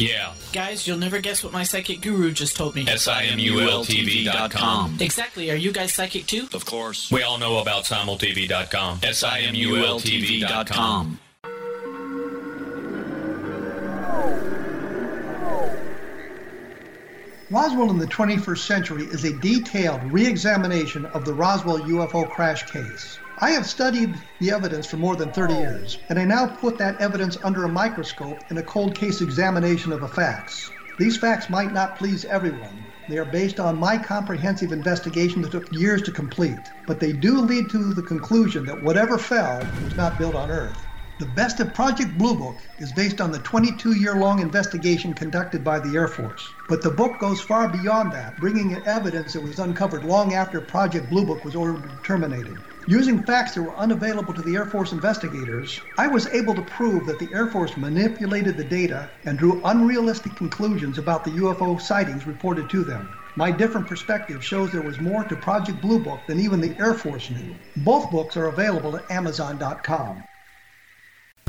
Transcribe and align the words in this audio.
Yeah. 0.00 0.32
Guys, 0.54 0.86
you'll 0.86 0.96
never 0.96 1.20
guess 1.20 1.44
what 1.44 1.52
my 1.52 1.62
psychic 1.62 2.00
guru 2.00 2.32
just 2.32 2.56
told 2.56 2.74
me. 2.74 2.88
S-I-M-U-L-T-V.com. 2.88 4.96
Exactly. 4.98 5.50
Are 5.50 5.56
you 5.56 5.72
guys 5.72 5.92
psychic 5.92 6.26
too? 6.26 6.48
Of 6.54 6.64
course. 6.64 7.10
We 7.10 7.22
all 7.22 7.38
know 7.38 7.58
about 7.58 7.84
simultv.com. 7.84 9.00
S-I-M-U-L-T-V.com. 9.02 11.18
Roswell 17.50 17.90
in 17.90 17.98
the 17.98 18.06
21st 18.06 18.58
century 18.58 19.04
is 19.06 19.24
a 19.24 19.36
detailed 19.40 20.00
re-examination 20.12 21.04
of 21.06 21.24
the 21.24 21.34
Roswell 21.34 21.80
UFO 21.80 22.30
crash 22.30 22.70
case. 22.70 23.18
I 23.42 23.52
have 23.52 23.64
studied 23.66 24.20
the 24.38 24.50
evidence 24.50 24.84
for 24.86 24.98
more 24.98 25.16
than 25.16 25.32
30 25.32 25.54
years, 25.54 26.04
and 26.10 26.18
I 26.18 26.26
now 26.26 26.46
put 26.46 26.76
that 26.76 27.00
evidence 27.00 27.38
under 27.42 27.64
a 27.64 27.70
microscope 27.70 28.44
in 28.50 28.58
a 28.58 28.62
cold 28.62 28.94
case 28.94 29.22
examination 29.22 29.92
of 29.92 30.02
the 30.02 30.08
facts. 30.08 30.72
These 30.98 31.16
facts 31.16 31.48
might 31.48 31.72
not 31.72 31.96
please 31.96 32.26
everyone. 32.26 32.92
They 33.08 33.16
are 33.16 33.24
based 33.24 33.58
on 33.58 33.78
my 33.80 33.96
comprehensive 33.96 34.72
investigation 34.72 35.40
that 35.40 35.52
took 35.52 35.72
years 35.72 36.02
to 36.02 36.12
complete, 36.12 36.70
but 36.84 37.00
they 37.00 37.14
do 37.14 37.40
lead 37.40 37.70
to 37.70 37.94
the 37.94 38.02
conclusion 38.02 38.66
that 38.66 38.82
whatever 38.82 39.16
fell 39.16 39.74
was 39.80 39.96
not 39.96 40.18
built 40.18 40.34
on 40.36 40.50
Earth. 40.50 40.86
The 41.18 41.24
best 41.24 41.60
of 41.60 41.72
Project 41.72 42.18
Blue 42.18 42.36
Book 42.38 42.60
is 42.78 42.92
based 42.92 43.22
on 43.22 43.32
the 43.32 43.38
22 43.38 43.92
year 43.94 44.16
long 44.16 44.40
investigation 44.40 45.14
conducted 45.14 45.64
by 45.64 45.80
the 45.80 45.96
Air 45.96 46.08
Force. 46.08 46.56
But 46.66 46.82
the 46.82 46.90
book 46.90 47.18
goes 47.18 47.40
far 47.40 47.70
beyond 47.70 48.12
that, 48.12 48.38
bringing 48.38 48.72
in 48.72 48.86
evidence 48.86 49.32
that 49.32 49.40
was 49.40 49.58
uncovered 49.58 50.04
long 50.04 50.34
after 50.34 50.60
Project 50.60 51.08
Blue 51.08 51.24
Book 51.24 51.42
was 51.42 51.54
ordered 51.56 52.04
terminated. 52.04 52.64
Using 52.86 53.22
facts 53.22 53.54
that 53.54 53.62
were 53.62 53.76
unavailable 53.76 54.32
to 54.32 54.42
the 54.42 54.56
Air 54.56 54.64
Force 54.64 54.92
investigators, 54.92 55.80
I 55.98 56.08
was 56.08 56.26
able 56.28 56.54
to 56.54 56.62
prove 56.62 57.06
that 57.06 57.18
the 57.18 57.28
Air 57.32 57.46
Force 57.46 57.76
manipulated 57.76 58.56
the 58.56 58.64
data 58.64 59.08
and 59.24 59.38
drew 59.38 59.60
unrealistic 59.64 60.34
conclusions 60.34 60.98
about 60.98 61.24
the 61.24 61.30
UFO 61.32 61.80
sightings 61.80 62.26
reported 62.26 62.70
to 62.70 62.82
them. 62.82 63.08
My 63.36 63.50
different 63.50 63.86
perspective 63.86 64.44
shows 64.44 64.72
there 64.72 64.82
was 64.82 64.98
more 64.98 65.24
to 65.24 65.36
Project 65.36 65.80
Blue 65.80 66.02
Book 66.02 66.20
than 66.26 66.40
even 66.40 66.60
the 66.60 66.76
Air 66.80 66.94
Force 66.94 67.30
knew. 67.30 67.54
Both 67.76 68.10
books 68.10 68.36
are 68.36 68.46
available 68.46 68.96
at 68.96 69.08
Amazon.com. 69.10 70.24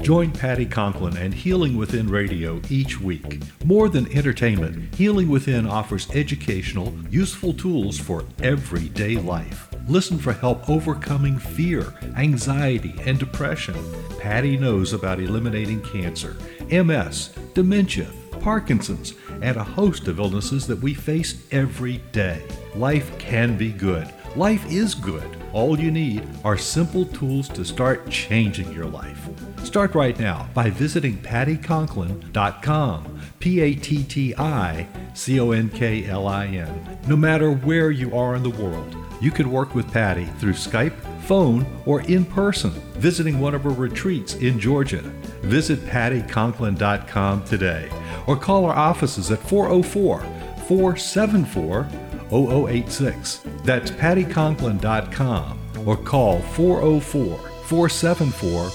Join 0.02 0.32
Patti 0.32 0.66
Conklin 0.66 1.16
and 1.16 1.34
Healing 1.34 1.78
Within 1.78 2.10
Radio 2.10 2.60
each 2.70 3.00
week. 3.00 3.42
More 3.64 3.88
than 3.88 4.12
entertainment, 4.12 4.96
Healing 4.96 5.30
Within 5.30 5.68
offers 5.68 6.10
educational, 6.12 6.94
useful 7.10 7.54
tools 7.54 8.00
for 8.00 8.26
everyday 8.42 9.16
life. 9.16 9.71
Listen 9.88 10.18
for 10.18 10.34
help 10.34 10.70
overcoming 10.70 11.38
fear, 11.38 11.94
anxiety, 12.16 12.96
and 13.06 13.20
depression. 13.20 13.76
Patti 14.20 14.58
knows 14.58 14.94
about 14.94 15.20
eliminating 15.20 15.82
cancer, 15.82 16.38
MS, 16.70 17.34
dementia, 17.54 18.08
Parkinson's, 18.40 19.14
and 19.42 19.58
a 19.58 19.64
host 19.64 20.08
of 20.08 20.20
illnesses 20.20 20.68
that 20.68 20.80
we 20.80 20.94
face 20.94 21.44
every 21.52 21.98
day. 22.12 22.42
Life 22.76 23.18
can 23.18 23.58
be 23.58 23.72
good. 23.72 24.12
Life 24.36 24.70
is 24.72 24.96
good. 24.96 25.38
All 25.52 25.78
you 25.78 25.92
need 25.92 26.26
are 26.46 26.58
simple 26.58 27.06
tools 27.06 27.50
to 27.50 27.66
start 27.66 28.10
changing 28.10 28.72
your 28.72 28.86
life. 28.86 29.30
Start 29.64 29.94
right 29.94 30.18
now 30.18 30.48
by 30.54 30.70
visiting 30.70 31.18
patticonklin.com. 31.18 33.20
P 33.40 33.60
A 33.60 33.76
T 33.76 34.04
T 34.04 34.36
I 34.38 34.88
C 35.14 35.40
O 35.40 35.52
N 35.52 35.70
K 35.70 36.06
L 36.06 36.28
I 36.28 36.46
N. 36.46 37.00
No 37.08 37.18
matter 37.18 37.52
where 37.52 37.92
you 37.92 38.16
are 38.16 38.36
in 38.36 38.44
the 38.44 38.52
world, 38.52 38.96
you 39.22 39.32
can 39.32 39.52
work 39.52 39.76
with 39.76 39.92
Patti 39.92 40.26
through 40.26 40.54
Skype, 40.54 40.96
phone, 41.22 41.66
or 41.86 42.02
in 42.02 42.26
person, 42.26 42.72
visiting 42.96 43.40
one 43.40 43.56
of 43.56 43.64
her 43.64 43.70
retreats 43.70 44.34
in 44.36 44.60
Georgia. 44.60 45.02
Visit 45.42 45.80
patticonklin.com 45.82 47.46
today 47.46 47.90
or 48.28 48.36
call 48.36 48.66
our 48.66 48.76
offices 48.76 49.32
at 49.32 49.40
404 49.40 50.20
474 50.68 51.88
0086. 52.32 53.42
That's 53.64 53.92
patticonklin.com 53.92 55.60
or 55.86 55.98
call 55.98 56.40
404 56.40 57.38
474 57.38 58.70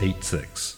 0086. 0.00 0.77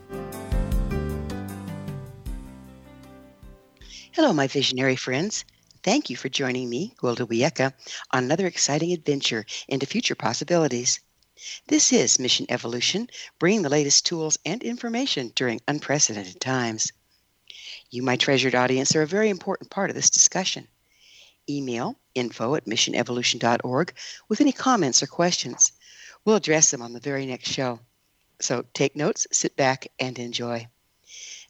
Hello, 4.13 4.33
my 4.33 4.45
visionary 4.45 4.97
friends. 4.97 5.45
Thank 5.83 6.09
you 6.09 6.17
for 6.17 6.27
joining 6.27 6.69
me, 6.69 6.93
Gwilda 6.97 7.25
Wiyaka, 7.25 7.71
on 8.11 8.25
another 8.25 8.45
exciting 8.45 8.91
adventure 8.91 9.45
into 9.69 9.85
future 9.85 10.15
possibilities. 10.15 10.99
This 11.67 11.93
is 11.93 12.19
Mission 12.19 12.45
Evolution, 12.49 13.07
bringing 13.39 13.61
the 13.61 13.69
latest 13.69 14.05
tools 14.05 14.37
and 14.45 14.61
information 14.63 15.31
during 15.33 15.61
unprecedented 15.65 16.41
times. 16.41 16.91
You, 17.89 18.03
my 18.03 18.17
treasured 18.17 18.53
audience, 18.53 18.93
are 18.97 19.01
a 19.01 19.07
very 19.07 19.29
important 19.29 19.71
part 19.71 19.89
of 19.89 19.95
this 19.95 20.09
discussion. 20.09 20.67
Email 21.49 21.97
info 22.13 22.55
at 22.55 22.65
missionevolution.org 22.65 23.93
with 24.27 24.41
any 24.41 24.51
comments 24.51 25.01
or 25.01 25.07
questions. 25.07 25.71
We'll 26.25 26.35
address 26.35 26.69
them 26.69 26.81
on 26.81 26.91
the 26.91 26.99
very 26.99 27.25
next 27.25 27.49
show. 27.49 27.79
So 28.41 28.65
take 28.73 28.97
notes, 28.97 29.25
sit 29.31 29.55
back, 29.55 29.87
and 29.99 30.19
enjoy. 30.19 30.67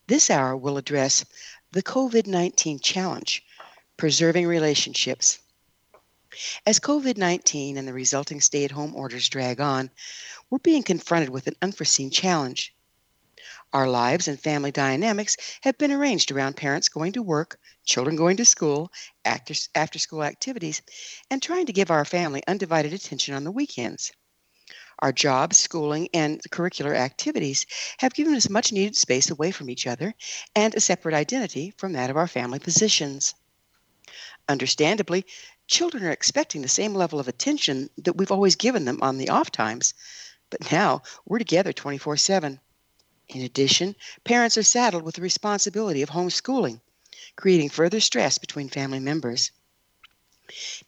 This 0.08 0.30
hour 0.30 0.58
will 0.58 0.78
address 0.78 1.24
the 1.74 1.82
COVID 1.82 2.28
19 2.28 2.80
challenge 2.80 3.46
preserving 3.96 4.46
relationships. 4.46 5.40
As 6.66 6.82
COVID 6.82 7.16
19 7.16 7.78
and 7.78 7.88
the 7.88 7.94
resulting 7.94 8.42
stay 8.42 8.66
at 8.66 8.72
home 8.72 8.94
orders 8.94 9.30
drag 9.30 9.62
on, 9.62 9.90
we're 10.50 10.58
being 10.58 10.84
confronted 10.84 11.30
with 11.30 11.48
an 11.48 11.56
unforeseen 11.62 12.10
challenge. 12.10 12.76
Our 13.72 13.88
lives 13.88 14.28
and 14.28 14.38
family 14.38 14.72
dynamics 14.72 15.38
have 15.62 15.78
been 15.78 15.94
arranged 15.94 16.30
around 16.30 16.58
parents 16.58 16.90
going 16.90 17.14
to 17.14 17.22
work, 17.22 17.58
children 17.86 18.18
going 18.18 18.36
to 18.36 18.46
school, 18.46 18.92
after, 19.24 19.54
after 19.74 19.98
school 19.98 20.24
activities, 20.24 20.82
and 21.30 21.42
trying 21.42 21.68
to 21.68 21.74
give 21.74 21.90
our 21.90 22.04
family 22.04 22.44
undivided 22.48 22.92
attention 22.92 23.34
on 23.34 23.46
the 23.46 23.52
weekends. 23.52 24.12
Our 25.02 25.12
jobs, 25.12 25.58
schooling, 25.58 26.10
and 26.14 26.40
curricular 26.52 26.96
activities 26.96 27.66
have 27.98 28.14
given 28.14 28.36
us 28.36 28.50
much 28.50 28.72
needed 28.72 28.96
space 28.96 29.32
away 29.32 29.50
from 29.50 29.70
each 29.70 29.88
other 29.88 30.14
and 30.56 30.76
a 30.76 30.80
separate 30.80 31.16
identity 31.16 31.74
from 31.78 31.94
that 31.94 32.12
of 32.12 32.18
our 32.18 32.28
family 32.28 32.60
positions. 32.60 33.34
Understandably, 34.48 35.26
children 35.66 36.04
are 36.04 36.12
expecting 36.12 36.62
the 36.62 36.68
same 36.68 36.94
level 36.94 37.20
of 37.20 37.28
attention 37.28 37.90
that 37.98 38.16
we've 38.18 38.32
always 38.32 38.56
given 38.56 38.86
them 38.86 39.02
on 39.02 39.18
the 39.18 39.30
off 39.30 39.50
times, 39.50 39.96
but 40.52 40.72
now 40.72 41.02
we're 41.26 41.40
together 41.40 41.74
24 41.74 42.18
7. 42.18 42.60
In 43.30 43.42
addition, 43.42 43.96
parents 44.24 44.58
are 44.58 44.64
saddled 44.64 45.04
with 45.04 45.16
the 45.16 45.22
responsibility 45.22 46.04
of 46.04 46.10
homeschooling, 46.10 46.80
creating 47.36 47.70
further 47.70 48.00
stress 48.00 48.38
between 48.38 48.70
family 48.70 49.00
members. 49.00 49.52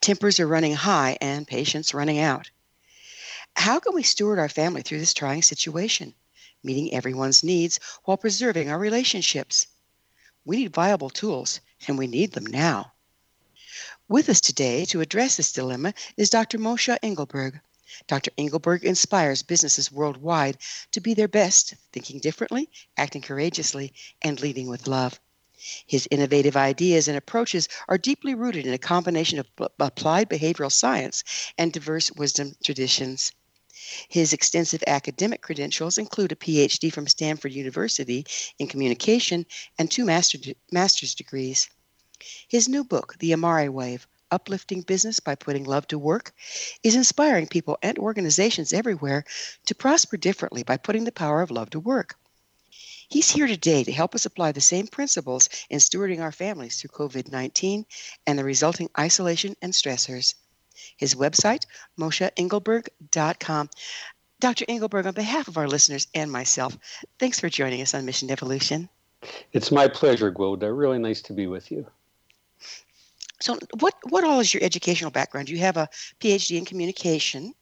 Tempers 0.01 0.39
are 0.39 0.47
running 0.47 0.75
high 0.75 1.17
and 1.21 1.47
patience 1.47 1.93
running 1.93 2.19
out. 2.19 2.51
How 3.55 3.79
can 3.79 3.95
we 3.95 4.03
steward 4.03 4.39
our 4.39 4.49
family 4.49 4.81
through 4.81 4.99
this 4.99 5.13
trying 5.13 5.41
situation, 5.41 6.13
meeting 6.63 6.93
everyone's 6.93 7.45
needs 7.45 7.79
while 8.03 8.17
preserving 8.17 8.69
our 8.69 8.77
relationships? 8.77 9.67
We 10.43 10.57
need 10.57 10.73
viable 10.73 11.09
tools, 11.09 11.61
and 11.87 11.97
we 11.97 12.07
need 12.07 12.33
them 12.33 12.45
now. 12.45 12.91
With 14.09 14.27
us 14.27 14.41
today 14.41 14.83
to 14.85 14.99
address 14.99 15.37
this 15.37 15.53
dilemma 15.53 15.93
is 16.17 16.29
Dr. 16.29 16.57
Moshe 16.57 16.97
Engelberg. 17.01 17.61
Dr. 18.05 18.31
Engelberg 18.37 18.83
inspires 18.83 19.43
businesses 19.43 19.89
worldwide 19.89 20.57
to 20.91 20.99
be 20.99 21.13
their 21.13 21.29
best, 21.29 21.73
thinking 21.93 22.19
differently, 22.19 22.69
acting 22.97 23.21
courageously, 23.21 23.93
and 24.21 24.41
leading 24.41 24.67
with 24.67 24.87
love. 24.87 25.21
His 25.87 26.05
innovative 26.11 26.57
ideas 26.57 27.07
and 27.07 27.15
approaches 27.15 27.69
are 27.87 27.97
deeply 27.97 28.35
rooted 28.35 28.65
in 28.67 28.73
a 28.73 28.77
combination 28.77 29.39
of 29.39 29.47
applied 29.79 30.29
behavioral 30.29 30.69
science 30.69 31.23
and 31.57 31.71
diverse 31.71 32.11
wisdom 32.11 32.57
traditions. 32.61 33.31
His 34.09 34.33
extensive 34.33 34.83
academic 34.87 35.41
credentials 35.41 35.97
include 35.97 36.31
a 36.31 36.35
PhD 36.35 36.91
from 36.91 37.07
Stanford 37.07 37.51
University 37.53 38.25
in 38.59 38.67
communication 38.67 39.45
and 39.77 39.89
two 39.89 40.05
master 40.05 40.37
de- 40.37 40.55
master's 40.71 41.15
degrees. 41.15 41.69
His 42.47 42.69
new 42.69 42.83
book, 42.83 43.15
The 43.19 43.33
Amare 43.33 43.71
Wave 43.71 44.07
Uplifting 44.31 44.81
Business 44.81 45.19
by 45.19 45.35
Putting 45.35 45.65
Love 45.65 45.87
to 45.87 45.99
Work, 45.99 46.33
is 46.81 46.95
inspiring 46.95 47.47
people 47.47 47.77
and 47.81 47.99
organizations 47.99 48.73
everywhere 48.73 49.25
to 49.65 49.75
prosper 49.75 50.17
differently 50.17 50.63
by 50.63 50.77
putting 50.77 51.03
the 51.03 51.11
power 51.11 51.41
of 51.41 51.51
love 51.51 51.69
to 51.71 51.79
work. 51.79 52.17
He's 53.09 53.29
here 53.29 53.45
today 53.45 53.83
to 53.83 53.91
help 53.91 54.15
us 54.15 54.25
apply 54.25 54.53
the 54.53 54.61
same 54.61 54.87
principles 54.87 55.49
in 55.69 55.79
stewarding 55.79 56.21
our 56.21 56.31
families 56.31 56.81
through 56.81 56.89
COVID 56.91 57.31
19 57.31 57.85
and 58.25 58.39
the 58.39 58.43
resulting 58.43 58.89
isolation 58.97 59.55
and 59.61 59.71
stressors. 59.71 60.33
His 60.97 61.15
website, 61.15 61.65
mosheengelberg.com. 61.99 63.69
Dr. 64.39 64.65
Engelberg, 64.67 65.05
on 65.05 65.13
behalf 65.13 65.47
of 65.47 65.57
our 65.57 65.67
listeners 65.67 66.07
and 66.13 66.31
myself, 66.31 66.77
thanks 67.17 67.39
for 67.39 67.49
joining 67.49 67.81
us 67.81 67.93
on 67.93 68.05
Mission 68.05 68.29
Evolution. 68.29 68.89
It's 69.53 69.71
my 69.71 69.87
pleasure, 69.87 70.31
Gwilda. 70.31 70.77
Really 70.77 70.99
nice 70.99 71.21
to 71.23 71.33
be 71.33 71.47
with 71.47 71.71
you. 71.71 71.85
So, 73.39 73.57
what 73.79 73.93
what 74.09 74.23
all 74.23 74.39
is 74.39 74.53
your 74.53 74.63
educational 74.63 75.11
background? 75.11 75.49
You 75.49 75.57
have 75.59 75.77
a 75.77 75.89
PhD 76.19 76.57
in 76.57 76.65
communication. 76.65 77.53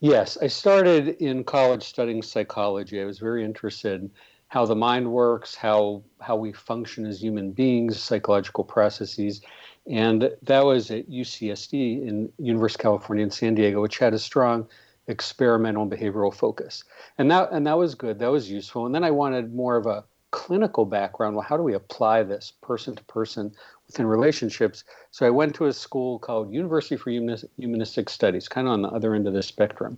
Yes, 0.00 0.38
I 0.40 0.46
started 0.46 1.16
in 1.20 1.44
college 1.44 1.82
studying 1.82 2.22
psychology. 2.22 3.00
I 3.00 3.04
was 3.04 3.18
very 3.18 3.44
interested 3.44 4.00
in 4.00 4.10
how 4.50 4.66
the 4.66 4.74
mind 4.74 5.10
works, 5.10 5.54
how 5.54 6.02
how 6.20 6.36
we 6.36 6.52
function 6.52 7.06
as 7.06 7.22
human 7.22 7.52
beings, 7.52 7.98
psychological 7.98 8.64
processes, 8.64 9.40
and 9.86 10.30
that 10.42 10.64
was 10.64 10.90
at 10.90 11.08
UCSD 11.08 12.06
in 12.06 12.30
University 12.38 12.80
of 12.80 12.82
California 12.82 13.24
in 13.24 13.30
San 13.30 13.54
Diego, 13.54 13.80
which 13.80 13.98
had 13.98 14.12
a 14.12 14.18
strong 14.18 14.66
experimental 15.06 15.86
behavioral 15.88 16.34
focus, 16.34 16.84
and 17.16 17.30
that 17.30 17.50
and 17.52 17.66
that 17.66 17.78
was 17.78 17.94
good. 17.94 18.18
That 18.18 18.32
was 18.32 18.50
useful. 18.50 18.86
And 18.86 18.94
then 18.94 19.04
I 19.04 19.12
wanted 19.12 19.54
more 19.54 19.76
of 19.76 19.86
a 19.86 20.04
clinical 20.32 20.84
background. 20.84 21.36
Well, 21.36 21.46
how 21.48 21.56
do 21.56 21.62
we 21.62 21.74
apply 21.74 22.24
this 22.24 22.52
person 22.60 22.96
to 22.96 23.04
person 23.04 23.52
within 23.86 24.06
relationships? 24.06 24.82
So 25.12 25.26
I 25.26 25.30
went 25.30 25.54
to 25.56 25.66
a 25.66 25.72
school 25.72 26.18
called 26.18 26.52
University 26.52 26.96
for 26.96 27.10
Humanistic 27.10 28.10
Studies, 28.10 28.48
kind 28.48 28.66
of 28.66 28.72
on 28.72 28.82
the 28.82 28.88
other 28.88 29.14
end 29.14 29.28
of 29.28 29.32
the 29.32 29.44
spectrum, 29.44 29.96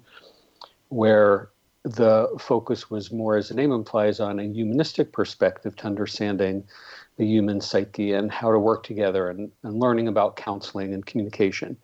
where 0.90 1.48
the 1.84 2.28
focus 2.38 2.90
was 2.90 3.10
more, 3.10 3.36
as 3.36 3.48
the 3.48 3.54
name 3.54 3.72
implies, 3.72 4.20
on 4.20 4.38
a 4.38 4.44
humanistic 4.44 5.12
perspective 5.12 5.74
to 5.76 5.86
understanding 5.86 6.64
the 7.16 7.26
human 7.26 7.60
psyche 7.60 8.12
and 8.12 8.30
how 8.30 8.52
to 8.52 8.58
work 8.58 8.84
together 8.84 9.28
and, 9.28 9.50
and 9.64 9.80
learning 9.80 10.08
about 10.08 10.36
counseling 10.36 10.94
and 10.94 11.04
communication. 11.06 11.76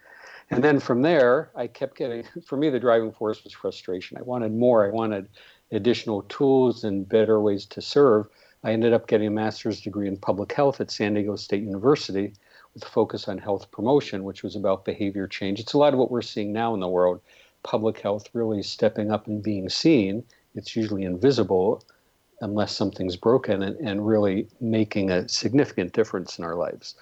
And 0.50 0.64
then 0.64 0.80
from 0.80 1.02
there, 1.02 1.50
I 1.54 1.66
kept 1.66 1.96
getting, 1.96 2.24
for 2.46 2.56
me, 2.56 2.70
the 2.70 2.80
driving 2.80 3.12
force 3.12 3.42
was 3.44 3.52
frustration. 3.52 4.16
I 4.16 4.22
wanted 4.22 4.52
more. 4.52 4.86
I 4.86 4.90
wanted 4.90 5.28
additional 5.72 6.22
tools 6.22 6.84
and 6.84 7.08
better 7.08 7.40
ways 7.40 7.66
to 7.66 7.82
serve. 7.82 8.26
I 8.64 8.72
ended 8.72 8.92
up 8.92 9.06
getting 9.06 9.28
a 9.28 9.32
master's 9.32 9.80
degree 9.80 10.08
in 10.08 10.16
public 10.16 10.52
health 10.52 10.80
at 10.80 10.90
San 10.90 11.14
Diego 11.14 11.36
State 11.36 11.62
University 11.62 12.32
with 12.74 12.82
a 12.84 12.88
focus 12.88 13.28
on 13.28 13.38
health 13.38 13.70
promotion, 13.70 14.24
which 14.24 14.42
was 14.42 14.56
about 14.56 14.84
behavior 14.84 15.26
change. 15.26 15.60
It's 15.60 15.74
a 15.74 15.78
lot 15.78 15.92
of 15.92 15.98
what 15.98 16.10
we're 16.10 16.22
seeing 16.22 16.52
now 16.52 16.74
in 16.74 16.80
the 16.80 16.88
world 16.88 17.20
public 17.68 18.00
health 18.00 18.30
really 18.32 18.62
stepping 18.62 19.10
up 19.10 19.26
and 19.26 19.42
being 19.42 19.68
seen. 19.68 20.24
It's 20.54 20.74
usually 20.74 21.04
invisible 21.04 21.84
unless 22.40 22.74
something's 22.74 23.16
broken 23.16 23.62
and, 23.62 23.76
and 23.76 24.06
really 24.06 24.48
making 24.58 25.10
a 25.10 25.28
significant 25.28 25.92
difference 25.92 26.38
in 26.38 26.44
our 26.44 26.54
lives. 26.54 26.94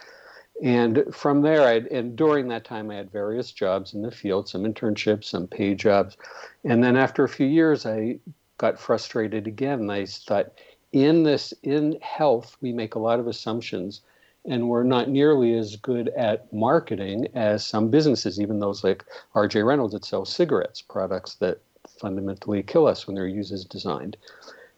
And 0.64 1.04
from 1.12 1.42
there, 1.42 1.62
I 1.62 1.74
and 1.96 2.16
during 2.16 2.48
that 2.48 2.64
time, 2.64 2.90
I 2.90 2.96
had 2.96 3.12
various 3.12 3.52
jobs 3.52 3.94
in 3.94 4.02
the 4.02 4.10
field, 4.10 4.48
some 4.48 4.64
internships, 4.64 5.24
some 5.24 5.46
paid 5.46 5.78
jobs, 5.78 6.16
and 6.64 6.82
then 6.82 6.96
after 6.96 7.22
a 7.22 7.28
few 7.28 7.46
years, 7.46 7.86
I 7.86 8.18
got 8.58 8.78
frustrated 8.78 9.46
again. 9.46 9.88
I 9.88 10.06
thought, 10.06 10.52
in 10.92 11.22
this 11.22 11.54
in 11.62 11.98
health 12.00 12.56
we 12.60 12.72
make 12.72 12.94
a 12.94 12.98
lot 12.98 13.20
of 13.20 13.28
assumptions 13.28 14.00
and 14.48 14.68
we're 14.68 14.82
not 14.82 15.08
nearly 15.08 15.56
as 15.56 15.76
good 15.76 16.08
at 16.10 16.52
marketing 16.52 17.28
as 17.34 17.64
some 17.64 17.88
businesses 17.88 18.40
even 18.40 18.60
those 18.60 18.84
like 18.84 19.04
rj 19.34 19.64
reynolds 19.64 19.92
that 19.92 20.04
sell 20.04 20.24
cigarettes 20.24 20.82
products 20.82 21.34
that 21.36 21.60
fundamentally 22.00 22.62
kill 22.62 22.86
us 22.86 23.06
when 23.06 23.14
they're 23.14 23.26
used 23.26 23.52
as 23.52 23.64
designed 23.64 24.16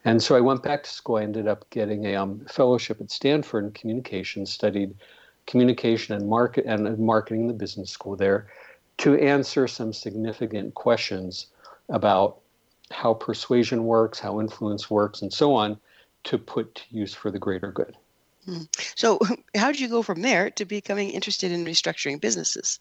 and 0.05 0.21
so 0.21 0.35
i 0.35 0.41
went 0.41 0.63
back 0.63 0.83
to 0.83 0.89
school 0.89 1.17
i 1.17 1.23
ended 1.23 1.47
up 1.47 1.69
getting 1.69 2.05
a 2.05 2.15
um, 2.15 2.45
fellowship 2.49 2.99
at 3.01 3.11
stanford 3.11 3.65
in 3.65 3.71
communication 3.71 4.45
studied 4.45 4.93
communication 5.47 6.15
and 6.15 6.27
market 6.27 6.65
and 6.65 6.97
marketing 6.99 7.41
in 7.41 7.47
the 7.47 7.53
business 7.53 7.89
school 7.89 8.15
there 8.15 8.47
to 8.97 9.15
answer 9.15 9.67
some 9.67 9.93
significant 9.93 10.73
questions 10.73 11.47
about 11.89 12.39
how 12.91 13.13
persuasion 13.13 13.85
works 13.85 14.19
how 14.19 14.39
influence 14.39 14.89
works 14.89 15.21
and 15.21 15.33
so 15.33 15.53
on 15.53 15.77
to 16.23 16.37
put 16.37 16.75
to 16.75 16.83
use 16.89 17.13
for 17.13 17.31
the 17.31 17.39
greater 17.39 17.71
good. 17.71 17.95
Hmm. 18.49 18.63
So, 18.95 19.19
how 19.55 19.71
did 19.71 19.79
you 19.79 19.89
go 19.89 20.01
from 20.01 20.23
there 20.23 20.49
to 20.51 20.65
becoming 20.65 21.11
interested 21.11 21.51
in 21.51 21.65
restructuring 21.65 22.19
businesses? 22.19 22.79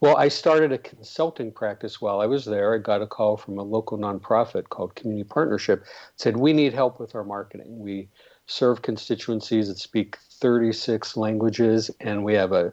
Well, 0.00 0.18
I 0.18 0.28
started 0.28 0.70
a 0.72 0.78
consulting 0.78 1.50
practice 1.50 2.02
while 2.02 2.20
I 2.20 2.26
was 2.26 2.44
there. 2.44 2.74
I 2.74 2.78
got 2.78 3.00
a 3.00 3.06
call 3.06 3.38
from 3.38 3.56
a 3.56 3.62
local 3.62 3.96
nonprofit 3.96 4.68
called 4.68 4.94
Community 4.94 5.26
Partnership. 5.26 5.80
It 5.80 5.88
said, 6.16 6.36
We 6.36 6.52
need 6.52 6.74
help 6.74 7.00
with 7.00 7.14
our 7.14 7.24
marketing. 7.24 7.78
We 7.78 8.08
serve 8.44 8.82
constituencies 8.82 9.68
that 9.68 9.78
speak 9.78 10.18
36 10.32 11.16
languages, 11.16 11.90
and 12.00 12.22
we 12.22 12.34
have 12.34 12.52
a, 12.52 12.70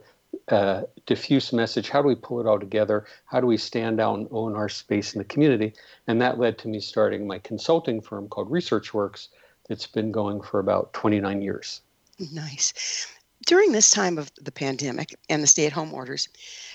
a 0.49 0.83
diffuse 1.05 1.53
message. 1.53 1.87
How 1.87 2.01
do 2.01 2.09
we 2.09 2.15
pull 2.15 2.41
it 2.41 2.47
all 2.47 2.59
together? 2.59 3.05
How 3.27 3.39
do 3.39 3.47
we 3.47 3.55
stand 3.55 4.01
out 4.01 4.19
and 4.19 4.27
own 4.31 4.57
our 4.57 4.67
space 4.67 5.13
in 5.13 5.19
the 5.19 5.25
community? 5.25 5.73
And 6.07 6.21
that 6.21 6.37
led 6.37 6.57
to 6.57 6.67
me 6.67 6.81
starting 6.81 7.25
my 7.25 7.39
consulting 7.39 8.01
firm 8.01 8.27
called 8.27 8.51
ResearchWorks, 8.51 9.29
it's 9.69 9.87
been 9.87 10.11
going 10.11 10.41
for 10.41 10.59
about 10.59 10.91
29 10.91 11.41
years. 11.41 11.79
Nice. 12.19 13.07
During 13.45 13.71
this 13.71 13.89
time 13.89 14.17
of 14.17 14.31
the 14.41 14.51
pandemic 14.51 15.15
and 15.29 15.43
the 15.43 15.47
stay 15.47 15.65
at 15.65 15.73
home 15.73 15.93
orders, 15.93 16.29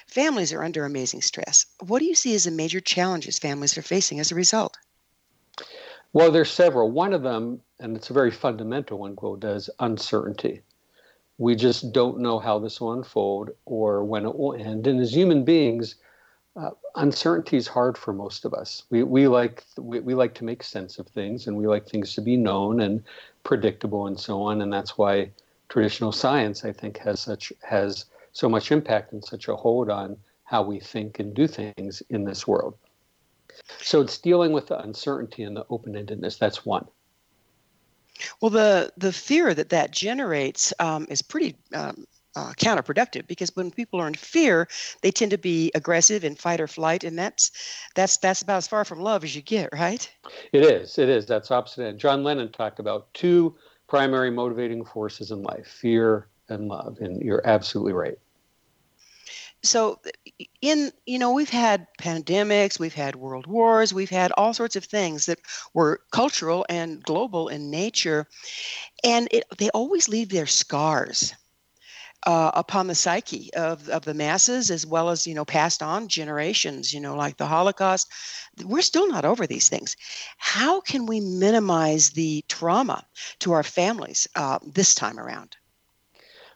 families 0.07 0.53
are 0.53 0.63
under 0.63 0.85
amazing 0.85 1.23
stress. 1.23 1.65
What 1.81 2.01
do 2.01 2.05
you 2.05 2.15
see 2.15 2.35
as 2.35 2.45
the 2.45 2.51
major 2.51 2.81
challenges 2.81 3.39
families 3.39 3.79
are 3.79 3.83
facing 3.83 4.21
as 4.21 4.31
a 4.31 4.35
result? 4.35 4.77
Well, 6.13 6.31
there's 6.31 6.51
several. 6.51 6.91
One 6.91 7.13
of 7.13 7.23
them, 7.23 7.61
and 7.81 7.97
it's 7.97 8.11
a 8.11 8.15
very 8.15 8.31
fundamental 8.31 8.99
one, 8.99 9.17
quote, 9.17 9.45
is 9.45 9.71
uncertainty. 9.79 10.63
We 11.39 11.55
just 11.55 11.93
don't 11.93 12.19
know 12.19 12.39
how 12.39 12.59
this 12.59 12.81
will 12.81 12.93
unfold 12.93 13.51
or 13.65 14.05
when 14.05 14.27
it 14.27 14.37
will 14.37 14.55
end. 14.55 14.87
And 14.87 15.01
as 15.01 15.15
human 15.15 15.45
beings, 15.45 15.95
uh, 16.59 16.71
uncertainty 16.97 17.57
is 17.57 17.69
hard 17.69 17.97
for 17.97 18.13
most 18.13 18.45
of 18.45 18.53
us. 18.53 18.83
We, 18.91 19.05
we 19.05 19.29
like 19.29 19.65
we, 19.79 20.01
we 20.01 20.15
like 20.15 20.35
to 20.35 20.45
make 20.45 20.63
sense 20.63 20.99
of 20.99 21.07
things, 21.07 21.47
and 21.47 21.57
we 21.57 21.67
like 21.67 21.87
things 21.87 22.15
to 22.15 22.21
be 22.21 22.37
known 22.37 22.81
and 22.81 23.03
predictable 23.45 24.09
and 24.09 24.19
so 24.19 24.43
on. 24.43 24.61
And 24.63 24.73
that's 24.73 24.99
why 24.99 25.31
traditional 25.69 26.13
science, 26.13 26.65
I 26.65 26.73
think, 26.73 26.99
has 26.99 27.21
such 27.21 27.53
has 27.63 28.07
so 28.33 28.49
much 28.49 28.73
impact 28.73 29.13
and 29.13 29.25
such 29.25 29.49
a 29.49 29.57
hold 29.57 29.89
on 29.89 30.17
how 30.45 30.63
we 30.63 30.81
think 30.81 31.21
and 31.21 31.35
do 31.35 31.47
things 31.47 32.03
in 32.11 32.25
this 32.25 32.47
world. 32.47 32.75
So 33.81 34.01
it's 34.01 34.19
dealing 34.19 34.53
with 34.53 34.67
the 34.69 34.81
uncertainty 34.81 35.43
and 35.43 35.57
the 35.57 35.67
open-endedness. 35.71 36.39
That's 36.39 36.67
one. 36.67 36.87
Well, 38.41 38.51
the 38.51 38.93
the 38.97 39.13
fear 39.13 39.55
that 39.55 39.69
that 39.71 39.93
generates 39.93 40.73
um, 40.81 41.07
is 41.09 41.23
pretty 41.23 41.57
um, 41.73 42.05
uh, 42.37 42.53
counterproductive 42.59 43.27
because 43.27 43.55
when 43.57 43.71
people 43.71 44.01
are 44.01 44.07
in 44.07 44.15
fear, 44.15 44.69
they 45.03 45.11
tend 45.11 45.31
to 45.31 45.39
be 45.39 45.71
aggressive 45.75 46.25
in 46.25 46.35
fight 46.35 46.61
or 46.61 46.67
flight, 46.67 47.05
and 47.05 47.19
that's 47.19 47.51
that's 47.95 48.17
that's 48.19 48.43
about 48.43 48.59
as 48.59 48.69
far 48.69 48.85
from 48.85 49.01
love 49.01 49.25
as 49.25 49.35
you 49.35 49.43
get, 49.43 49.71
right? 49.73 50.11
It 50.53 50.65
is. 50.65 50.99
It 50.99 51.09
is. 51.09 51.27
That's 51.27 51.51
opposite 51.51 51.85
end. 51.85 51.99
John 51.99 52.23
Lennon 52.23 52.53
talked 52.53 52.79
about 52.79 53.13
two 53.15 53.57
primary 53.87 54.31
motivating 54.31 54.85
forces 54.85 55.31
in 55.31 55.43
life: 55.43 55.67
fear 55.67 56.29
and 56.49 56.69
love, 56.69 56.99
and 57.01 57.23
you're 57.23 57.47
absolutely 57.47 57.93
right 57.93 58.19
so 59.63 60.01
in 60.61 60.93
you 61.07 61.19
know 61.19 61.33
we've 61.33 61.51
had 61.51 61.87
pandemics 62.01 62.79
we've 62.79 62.95
had 62.95 63.17
world 63.17 63.47
wars 63.47 63.93
we've 63.93 64.11
had 64.11 64.33
all 64.37 64.55
sorts 64.55 64.77
of 64.77 64.85
things 64.85 65.27
that 65.27 65.41
were 65.75 66.01
cultural 66.13 66.65
and 66.69 67.03
global 67.03 67.49
in 67.49 67.71
nature 67.71 68.27
and 69.03 69.29
it, 69.33 69.45
they 69.59 69.69
always 69.71 70.09
leave 70.09 70.29
their 70.29 70.47
scars 70.47 71.35
uh, 72.27 72.51
upon 72.55 72.87
the 72.87 72.95
psyche 72.95 73.51
of, 73.55 73.89
of 73.89 74.05
the 74.05 74.15
masses 74.15 74.71
as 74.71 74.87
well 74.87 75.09
as 75.11 75.27
you 75.27 75.35
know 75.35 75.45
passed 75.45 75.83
on 75.83 76.09
generations 76.09 76.93
you 76.93 77.01
know 77.01 77.15
like 77.15 77.37
the 77.37 77.47
holocaust 77.47 78.09
we're 78.65 78.83
still 78.83 79.09
not 79.09 79.25
over 79.25 79.47
these 79.47 79.69
things 79.69 79.97
how 80.37 80.81
can 80.81 81.07
we 81.07 81.21
minimize 81.21 82.11
the 82.11 82.45
trauma 82.49 83.05
to 83.39 83.53
our 83.53 83.63
families 83.63 84.27
uh, 84.35 84.59
this 84.65 84.95
time 84.95 85.19
around 85.19 85.57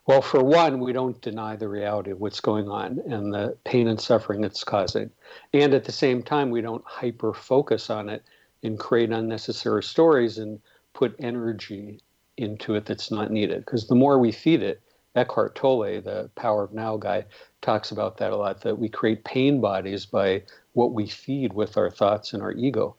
well, 0.04 0.20
for 0.20 0.42
one, 0.42 0.80
we 0.80 0.92
don't 0.92 1.20
deny 1.20 1.54
the 1.54 1.68
reality 1.68 2.10
of 2.10 2.20
what's 2.20 2.40
going 2.40 2.68
on 2.68 2.98
and 3.06 3.32
the 3.32 3.56
pain 3.64 3.86
and 3.86 4.00
suffering 4.00 4.42
it's 4.42 4.64
causing. 4.64 5.10
And 5.54 5.72
at 5.74 5.84
the 5.84 5.92
same 5.92 6.24
time, 6.24 6.50
we 6.50 6.60
don't 6.60 6.84
hyper 6.84 7.32
focus 7.32 7.88
on 7.88 8.08
it 8.08 8.24
and 8.64 8.78
create 8.78 9.10
unnecessary 9.10 9.82
stories 9.84 10.38
and 10.38 10.60
put 10.92 11.14
energy 11.20 12.00
into 12.36 12.74
it 12.74 12.84
that's 12.84 13.12
not 13.12 13.30
needed. 13.30 13.64
Because 13.64 13.86
the 13.86 13.94
more 13.94 14.18
we 14.18 14.32
feed 14.32 14.62
it, 14.62 14.81
Eckhart 15.14 15.54
Tolle, 15.54 16.00
the 16.00 16.30
Power 16.34 16.64
of 16.64 16.72
Now 16.72 16.96
guy, 16.96 17.26
talks 17.60 17.90
about 17.90 18.16
that 18.18 18.32
a 18.32 18.36
lot 18.36 18.62
that 18.62 18.78
we 18.78 18.88
create 18.88 19.24
pain 19.24 19.60
bodies 19.60 20.06
by 20.06 20.42
what 20.72 20.92
we 20.92 21.06
feed 21.06 21.52
with 21.52 21.76
our 21.76 21.90
thoughts 21.90 22.32
and 22.32 22.42
our 22.42 22.52
ego. 22.52 22.96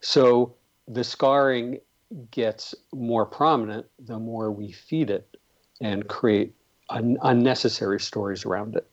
So 0.00 0.54
the 0.86 1.04
scarring 1.04 1.80
gets 2.30 2.74
more 2.92 3.26
prominent 3.26 3.86
the 3.98 4.18
more 4.18 4.50
we 4.52 4.72
feed 4.72 5.10
it 5.10 5.36
and 5.80 6.06
create 6.06 6.54
un- 6.90 7.18
unnecessary 7.22 8.00
stories 8.00 8.44
around 8.44 8.76
it. 8.76 8.86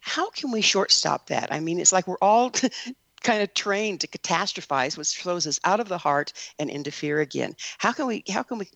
How 0.00 0.28
can 0.30 0.50
we 0.50 0.60
shortstop 0.60 1.28
that? 1.28 1.52
I 1.52 1.60
mean, 1.60 1.80
it's 1.80 1.92
like 1.92 2.06
we're 2.06 2.18
all 2.20 2.50
kind 3.22 3.42
of 3.42 3.54
trained 3.54 4.00
to 4.00 4.08
catastrophize, 4.08 4.98
which 4.98 5.16
throws 5.16 5.46
us 5.46 5.58
out 5.64 5.80
of 5.80 5.88
the 5.88 5.98
heart 5.98 6.32
and 6.58 6.68
into 6.68 6.90
fear 6.90 7.20
again. 7.20 7.56
How 7.78 7.92
can 7.92 8.06
we? 8.06 8.22
How 8.28 8.42
can 8.42 8.58
we? 8.58 8.68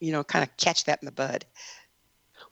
You 0.00 0.12
know, 0.12 0.24
kind 0.24 0.42
of 0.42 0.56
catch 0.56 0.84
that 0.84 1.00
in 1.02 1.06
the 1.06 1.12
bud. 1.12 1.44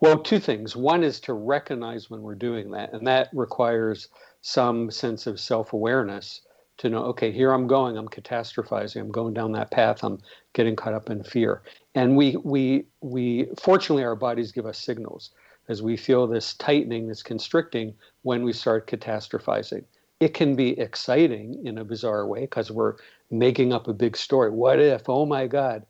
Well, 0.00 0.18
two 0.18 0.38
things. 0.38 0.76
One 0.76 1.02
is 1.02 1.20
to 1.20 1.32
recognize 1.32 2.10
when 2.10 2.22
we're 2.22 2.34
doing 2.34 2.70
that, 2.72 2.92
and 2.92 3.06
that 3.06 3.28
requires 3.32 4.08
some 4.42 4.90
sense 4.90 5.26
of 5.26 5.40
self 5.40 5.72
awareness 5.72 6.42
to 6.78 6.90
know, 6.90 7.04
okay, 7.06 7.32
here 7.32 7.52
I'm 7.52 7.66
going, 7.66 7.96
I'm 7.96 8.08
catastrophizing, 8.08 9.00
I'm 9.00 9.10
going 9.10 9.32
down 9.32 9.52
that 9.52 9.70
path, 9.70 10.04
I'm 10.04 10.18
getting 10.52 10.76
caught 10.76 10.92
up 10.92 11.08
in 11.08 11.22
fear. 11.24 11.62
And 11.94 12.16
we 12.16 12.36
we 12.44 12.84
we 13.00 13.48
fortunately 13.58 14.04
our 14.04 14.16
bodies 14.16 14.52
give 14.52 14.66
us 14.66 14.78
signals 14.78 15.30
as 15.68 15.82
we 15.82 15.96
feel 15.96 16.26
this 16.26 16.54
tightening, 16.54 17.08
this 17.08 17.22
constricting 17.22 17.94
when 18.22 18.44
we 18.44 18.52
start 18.52 18.86
catastrophizing. 18.86 19.84
It 20.20 20.34
can 20.34 20.54
be 20.54 20.78
exciting 20.78 21.66
in 21.66 21.78
a 21.78 21.84
bizarre 21.84 22.26
way 22.26 22.40
because 22.40 22.70
we're 22.70 22.96
making 23.30 23.72
up 23.72 23.88
a 23.88 23.92
big 23.94 24.16
story. 24.16 24.50
What 24.50 24.78
if? 24.78 25.08
Oh 25.08 25.26
my 25.26 25.46
God! 25.46 25.84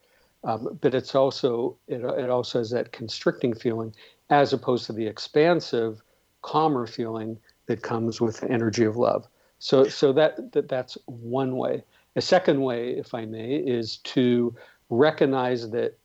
Um, 0.47 0.79
but 0.81 0.95
it's 0.95 1.15
also 1.15 1.77
it, 1.89 2.03
it 2.03 2.31
also 2.31 2.61
has 2.61 2.71
that 2.71 2.93
constricting 2.93 3.53
feeling 3.53 3.93
as 4.31 4.53
opposed 4.53 4.87
to 4.87 4.93
the 4.93 5.07
expansive, 5.07 6.01
calmer 6.43 6.87
feeling 6.87 7.37
that 7.67 7.83
comes 7.83 8.21
with 8.21 8.41
the 8.41 8.51
energy 8.51 8.85
of 8.85 8.97
love. 8.97 9.27
So, 9.59 9.89
so 9.89 10.13
that, 10.13 10.53
that 10.53 10.69
that's 10.69 10.97
one 11.07 11.57
way. 11.57 11.83
A 12.15 12.21
second 12.21 12.61
way, 12.61 12.91
if 12.91 13.13
I 13.13 13.25
may, 13.27 13.57
is 13.57 13.99
to 13.99 14.55
recognize 14.89 15.71
that 15.71 15.99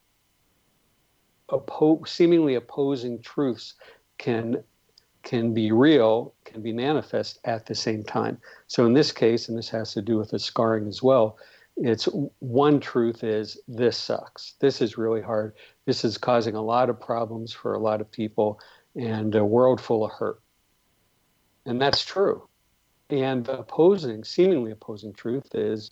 oppo- 1.50 2.07
seemingly 2.07 2.55
opposing 2.55 3.21
truths 3.21 3.75
can 4.17 4.63
can 5.24 5.53
be 5.53 5.71
real, 5.71 6.33
can 6.45 6.63
be 6.63 6.74
manifest 6.74 7.38
at 7.45 7.67
the 7.67 7.75
same 7.75 8.03
time. 8.03 8.39
So 8.65 8.88
in 8.88 8.93
this 8.93 9.12
case, 9.12 9.50
and 9.50 9.55
this 9.55 9.69
has 9.69 9.93
to 9.93 10.01
do 10.01 10.17
with 10.17 10.31
the 10.31 10.39
scarring 10.39 10.88
as 10.88 11.03
well, 11.03 11.38
it's 11.77 12.07
one 12.39 12.79
truth 12.79 13.23
is 13.23 13.59
this 13.67 13.97
sucks. 13.97 14.53
This 14.59 14.81
is 14.81 14.97
really 14.97 15.21
hard. 15.21 15.55
This 15.85 16.05
is 16.05 16.17
causing 16.17 16.55
a 16.55 16.61
lot 16.61 16.89
of 16.89 16.99
problems 16.99 17.53
for 17.53 17.73
a 17.73 17.79
lot 17.79 18.01
of 18.01 18.11
people 18.11 18.59
and 18.95 19.33
a 19.35 19.45
world 19.45 19.79
full 19.81 20.05
of 20.05 20.11
hurt. 20.11 20.41
And 21.65 21.81
that's 21.81 22.03
true. 22.03 22.47
And 23.09 23.45
the 23.45 23.59
opposing, 23.59 24.23
seemingly 24.23 24.71
opposing 24.71 25.13
truth 25.13 25.53
is 25.53 25.91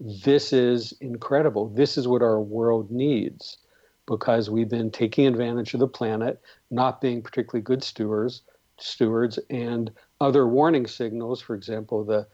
this 0.00 0.52
is 0.52 0.92
incredible. 1.00 1.68
This 1.68 1.98
is 1.98 2.06
what 2.06 2.22
our 2.22 2.40
world 2.40 2.90
needs 2.90 3.58
because 4.06 4.48
we've 4.48 4.68
been 4.68 4.90
taking 4.90 5.26
advantage 5.26 5.74
of 5.74 5.80
the 5.80 5.88
planet, 5.88 6.40
not 6.70 7.00
being 7.00 7.22
particularly 7.22 7.62
good 7.62 7.82
stewards, 7.82 8.42
stewards, 8.78 9.38
and 9.50 9.90
other 10.20 10.46
warning 10.48 10.86
signals. 10.86 11.40
For 11.40 11.54
example, 11.54 12.04
the 12.04 12.26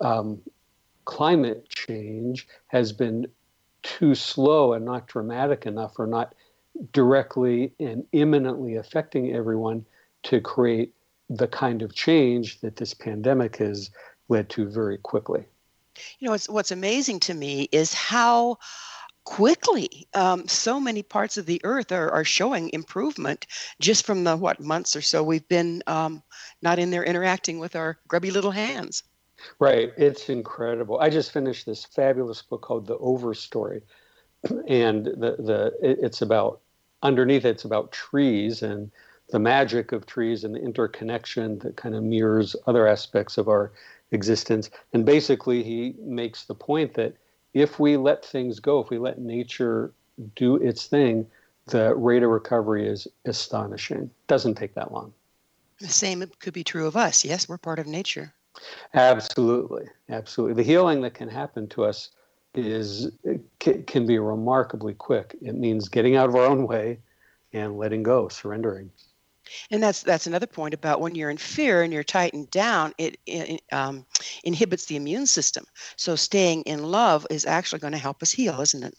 um, 0.00 0.40
climate 1.08 1.66
change 1.70 2.46
has 2.66 2.92
been 2.92 3.26
too 3.82 4.14
slow 4.14 4.74
and 4.74 4.84
not 4.84 5.06
dramatic 5.06 5.64
enough, 5.64 5.98
or 5.98 6.06
not 6.06 6.34
directly 6.92 7.72
and 7.80 8.04
imminently 8.12 8.76
affecting 8.76 9.34
everyone 9.34 9.86
to 10.22 10.38
create 10.38 10.92
the 11.30 11.48
kind 11.48 11.80
of 11.80 11.94
change 11.94 12.60
that 12.60 12.76
this 12.76 12.92
pandemic 12.92 13.56
has 13.56 13.90
led 14.28 14.50
to 14.50 14.68
very 14.68 14.98
quickly. 14.98 15.46
You 16.18 16.28
know, 16.28 16.36
what's, 16.48 16.70
amazing 16.70 17.20
to 17.20 17.32
me 17.32 17.70
is 17.72 17.94
how 17.94 18.58
quickly 19.24 20.06
um, 20.12 20.46
so 20.46 20.78
many 20.78 21.02
parts 21.02 21.38
of 21.38 21.46
the 21.46 21.60
earth 21.64 21.90
are, 21.90 22.10
are 22.10 22.24
showing 22.24 22.68
improvement 22.74 23.46
just 23.80 24.04
from 24.04 24.24
the 24.24 24.36
what 24.36 24.60
months 24.60 24.94
or 24.94 25.00
so 25.00 25.22
we've 25.22 25.48
been 25.48 25.82
um, 25.86 26.22
not 26.60 26.78
in 26.78 26.90
there 26.90 27.02
interacting 27.02 27.58
with 27.58 27.76
our 27.76 27.98
grubby 28.08 28.30
little 28.30 28.50
hands 28.50 29.04
right 29.58 29.92
it's 29.96 30.28
incredible 30.28 30.98
i 31.00 31.08
just 31.08 31.32
finished 31.32 31.66
this 31.66 31.84
fabulous 31.84 32.42
book 32.42 32.62
called 32.62 32.86
the 32.86 32.96
Overstory. 32.98 33.82
and 34.68 35.06
the, 35.06 35.36
the 35.38 35.72
it's 35.80 36.22
about 36.22 36.60
underneath 37.02 37.44
it's 37.44 37.64
about 37.64 37.92
trees 37.92 38.62
and 38.62 38.90
the 39.30 39.38
magic 39.38 39.92
of 39.92 40.06
trees 40.06 40.44
and 40.44 40.54
the 40.54 40.60
interconnection 40.60 41.58
that 41.58 41.76
kind 41.76 41.94
of 41.94 42.02
mirrors 42.02 42.56
other 42.66 42.86
aspects 42.86 43.36
of 43.36 43.48
our 43.48 43.72
existence. 44.10 44.70
And 44.92 45.04
basically, 45.04 45.62
he 45.62 45.94
makes 46.00 46.44
the 46.44 46.54
point 46.54 46.94
that 46.94 47.14
if 47.54 47.78
we 47.78 47.96
let 47.96 48.24
things 48.24 48.60
go, 48.60 48.80
if 48.80 48.90
we 48.90 48.98
let 48.98 49.18
nature 49.18 49.92
do 50.34 50.56
its 50.56 50.86
thing, 50.86 51.26
the 51.66 51.94
rate 51.94 52.22
of 52.22 52.30
recovery 52.30 52.88
is 52.88 53.06
astonishing. 53.26 54.10
Doesn't 54.26 54.54
take 54.54 54.74
that 54.74 54.92
long. 54.92 55.12
The 55.80 55.88
same 55.88 56.24
could 56.40 56.54
be 56.54 56.64
true 56.64 56.86
of 56.86 56.96
us. 56.96 57.24
Yes, 57.24 57.48
we're 57.48 57.58
part 57.58 57.78
of 57.78 57.86
nature. 57.86 58.34
Absolutely, 58.94 59.86
absolutely. 60.08 60.54
The 60.54 60.68
healing 60.68 61.00
that 61.02 61.14
can 61.14 61.28
happen 61.28 61.68
to 61.68 61.84
us 61.84 62.10
is 62.54 63.10
can 63.60 64.06
be 64.06 64.18
remarkably 64.18 64.94
quick. 64.94 65.36
It 65.40 65.54
means 65.54 65.88
getting 65.88 66.16
out 66.16 66.28
of 66.28 66.34
our 66.34 66.46
own 66.46 66.66
way 66.66 66.98
and 67.52 67.78
letting 67.78 68.02
go, 68.02 68.28
surrendering. 68.28 68.90
And 69.70 69.82
that's 69.82 70.02
that's 70.02 70.26
another 70.26 70.46
point 70.46 70.74
about 70.74 71.00
when 71.00 71.14
you're 71.14 71.30
in 71.30 71.36
fear 71.36 71.82
and 71.82 71.92
you're 71.92 72.04
tightened 72.04 72.50
down, 72.50 72.92
it, 72.98 73.18
it 73.26 73.62
um, 73.72 74.04
inhibits 74.44 74.86
the 74.86 74.96
immune 74.96 75.26
system. 75.26 75.64
So 75.96 76.16
staying 76.16 76.62
in 76.62 76.82
love 76.82 77.26
is 77.30 77.46
actually 77.46 77.78
going 77.78 77.92
to 77.92 77.98
help 77.98 78.22
us 78.22 78.30
heal, 78.30 78.60
isn't 78.60 78.84
it? 78.84 78.94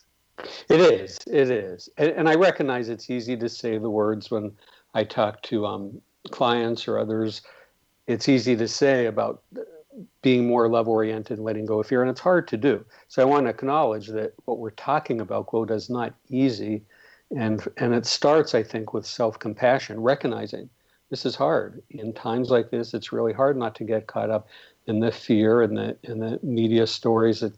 It 0.69 0.79
is. 0.79 1.19
It 1.27 1.51
is. 1.51 1.89
And, 1.97 2.11
and 2.11 2.29
I 2.29 2.35
recognize 2.35 2.89
it's 2.89 3.09
easy 3.09 3.35
to 3.37 3.49
say 3.49 3.77
the 3.77 3.89
words 3.89 4.31
when 4.31 4.51
I 4.93 5.03
talk 5.03 5.41
to 5.43 5.65
um, 5.65 6.01
clients 6.31 6.87
or 6.87 6.97
others. 6.97 7.41
It's 8.09 8.27
easy 8.27 8.55
to 8.55 8.67
say 8.67 9.05
about 9.05 9.43
being 10.23 10.47
more 10.47 10.67
love 10.67 10.87
oriented 10.87 11.37
and 11.37 11.45
letting 11.45 11.67
go 11.67 11.79
of 11.79 11.85
fear, 11.85 12.01
and 12.01 12.09
it's 12.09 12.19
hard 12.19 12.47
to 12.47 12.57
do. 12.57 12.83
So 13.07 13.21
I 13.21 13.25
want 13.25 13.45
to 13.45 13.51
acknowledge 13.51 14.07
that 14.07 14.33
what 14.45 14.57
we're 14.57 14.71
talking 14.71 15.21
about, 15.21 15.45
quote, 15.45 15.69
is 15.69 15.91
not 15.91 16.15
easy. 16.27 16.81
And, 17.37 17.61
and 17.77 17.93
it 17.93 18.07
starts, 18.07 18.55
I 18.55 18.63
think, 18.63 18.95
with 18.95 19.05
self 19.05 19.37
compassion, 19.37 19.99
recognizing 19.99 20.71
this 21.11 21.23
is 21.23 21.35
hard. 21.35 21.83
In 21.91 22.11
times 22.13 22.49
like 22.49 22.71
this, 22.71 22.95
it's 22.95 23.11
really 23.11 23.33
hard 23.33 23.55
not 23.55 23.75
to 23.75 23.83
get 23.83 24.07
caught 24.07 24.31
up 24.31 24.47
in 24.87 24.99
the 24.99 25.11
fear 25.11 25.61
and 25.61 25.77
the, 25.77 25.95
and 26.03 26.19
the 26.19 26.39
media 26.41 26.87
stories 26.87 27.41
that 27.41 27.53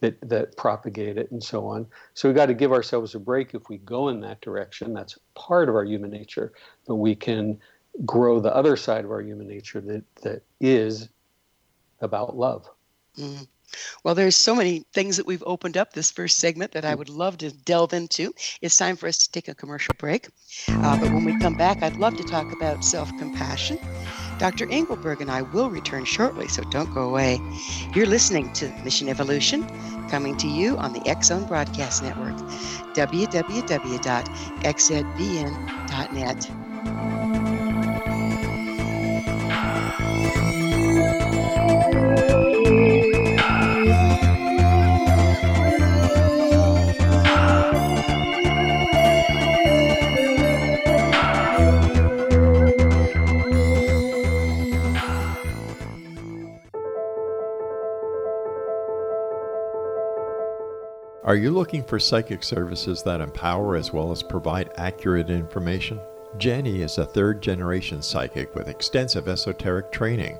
that 0.00 0.16
that 0.28 0.56
propagate 0.56 1.16
it 1.16 1.30
and 1.30 1.42
so 1.42 1.66
on. 1.66 1.86
So 2.14 2.28
we 2.28 2.34
got 2.34 2.46
to 2.46 2.54
give 2.54 2.72
ourselves 2.72 3.14
a 3.14 3.18
break 3.18 3.54
if 3.54 3.68
we 3.68 3.78
go 3.78 4.08
in 4.08 4.20
that 4.20 4.40
direction. 4.40 4.92
That's 4.92 5.18
part 5.34 5.68
of 5.68 5.74
our 5.74 5.84
human 5.84 6.10
nature, 6.10 6.52
but 6.86 6.96
we 6.96 7.14
can 7.14 7.58
grow 8.04 8.40
the 8.40 8.54
other 8.54 8.76
side 8.76 9.04
of 9.04 9.10
our 9.10 9.22
human 9.22 9.48
nature 9.48 9.80
that 9.80 10.04
that 10.16 10.42
is 10.60 11.08
about 12.00 12.36
love. 12.36 12.68
Mm-hmm. 13.18 13.44
Well, 14.04 14.14
there's 14.14 14.36
so 14.36 14.54
many 14.54 14.84
things 14.92 15.16
that 15.16 15.26
we've 15.26 15.42
opened 15.44 15.76
up 15.76 15.92
this 15.92 16.10
first 16.10 16.38
segment 16.38 16.72
that 16.72 16.84
I 16.84 16.94
would 16.94 17.08
love 17.08 17.38
to 17.38 17.50
delve 17.50 17.92
into. 17.92 18.32
It's 18.60 18.76
time 18.76 18.94
for 18.96 19.08
us 19.08 19.18
to 19.18 19.30
take 19.32 19.48
a 19.48 19.54
commercial 19.54 19.94
break. 19.98 20.28
Uh, 20.68 20.98
but 21.00 21.10
when 21.12 21.24
we 21.24 21.36
come 21.40 21.56
back, 21.56 21.82
I'd 21.82 21.96
love 21.96 22.16
to 22.16 22.24
talk 22.24 22.52
about 22.52 22.84
self 22.84 23.08
compassion. 23.18 23.78
Dr. 24.38 24.68
Engelberg 24.70 25.20
and 25.22 25.30
I 25.30 25.42
will 25.42 25.70
return 25.70 26.04
shortly, 26.04 26.46
so 26.48 26.62
don't 26.64 26.92
go 26.92 27.08
away. 27.08 27.40
You're 27.94 28.06
listening 28.06 28.52
to 28.54 28.68
Mission 28.84 29.08
Evolution, 29.08 29.66
coming 30.08 30.36
to 30.36 30.46
you 30.46 30.76
on 30.76 30.92
the 30.92 31.16
Zone 31.22 31.46
Broadcast 31.46 32.02
Network, 32.02 32.36
www.xzbn.net. 32.94 33.46
Are 61.26 61.34
you 61.34 61.50
looking 61.50 61.82
for 61.82 61.98
psychic 61.98 62.44
services 62.44 63.02
that 63.02 63.20
empower 63.20 63.74
as 63.74 63.92
well 63.92 64.12
as 64.12 64.22
provide 64.22 64.70
accurate 64.76 65.28
information? 65.28 65.98
Jenny 66.38 66.82
is 66.82 66.98
a 66.98 67.04
third 67.04 67.42
generation 67.42 68.00
psychic 68.00 68.54
with 68.54 68.68
extensive 68.68 69.26
esoteric 69.26 69.90
training. 69.90 70.38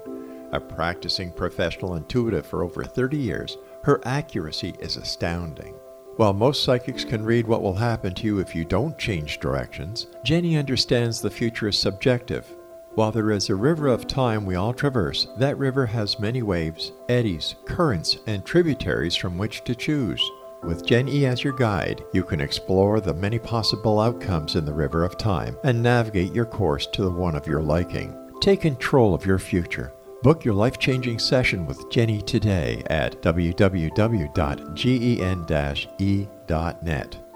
A 0.53 0.61
practicing 0.61 1.33
professional 1.33 1.97
intuitive 1.97 2.47
for 2.47 2.63
over 2.63 2.85
30 2.85 3.17
years, 3.17 3.59
her 3.83 4.01
accuracy 4.05 4.77
is 4.79 4.97
astounding. 4.97 5.75
While 6.19 6.35
most 6.35 6.63
psychics 6.63 7.05
can 7.05 7.25
read 7.25 7.49
what 7.49 7.63
will 7.63 7.75
happen 7.75 8.15
to 8.15 8.25
you 8.25 8.39
if 8.39 8.55
you 8.55 8.65
don't 8.65 8.97
change 8.97 9.41
directions, 9.41 10.07
Jenny 10.23 10.57
understands 10.57 11.21
the 11.21 11.31
future 11.31 11.67
is 11.67 11.77
subjective. 11.77 12.47
While 12.95 13.11
there 13.11 13.33
is 13.33 13.51
a 13.51 13.57
river 13.57 13.89
of 13.89 14.07
time 14.07 14.47
we 14.47 14.55
all 14.55 14.73
traverse, 14.73 15.27
that 15.37 15.59
river 15.59 15.85
has 15.85 16.21
many 16.21 16.43
waves, 16.43 16.93
eddies, 17.09 17.57
currents, 17.65 18.19
and 18.29 18.45
tributaries 18.45 19.17
from 19.17 19.37
which 19.37 19.65
to 19.65 19.75
choose. 19.75 20.23
With 20.63 20.85
Gen 20.85 21.09
E 21.09 21.27
as 21.27 21.45
your 21.45 21.53
guide, 21.53 22.05
you 22.13 22.23
can 22.25 22.41
explore 22.41 23.01
the 23.01 23.15
many 23.15 23.39
possible 23.39 24.01
outcomes 24.01 24.57
in 24.57 24.65
the 24.65 24.73
river 24.73 25.05
of 25.05 25.17
time 25.17 25.57
and 25.65 25.83
navigate 25.83 26.33
your 26.35 26.47
course 26.47 26.87
to 26.89 27.03
the 27.03 27.11
one 27.11 27.37
of 27.37 27.47
your 27.47 27.63
liking. 27.63 28.17
Take 28.41 28.63
control 28.63 29.15
of 29.15 29.25
your 29.25 29.39
future. 29.39 29.93
Book 30.23 30.45
your 30.45 30.55
life 30.55 30.79
changing 30.79 31.19
session 31.19 31.67
with 31.67 31.91
Jenny 31.91 32.23
today 32.23 32.83
at 32.87 33.21
www.gen-e.net. 33.23 33.57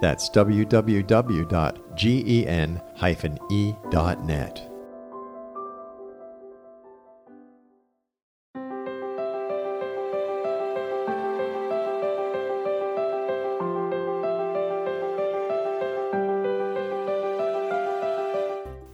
That's 0.00 0.30
www.gen-e.net. 0.30 1.50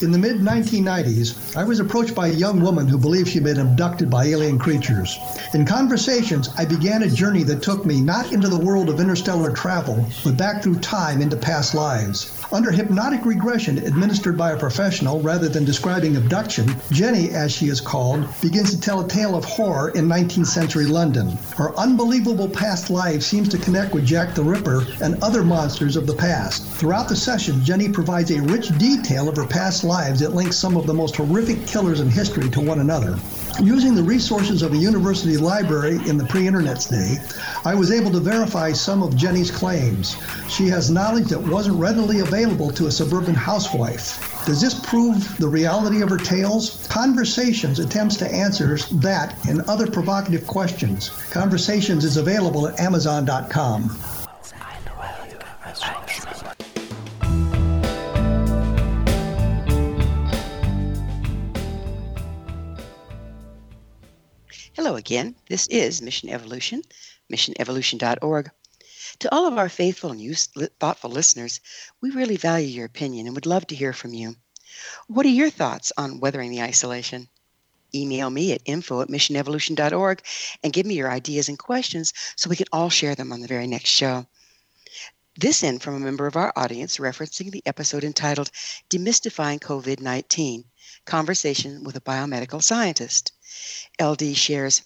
In 0.00 0.12
the 0.12 0.18
mid 0.18 0.36
1990s, 0.36 1.56
I 1.56 1.64
was 1.64 1.80
approached 1.80 2.14
by 2.14 2.28
a 2.28 2.32
young 2.32 2.60
woman 2.60 2.86
who 2.86 2.96
believed 2.96 3.30
she'd 3.30 3.42
been 3.42 3.58
abducted 3.58 4.08
by 4.08 4.26
alien 4.26 4.56
creatures. 4.56 5.18
In 5.54 5.66
conversations, 5.66 6.50
I 6.56 6.66
began 6.66 7.02
a 7.02 7.10
journey 7.10 7.42
that 7.42 7.64
took 7.64 7.84
me 7.84 8.00
not 8.00 8.32
into 8.32 8.46
the 8.46 8.60
world 8.64 8.90
of 8.90 9.00
interstellar 9.00 9.50
travel, 9.50 10.06
but 10.22 10.36
back 10.36 10.62
through 10.62 10.78
time 10.78 11.20
into 11.20 11.36
past 11.36 11.74
lives. 11.74 12.37
Under 12.50 12.70
hypnotic 12.70 13.26
regression 13.26 13.76
administered 13.76 14.38
by 14.38 14.52
a 14.52 14.56
professional 14.56 15.20
rather 15.20 15.50
than 15.50 15.66
describing 15.66 16.16
abduction, 16.16 16.74
Jenny, 16.90 17.28
as 17.28 17.52
she 17.52 17.68
is 17.68 17.78
called, 17.78 18.26
begins 18.40 18.70
to 18.70 18.80
tell 18.80 19.00
a 19.00 19.08
tale 19.08 19.36
of 19.36 19.44
horror 19.44 19.90
in 19.90 20.08
19th 20.08 20.46
century 20.46 20.86
London. 20.86 21.36
Her 21.56 21.76
unbelievable 21.76 22.48
past 22.48 22.88
life 22.88 23.22
seems 23.22 23.50
to 23.50 23.58
connect 23.58 23.92
with 23.92 24.06
Jack 24.06 24.34
the 24.34 24.42
Ripper 24.42 24.86
and 25.02 25.22
other 25.22 25.44
monsters 25.44 25.94
of 25.94 26.06
the 26.06 26.14
past. 26.14 26.64
Throughout 26.64 27.10
the 27.10 27.16
session, 27.16 27.62
Jenny 27.62 27.90
provides 27.90 28.30
a 28.30 28.40
rich 28.40 28.76
detail 28.78 29.28
of 29.28 29.36
her 29.36 29.46
past 29.46 29.84
lives 29.84 30.20
that 30.20 30.34
links 30.34 30.56
some 30.56 30.78
of 30.78 30.86
the 30.86 30.94
most 30.94 31.16
horrific 31.16 31.66
killers 31.66 32.00
in 32.00 32.08
history 32.08 32.48
to 32.48 32.60
one 32.62 32.80
another. 32.80 33.18
Using 33.62 33.96
the 33.96 34.02
resources 34.04 34.62
of 34.62 34.72
a 34.72 34.76
university 34.76 35.36
library 35.36 35.96
in 36.08 36.16
the 36.16 36.24
pre 36.24 36.46
internet 36.46 36.86
day, 36.88 37.16
I 37.64 37.74
was 37.74 37.90
able 37.90 38.12
to 38.12 38.20
verify 38.20 38.70
some 38.70 39.02
of 39.02 39.16
Jenny's 39.16 39.50
claims. 39.50 40.16
She 40.48 40.68
has 40.68 40.92
knowledge 40.92 41.26
that 41.30 41.40
wasn't 41.40 41.76
readily 41.76 42.20
available 42.20 42.70
to 42.70 42.86
a 42.86 42.92
suburban 42.92 43.34
housewife. 43.34 44.44
Does 44.46 44.60
this 44.60 44.78
prove 44.78 45.36
the 45.38 45.48
reality 45.48 46.02
of 46.02 46.10
her 46.10 46.18
tales? 46.18 46.86
Conversations 46.88 47.80
attempts 47.80 48.16
to 48.18 48.32
answer 48.32 48.78
that 48.92 49.34
and 49.48 49.62
other 49.62 49.90
provocative 49.90 50.46
questions. 50.46 51.10
Conversations 51.30 52.04
is 52.04 52.16
available 52.16 52.68
at 52.68 52.78
Amazon.com. 52.78 53.90
again. 65.08 65.34
This 65.48 65.66
is 65.68 66.02
Mission 66.02 66.28
Evolution, 66.28 66.82
missionevolution.org. 67.32 68.50
To 69.20 69.34
all 69.34 69.46
of 69.46 69.56
our 69.56 69.70
faithful 69.70 70.10
and 70.10 70.20
use, 70.20 70.48
thoughtful 70.78 71.08
listeners, 71.08 71.60
we 72.02 72.10
really 72.10 72.36
value 72.36 72.66
your 72.66 72.84
opinion 72.84 73.24
and 73.24 73.34
would 73.34 73.46
love 73.46 73.66
to 73.68 73.74
hear 73.74 73.94
from 73.94 74.12
you. 74.12 74.36
What 75.06 75.24
are 75.24 75.30
your 75.30 75.48
thoughts 75.48 75.92
on 75.96 76.20
weathering 76.20 76.50
the 76.50 76.60
isolation? 76.60 77.30
Email 77.94 78.28
me 78.28 78.52
at 78.52 78.60
info 78.66 79.00
at 79.00 79.08
missionevolution.org 79.08 80.22
and 80.62 80.74
give 80.74 80.84
me 80.84 80.96
your 80.96 81.10
ideas 81.10 81.48
and 81.48 81.58
questions 81.58 82.12
so 82.36 82.50
we 82.50 82.56
can 82.56 82.66
all 82.70 82.90
share 82.90 83.14
them 83.14 83.32
on 83.32 83.40
the 83.40 83.48
very 83.48 83.66
next 83.66 83.88
show. 83.88 84.26
This 85.38 85.62
in 85.62 85.78
from 85.78 85.94
a 85.94 86.00
member 86.00 86.26
of 86.26 86.36
our 86.36 86.52
audience 86.54 86.98
referencing 86.98 87.50
the 87.50 87.62
episode 87.64 88.04
entitled 88.04 88.50
Demystifying 88.90 89.60
COVID 89.60 90.00
19 90.00 90.64
Conversation 91.06 91.82
with 91.82 91.96
a 91.96 92.00
Biomedical 92.02 92.62
Scientist. 92.62 93.32
LD 93.98 94.36
shares, 94.36 94.82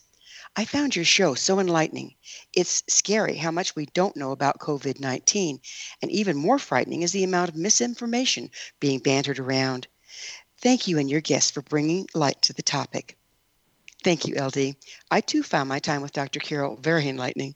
I 0.54 0.66
found 0.66 0.94
your 0.94 1.06
show 1.06 1.34
so 1.34 1.60
enlightening. 1.60 2.14
It's 2.52 2.82
scary 2.86 3.36
how 3.38 3.50
much 3.50 3.74
we 3.74 3.86
don't 3.86 4.16
know 4.16 4.32
about 4.32 4.58
COVID 4.58 5.00
19, 5.00 5.60
and 6.02 6.10
even 6.10 6.36
more 6.36 6.58
frightening 6.58 7.00
is 7.00 7.12
the 7.12 7.24
amount 7.24 7.48
of 7.48 7.56
misinformation 7.56 8.50
being 8.78 8.98
bantered 8.98 9.38
around. 9.38 9.86
Thank 10.58 10.86
you 10.86 10.98
and 10.98 11.08
your 11.10 11.22
guests 11.22 11.50
for 11.50 11.62
bringing 11.62 12.06
light 12.12 12.42
to 12.42 12.52
the 12.52 12.62
topic. 12.62 13.16
Thank 14.04 14.26
you, 14.26 14.34
LD. 14.34 14.76
I 15.10 15.22
too 15.22 15.42
found 15.42 15.70
my 15.70 15.78
time 15.78 16.02
with 16.02 16.12
Dr. 16.12 16.38
Carroll 16.38 16.76
very 16.76 17.08
enlightening. 17.08 17.54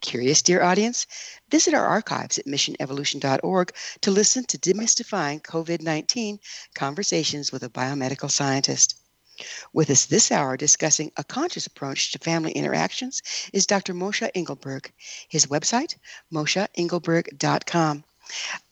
Curious, 0.00 0.40
dear 0.40 0.62
audience? 0.62 1.08
Visit 1.50 1.74
our 1.74 1.84
archives 1.84 2.38
at 2.38 2.46
missionevolution.org 2.46 3.74
to 4.02 4.10
listen 4.12 4.44
to 4.44 4.58
Demystifying 4.58 5.42
COVID 5.42 5.82
19 5.82 6.38
Conversations 6.74 7.50
with 7.50 7.64
a 7.64 7.68
Biomedical 7.68 8.30
Scientist. 8.30 8.99
With 9.72 9.90
us 9.90 10.06
this 10.06 10.30
hour 10.32 10.56
discussing 10.56 11.12
a 11.16 11.24
conscious 11.24 11.66
approach 11.66 12.12
to 12.12 12.18
family 12.18 12.52
interactions 12.52 13.22
is 13.52 13.66
Dr. 13.66 13.94
Moshe 13.94 14.28
Engelberg. 14.34 14.92
His 15.28 15.46
website, 15.46 15.96
mosheengelberg.com. 16.32 18.04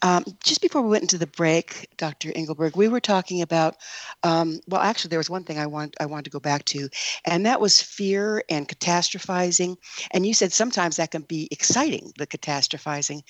Um, 0.02 0.24
just 0.42 0.62
before 0.62 0.82
we 0.82 0.90
went 0.90 1.02
into 1.02 1.18
the 1.18 1.26
break, 1.26 1.88
Dr. 1.96 2.32
Engelberg, 2.34 2.76
we 2.76 2.88
were 2.88 3.00
talking 3.00 3.42
about. 3.42 3.76
Um, 4.22 4.60
well, 4.68 4.80
actually, 4.80 5.10
there 5.10 5.18
was 5.18 5.30
one 5.30 5.44
thing 5.44 5.58
I 5.58 5.66
want 5.66 5.96
I 6.00 6.06
wanted 6.06 6.26
to 6.26 6.30
go 6.30 6.40
back 6.40 6.64
to, 6.66 6.88
and 7.24 7.44
that 7.46 7.60
was 7.60 7.82
fear 7.82 8.42
and 8.48 8.68
catastrophizing. 8.68 9.76
And 10.12 10.26
you 10.26 10.34
said 10.34 10.52
sometimes 10.52 10.96
that 10.96 11.10
can 11.10 11.22
be 11.22 11.48
exciting, 11.50 12.12
the 12.18 12.26
catastrophizing. 12.26 13.22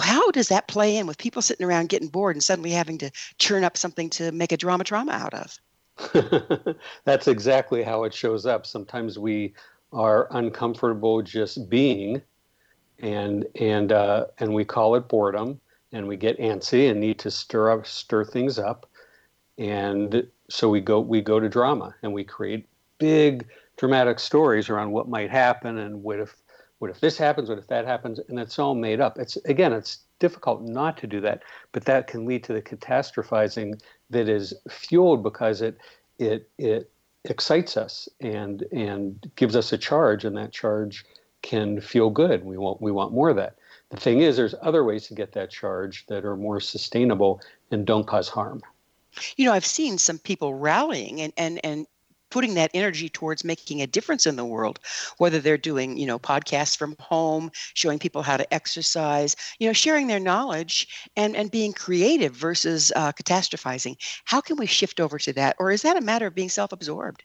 How 0.00 0.30
does 0.30 0.48
that 0.48 0.68
play 0.68 0.96
in 0.96 1.06
with 1.06 1.18
people 1.18 1.42
sitting 1.42 1.66
around 1.66 1.88
getting 1.88 2.08
bored 2.08 2.36
and 2.36 2.42
suddenly 2.42 2.70
having 2.70 2.98
to 2.98 3.10
churn 3.38 3.64
up 3.64 3.76
something 3.76 4.10
to 4.10 4.32
make 4.32 4.52
a 4.52 4.56
drama 4.56 4.84
drama 4.84 5.12
out 5.12 5.34
of? 5.34 5.58
That's 7.04 7.28
exactly 7.28 7.82
how 7.82 8.04
it 8.04 8.14
shows 8.14 8.46
up. 8.46 8.66
Sometimes 8.66 9.18
we 9.18 9.54
are 9.92 10.28
uncomfortable 10.32 11.22
just 11.22 11.68
being 11.70 12.20
and 13.00 13.46
and 13.60 13.92
uh, 13.92 14.26
and 14.38 14.54
we 14.54 14.64
call 14.64 14.94
it 14.94 15.08
boredom, 15.08 15.60
and 15.92 16.06
we 16.06 16.16
get 16.16 16.38
antsy 16.38 16.90
and 16.90 17.00
need 17.00 17.18
to 17.20 17.30
stir 17.30 17.70
up 17.70 17.86
stir 17.86 18.24
things 18.24 18.58
up, 18.58 18.88
and 19.58 20.26
so 20.48 20.68
we 20.68 20.80
go 20.80 21.00
we 21.00 21.20
go 21.20 21.40
to 21.40 21.48
drama 21.48 21.94
and 22.02 22.12
we 22.12 22.24
create 22.24 22.68
big 22.98 23.46
dramatic 23.76 24.18
stories 24.20 24.68
around 24.68 24.92
what 24.92 25.08
might 25.08 25.30
happen 25.30 25.78
and 25.78 26.02
what 26.02 26.20
if 26.20 26.36
what 26.78 26.90
if 26.90 27.00
this 27.00 27.16
happens, 27.16 27.48
what 27.48 27.58
if 27.58 27.66
that 27.68 27.86
happens, 27.86 28.20
and 28.28 28.38
it's 28.38 28.58
all 28.58 28.74
made 28.74 29.00
up. 29.00 29.18
It's 29.18 29.36
again, 29.44 29.72
it's 29.72 30.00
difficult 30.18 30.62
not 30.62 30.96
to 30.98 31.06
do 31.06 31.20
that, 31.20 31.42
but 31.72 31.84
that 31.86 32.06
can 32.06 32.26
lead 32.26 32.44
to 32.44 32.52
the 32.52 32.62
catastrophizing 32.62 33.80
that 34.14 34.28
is 34.28 34.54
fueled 34.70 35.22
because 35.22 35.60
it 35.60 35.76
it 36.18 36.48
it 36.58 36.90
excites 37.24 37.76
us 37.76 38.08
and 38.20 38.64
and 38.72 39.30
gives 39.36 39.54
us 39.54 39.72
a 39.72 39.78
charge, 39.78 40.24
and 40.24 40.36
that 40.36 40.52
charge 40.52 41.04
can 41.42 41.80
feel 41.80 42.10
good. 42.10 42.44
We 42.44 42.56
want 42.56 42.80
we 42.80 42.90
want 42.90 43.12
more 43.12 43.28
of 43.28 43.36
that. 43.36 43.56
The 43.90 43.98
thing 43.98 44.20
is, 44.20 44.36
there's 44.36 44.54
other 44.62 44.82
ways 44.82 45.06
to 45.08 45.14
get 45.14 45.32
that 45.32 45.50
charge 45.50 46.06
that 46.06 46.24
are 46.24 46.36
more 46.36 46.60
sustainable 46.60 47.40
and 47.70 47.86
don't 47.86 48.06
cause 48.06 48.28
harm. 48.28 48.62
You 49.36 49.46
know, 49.46 49.52
I've 49.52 49.66
seen 49.66 49.98
some 49.98 50.18
people 50.18 50.54
rallying 50.54 51.20
and 51.20 51.32
and 51.36 51.60
and 51.64 51.86
putting 52.34 52.54
that 52.54 52.72
energy 52.74 53.08
towards 53.08 53.44
making 53.44 53.80
a 53.80 53.86
difference 53.86 54.26
in 54.26 54.34
the 54.34 54.44
world 54.44 54.80
whether 55.18 55.38
they're 55.38 55.56
doing 55.56 55.96
you 55.96 56.04
know 56.04 56.18
podcasts 56.18 56.76
from 56.76 56.96
home 56.98 57.48
showing 57.74 57.96
people 57.96 58.22
how 58.22 58.36
to 58.36 58.52
exercise 58.52 59.36
you 59.60 59.68
know 59.68 59.72
sharing 59.72 60.08
their 60.08 60.18
knowledge 60.18 61.08
and 61.14 61.36
and 61.36 61.52
being 61.52 61.72
creative 61.72 62.34
versus 62.34 62.90
uh, 62.96 63.12
catastrophizing 63.12 63.94
how 64.24 64.40
can 64.40 64.56
we 64.56 64.66
shift 64.66 64.98
over 64.98 65.16
to 65.16 65.32
that 65.32 65.54
or 65.60 65.70
is 65.70 65.82
that 65.82 65.96
a 65.96 66.00
matter 66.00 66.26
of 66.26 66.34
being 66.34 66.48
self-absorbed 66.48 67.22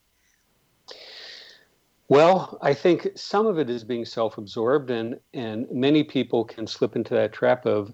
well, 2.08 2.58
I 2.63 2.74
think 2.74 3.08
some 3.15 3.45
of 3.45 3.60
it 3.60 3.69
is 3.69 3.84
being 3.84 4.04
self-absorbed, 4.04 4.89
and 4.89 5.19
and 5.36 5.67
many 5.72 6.04
people 6.04 6.43
can 6.43 6.65
slip 6.65 6.95
into 6.95 7.13
that 7.13 7.34
trap 7.34 7.67
of 7.67 7.93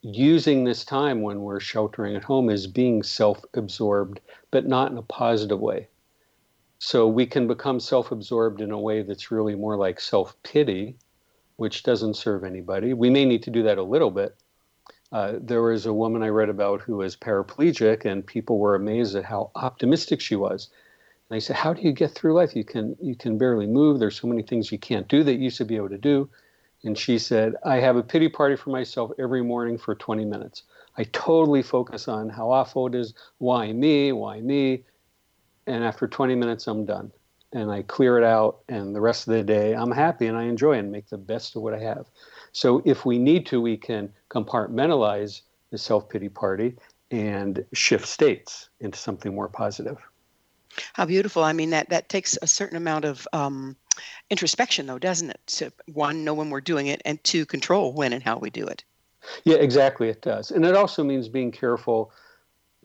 using 0.00 0.62
this 0.62 0.84
time 0.84 1.22
when 1.22 1.40
we're 1.40 1.58
sheltering 1.58 2.14
at 2.14 2.22
home 2.22 2.50
as 2.50 2.68
being 2.68 3.02
self-absorbed, 3.02 4.20
but 4.52 4.68
not 4.68 4.92
in 4.92 4.98
a 4.98 5.02
positive 5.02 5.58
way. 5.58 5.88
So 6.78 7.08
we 7.08 7.26
can 7.26 7.46
become 7.46 7.80
self-absorbed 7.80 8.60
in 8.60 8.70
a 8.70 8.78
way 8.78 9.02
that's 9.02 9.30
really 9.30 9.54
more 9.54 9.76
like 9.76 10.00
self-pity, 10.00 10.96
which 11.56 11.82
doesn't 11.82 12.14
serve 12.14 12.44
anybody. 12.44 12.94
We 12.94 13.10
may 13.10 13.24
need 13.24 13.42
to 13.44 13.50
do 13.50 13.64
that 13.64 13.78
a 13.78 13.82
little 13.82 14.10
bit. 14.10 14.36
Uh, 15.10 15.34
there 15.40 15.62
was 15.62 15.86
a 15.86 15.92
woman 15.92 16.22
I 16.22 16.28
read 16.28 16.48
about 16.48 16.82
who 16.82 16.96
was 16.96 17.16
paraplegic, 17.16 18.04
and 18.04 18.26
people 18.26 18.58
were 18.58 18.74
amazed 18.74 19.16
at 19.16 19.24
how 19.24 19.50
optimistic 19.54 20.20
she 20.20 20.36
was 20.36 20.68
and 21.28 21.36
I 21.36 21.40
said, 21.40 21.56
"How 21.56 21.74
do 21.74 21.82
you 21.82 21.92
get 21.92 22.12
through 22.12 22.34
life? 22.34 22.56
You 22.56 22.64
can 22.64 22.96
you 23.00 23.14
can 23.14 23.36
barely 23.36 23.66
move. 23.66 23.98
There's 23.98 24.18
so 24.18 24.28
many 24.28 24.42
things 24.42 24.72
you 24.72 24.78
can't 24.78 25.08
do 25.08 25.22
that 25.24 25.34
you 25.34 25.44
used 25.44 25.58
to 25.58 25.64
be 25.64 25.76
able 25.76 25.90
to 25.90 25.98
do." 25.98 26.30
And 26.84 26.96
she 26.96 27.18
said, 27.18 27.54
"I 27.64 27.80
have 27.80 27.96
a 27.96 28.02
pity 28.02 28.28
party 28.28 28.56
for 28.56 28.70
myself 28.70 29.10
every 29.18 29.42
morning 29.42 29.76
for 29.76 29.94
20 29.94 30.24
minutes. 30.24 30.62
I 30.96 31.04
totally 31.04 31.62
focus 31.62 32.08
on 32.08 32.30
how 32.30 32.50
awful 32.50 32.86
it 32.86 32.94
is. 32.94 33.14
Why 33.38 33.72
me? 33.72 34.12
Why 34.12 34.40
me?" 34.40 34.84
And 35.68 35.84
after 35.84 36.08
20 36.08 36.34
minutes, 36.34 36.66
I'm 36.66 36.86
done, 36.86 37.12
and 37.52 37.70
I 37.70 37.82
clear 37.82 38.16
it 38.16 38.24
out. 38.24 38.60
And 38.68 38.94
the 38.94 39.00
rest 39.02 39.28
of 39.28 39.34
the 39.34 39.44
day, 39.44 39.74
I'm 39.74 39.90
happy 39.90 40.26
and 40.26 40.36
I 40.36 40.44
enjoy 40.44 40.78
and 40.78 40.90
make 40.90 41.08
the 41.10 41.18
best 41.18 41.56
of 41.56 41.62
what 41.62 41.74
I 41.74 41.78
have. 41.80 42.06
So 42.52 42.82
if 42.86 43.04
we 43.04 43.18
need 43.18 43.44
to, 43.46 43.60
we 43.60 43.76
can 43.76 44.10
compartmentalize 44.30 45.42
the 45.70 45.76
self 45.76 46.08
pity 46.08 46.30
party 46.30 46.76
and 47.10 47.64
shift 47.74 48.06
states 48.06 48.70
into 48.80 48.98
something 48.98 49.34
more 49.34 49.48
positive. 49.48 49.98
How 50.94 51.04
beautiful. 51.04 51.44
I 51.44 51.52
mean, 51.52 51.70
that, 51.70 51.90
that 51.90 52.08
takes 52.08 52.38
a 52.40 52.46
certain 52.46 52.76
amount 52.76 53.04
of 53.04 53.28
um, 53.34 53.76
introspection, 54.30 54.86
though, 54.86 54.98
doesn't 54.98 55.30
it? 55.30 55.40
To 55.46 55.72
one, 55.92 56.24
know 56.24 56.34
when 56.34 56.48
we're 56.48 56.60
doing 56.62 56.86
it, 56.86 57.02
and 57.04 57.22
two, 57.24 57.44
control 57.44 57.92
when 57.92 58.14
and 58.14 58.22
how 58.22 58.38
we 58.38 58.48
do 58.48 58.66
it. 58.66 58.84
Yeah, 59.44 59.56
exactly. 59.56 60.08
It 60.08 60.22
does. 60.22 60.50
And 60.50 60.64
it 60.64 60.74
also 60.74 61.04
means 61.04 61.28
being 61.28 61.52
careful 61.52 62.12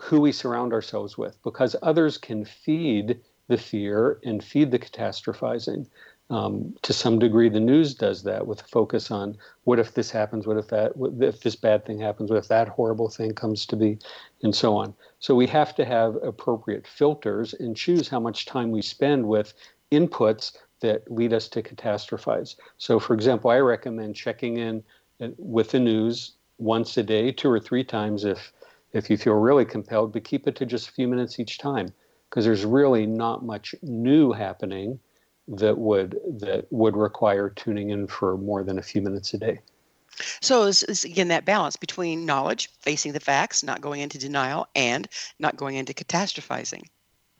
who 0.03 0.19
we 0.19 0.31
surround 0.33 0.73
ourselves 0.73 1.17
with 1.17 1.41
because 1.43 1.75
others 1.81 2.17
can 2.17 2.43
feed 2.43 3.21
the 3.47 3.57
fear 3.57 4.19
and 4.23 4.43
feed 4.43 4.69
the 4.69 4.79
catastrophizing. 4.79 5.87
Um, 6.29 6.75
to 6.81 6.93
some 6.93 7.19
degree, 7.19 7.47
the 7.47 7.59
news 7.59 7.93
does 7.93 8.23
that 8.23 8.45
with 8.45 8.61
focus 8.61 9.11
on 9.11 9.37
what 9.63 9.79
if 9.79 9.93
this 9.93 10.11
happens, 10.11 10.45
what 10.45 10.57
if 10.57 10.67
that, 10.67 10.97
what 10.97 11.13
if 11.21 11.41
this 11.41 11.55
bad 11.55 11.85
thing 11.85 11.99
happens, 11.99 12.29
what 12.29 12.39
if 12.39 12.47
that 12.49 12.67
horrible 12.67 13.09
thing 13.09 13.33
comes 13.33 13.65
to 13.67 13.75
be, 13.75 13.97
and 14.41 14.53
so 14.53 14.75
on. 14.75 14.93
So 15.19 15.35
we 15.35 15.47
have 15.47 15.73
to 15.75 15.85
have 15.85 16.15
appropriate 16.23 16.85
filters 16.85 17.53
and 17.53 17.75
choose 17.75 18.09
how 18.09 18.19
much 18.19 18.45
time 18.45 18.71
we 18.71 18.81
spend 18.81 19.25
with 19.27 19.53
inputs 19.91 20.53
that 20.81 21.09
lead 21.09 21.33
us 21.33 21.47
to 21.49 21.61
catastrophize. 21.61 22.55
So, 22.77 22.99
for 22.99 23.13
example, 23.13 23.51
I 23.51 23.59
recommend 23.59 24.15
checking 24.15 24.57
in 24.57 24.83
uh, 25.21 25.29
with 25.37 25.71
the 25.71 25.79
news 25.79 26.33
once 26.57 26.97
a 26.97 27.03
day, 27.03 27.31
two 27.31 27.49
or 27.49 27.59
three 27.59 27.83
times 27.83 28.25
if 28.25 28.51
if 28.93 29.09
you 29.09 29.17
feel 29.17 29.33
really 29.33 29.65
compelled, 29.65 30.13
but 30.13 30.23
keep 30.23 30.47
it 30.47 30.55
to 30.57 30.65
just 30.65 30.89
a 30.89 30.91
few 30.91 31.07
minutes 31.07 31.39
each 31.39 31.57
time 31.57 31.87
because 32.29 32.45
there's 32.45 32.65
really 32.65 33.05
not 33.05 33.43
much 33.43 33.75
new 33.81 34.31
happening 34.31 34.99
that 35.47 35.77
would 35.77 36.19
that 36.39 36.65
would 36.71 36.95
require 36.95 37.49
tuning 37.49 37.89
in 37.89 38.07
for 38.07 38.37
more 38.37 38.63
than 38.63 38.79
a 38.79 38.81
few 38.81 39.01
minutes 39.01 39.33
a 39.33 39.37
day. 39.37 39.59
So 40.41 40.67
it's, 40.67 40.83
it's, 40.83 41.03
again 41.03 41.29
that 41.29 41.43
balance 41.43 41.75
between 41.75 42.25
knowledge, 42.25 42.69
facing 42.79 43.13
the 43.13 43.19
facts, 43.19 43.63
not 43.63 43.81
going 43.81 44.01
into 44.01 44.17
denial, 44.17 44.67
and 44.75 45.07
not 45.39 45.57
going 45.57 45.75
into 45.75 45.93
catastrophizing. 45.93 46.83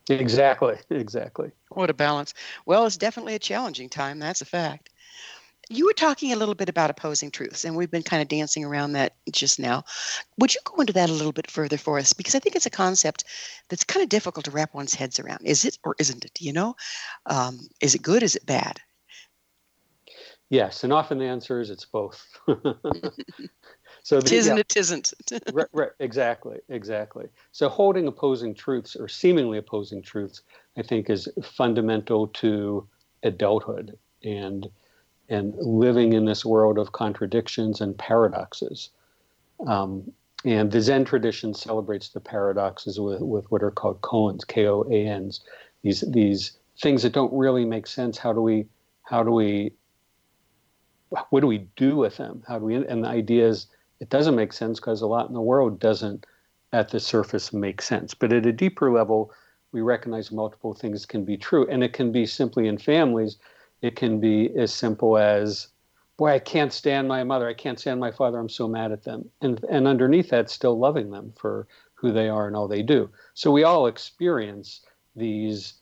Exactly, 0.10 0.76
exactly. 0.90 1.52
What 1.70 1.90
a 1.90 1.94
balance. 1.94 2.34
Well, 2.66 2.86
it's 2.86 2.98
definitely 2.98 3.36
a 3.36 3.40
challenging 3.40 3.90
time. 3.90 4.20
That's 4.20 4.42
a 4.42 4.46
fact. 4.46 4.90
You 5.74 5.88
were 5.88 5.94
talking 5.94 6.32
a 6.32 6.36
little 6.36 6.54
bit 6.54 6.70
about 6.70 6.92
opposing 6.92 7.32
truths, 7.32 7.66
and 7.66 7.76
we've 7.76 7.90
been 7.90 8.04
kind 8.04 8.22
of 8.22 8.28
dancing 8.28 8.64
around 8.64 8.94
that 8.94 9.16
just 9.32 9.60
now. 9.60 9.86
Would 10.38 10.54
you 10.54 10.62
go 10.66 10.80
into 10.80 10.94
that 10.94 11.10
a 11.10 11.14
little 11.14 11.32
bit 11.32 11.50
further 11.50 11.78
for 11.78 11.98
us? 11.98 12.14
Because 12.14 12.36
I 12.36 12.40
think 12.40 12.56
it's 12.56 12.68
a 12.68 12.70
concept 12.70 13.24
that's 13.70 13.84
kind 13.84 14.04
of 14.04 14.10
difficult 14.10 14.46
to 14.46 14.52
wrap 14.52 14.76
one's 14.76 14.94
heads 14.94 15.20
around. 15.20 15.40
Is 15.44 15.66
it 15.66 15.80
or 15.84 15.96
isn't 15.98 16.26
it? 16.26 16.40
You 16.40 16.54
know, 16.54 16.76
um, 17.26 17.60
is 17.82 17.96
it 17.96 18.04
good? 18.04 18.22
Is 18.22 18.36
it 18.36 18.46
bad? 18.46 18.80
Yes, 20.50 20.84
and 20.84 20.94
often 20.94 21.18
the 21.18 21.26
answer 21.26 21.60
is 21.60 21.72
it's 21.72 21.86
both. 21.86 22.24
so 24.04 24.20
the, 24.20 24.30
tisn't 24.30 24.56
yeah, 24.56 24.60
it 24.60 24.68
tisn't. 24.68 25.14
right, 25.54 25.66
right, 25.74 25.90
exactly, 26.00 26.60
exactly. 26.70 27.26
So 27.52 27.68
holding 27.68 28.06
opposing 28.06 28.54
truths 28.54 28.96
or 28.96 29.08
seemingly 29.08 29.58
opposing 29.58 30.04
truths, 30.04 30.44
I 30.78 30.84
think, 30.84 31.10
is 31.10 31.28
fundamental 31.44 32.28
to 32.28 32.88
adulthood 33.24 33.98
and 34.24 34.70
and 35.34 35.56
living 35.58 36.14
in 36.14 36.26
this 36.26 36.46
world 36.46 36.78
of 36.78 36.92
contradictions 36.92 37.82
and 37.82 37.98
paradoxes. 37.98 38.90
Um, 39.68 40.12
and 40.46 40.72
the 40.72 40.82
Zen 40.82 41.06
tradition 41.06 41.54
celebrates 41.54 42.10
the 42.10 42.20
paradoxes 42.20 43.00
with, 43.00 43.22
with 43.22 43.50
what 43.50 43.64
are 43.64 43.72
called 43.72 44.02
koans, 44.02 44.46
K-O-A-N's. 44.46 45.42
These 45.82 46.02
these 46.12 46.58
things 46.82 47.04
that 47.04 47.14
don't 47.14 47.34
really 47.34 47.66
make 47.66 47.88
sense. 47.88 48.18
How 48.18 48.34
do 48.34 48.42
we 48.42 48.68
how 49.04 49.24
do 49.24 49.32
we 49.32 49.74
what 51.30 51.42
do 51.42 51.48
we 51.48 51.68
do 51.76 51.96
with 51.96 52.18
them? 52.18 52.44
How 52.48 52.60
do 52.60 52.66
we 52.66 52.76
and 52.76 53.04
the 53.04 53.10
idea 53.10 53.48
is 53.48 53.68
it 54.00 54.10
doesn't 54.10 54.36
make 54.36 54.54
sense 54.54 54.80
because 54.80 55.02
a 55.02 55.08
lot 55.08 55.28
in 55.28 55.34
the 55.34 55.42
world 55.42 55.80
doesn't 55.80 56.26
at 56.74 56.90
the 56.90 57.00
surface 57.00 57.54
make 57.54 57.82
sense. 57.82 58.14
But 58.14 58.34
at 58.34 58.46
a 58.46 58.52
deeper 58.52 58.92
level, 58.92 59.32
we 59.72 59.82
recognize 59.82 60.32
multiple 60.32 60.74
things 60.74 61.06
can 61.06 61.24
be 61.24 61.38
true. 61.38 61.68
And 61.70 61.84
it 61.84 61.94
can 61.94 62.12
be 62.12 62.26
simply 62.26 62.68
in 62.68 62.78
families, 62.78 63.38
it 63.84 63.98
can 63.98 64.20
be 64.20 64.50
as 64.56 64.74
simple 64.74 65.18
as, 65.18 65.68
boy, 66.16 66.30
I 66.30 66.40
can't 66.40 66.72
stand 66.72 67.08
my 67.08 67.24
mother, 67.26 67.50
I 67.50 67.54
can't 67.54 67.78
stand 67.78 68.00
my 68.00 68.12
father, 68.12 68.40
I'm 68.40 68.50
so 68.50 68.66
mad 68.66 68.94
at 68.94 69.04
them. 69.04 69.30
And, 69.42 69.64
and 69.70 69.88
underneath 69.88 70.30
that, 70.30 70.50
still 70.50 70.80
loving 70.80 71.12
them 71.12 71.34
for 71.36 71.68
who 71.94 72.14
they 72.14 72.30
are 72.30 72.48
and 72.48 72.56
all 72.56 72.70
they 72.70 72.82
do. 72.82 73.10
So 73.34 73.52
we 73.52 73.64
all 73.64 73.88
experience 73.88 74.82
these 75.18 75.74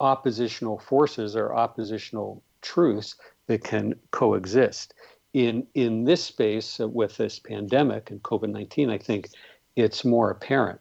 oppositional 0.00 0.78
forces 0.78 1.36
or 1.36 1.54
oppositional 1.54 2.42
truths 2.62 3.14
that 3.46 3.62
can 3.62 3.94
coexist. 4.10 4.94
In, 5.34 5.66
in 5.74 6.04
this 6.04 6.24
space 6.24 6.78
with 6.78 7.18
this 7.18 7.38
pandemic 7.38 8.10
and 8.10 8.22
COVID 8.22 8.50
19, 8.50 8.88
I 8.88 8.96
think 8.96 9.28
it's 9.76 10.04
more 10.04 10.30
apparent 10.30 10.80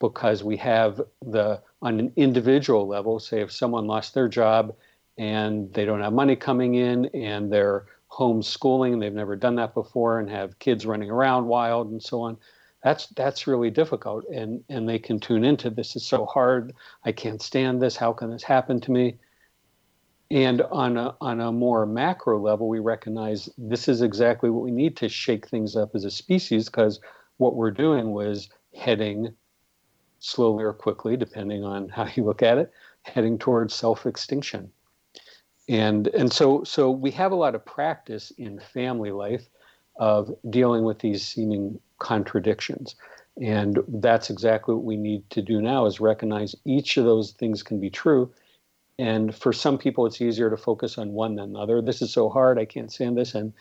because 0.00 0.42
we 0.42 0.56
have 0.56 1.00
the 1.24 1.60
on 1.80 2.00
an 2.00 2.12
individual 2.16 2.88
level 2.88 3.20
say 3.20 3.40
if 3.40 3.52
someone 3.52 3.86
lost 3.86 4.14
their 4.14 4.28
job 4.28 4.74
and 5.22 5.72
they 5.72 5.84
don't 5.84 6.00
have 6.00 6.12
money 6.12 6.34
coming 6.34 6.74
in 6.74 7.06
and 7.14 7.52
they're 7.52 7.86
homeschooling 8.10 8.98
they've 8.98 9.12
never 9.12 9.36
done 9.36 9.54
that 9.54 9.72
before 9.72 10.18
and 10.18 10.28
have 10.28 10.58
kids 10.58 10.84
running 10.84 11.12
around 11.12 11.46
wild 11.46 11.92
and 11.92 12.02
so 12.02 12.22
on. 12.22 12.36
That's 12.82 13.06
that's 13.06 13.46
really 13.46 13.70
difficult 13.70 14.24
and 14.34 14.64
and 14.68 14.88
they 14.88 14.98
can 14.98 15.20
tune 15.20 15.44
into 15.44 15.70
this 15.70 15.94
is 15.94 16.04
so 16.04 16.26
hard. 16.26 16.74
I 17.04 17.12
can't 17.12 17.40
stand 17.40 17.80
this. 17.80 17.94
How 17.96 18.12
can 18.12 18.30
this 18.30 18.42
happen 18.42 18.80
to 18.80 18.90
me? 18.90 19.16
And 20.32 20.60
on 20.62 20.96
a, 20.96 21.14
on 21.20 21.40
a 21.40 21.52
more 21.52 21.86
macro 21.86 22.40
level 22.40 22.68
we 22.68 22.80
recognize 22.80 23.48
this 23.56 23.86
is 23.86 24.02
exactly 24.02 24.50
what 24.50 24.64
we 24.64 24.72
need 24.72 24.96
to 24.96 25.08
shake 25.08 25.46
things 25.46 25.76
up 25.76 25.94
as 25.94 26.04
a 26.04 26.10
species 26.10 26.64
because 26.64 26.98
what 27.36 27.54
we're 27.54 27.70
doing 27.70 28.10
was 28.10 28.48
heading 28.74 29.32
slowly 30.18 30.64
or 30.64 30.72
quickly, 30.72 31.16
depending 31.16 31.62
on 31.62 31.88
how 31.88 32.08
you 32.16 32.24
look 32.24 32.42
at 32.42 32.58
it, 32.58 32.72
heading 33.02 33.38
towards 33.38 33.72
self-extinction. 33.72 34.72
And 35.68 36.08
and 36.08 36.32
so 36.32 36.64
so 36.64 36.90
we 36.90 37.10
have 37.12 37.32
a 37.32 37.36
lot 37.36 37.54
of 37.54 37.64
practice 37.64 38.32
in 38.36 38.58
family 38.58 39.12
life 39.12 39.48
of 39.96 40.34
dealing 40.50 40.84
with 40.84 40.98
these 40.98 41.26
seeming 41.26 41.80
contradictions. 41.98 42.96
And 43.40 43.78
that's 43.88 44.28
exactly 44.28 44.74
what 44.74 44.84
we 44.84 44.96
need 44.96 45.28
to 45.30 45.40
do 45.40 45.62
now 45.62 45.86
is 45.86 46.00
recognize 46.00 46.54
each 46.64 46.96
of 46.96 47.04
those 47.04 47.32
things 47.32 47.62
can 47.62 47.80
be 47.80 47.90
true. 47.90 48.30
And 48.98 49.34
for 49.34 49.52
some 49.52 49.78
people, 49.78 50.04
it's 50.04 50.20
easier 50.20 50.50
to 50.50 50.56
focus 50.56 50.98
on 50.98 51.12
one 51.12 51.36
than 51.36 51.54
the 51.54 51.58
other. 51.58 51.80
This 51.80 52.02
is 52.02 52.12
so 52.12 52.28
hard, 52.28 52.58
I 52.58 52.66
can't 52.66 52.92
stand 52.92 53.16
this. 53.16 53.34
And 53.34 53.52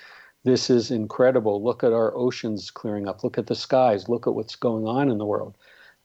this 0.44 0.70
is 0.70 0.92
incredible. 0.92 1.64
Look 1.64 1.84
at 1.84 1.94
our 1.94 2.16
oceans 2.16 2.70
clearing 2.70 3.08
up. 3.08 3.24
Look 3.24 3.38
at 3.38 3.48
the 3.48 3.56
skies. 3.56 4.10
Look 4.10 4.28
at 4.28 4.34
what's 4.34 4.56
going 4.56 4.88
on 4.88 5.10
in 5.10 5.18
the 5.18 5.26
world. 5.26 5.56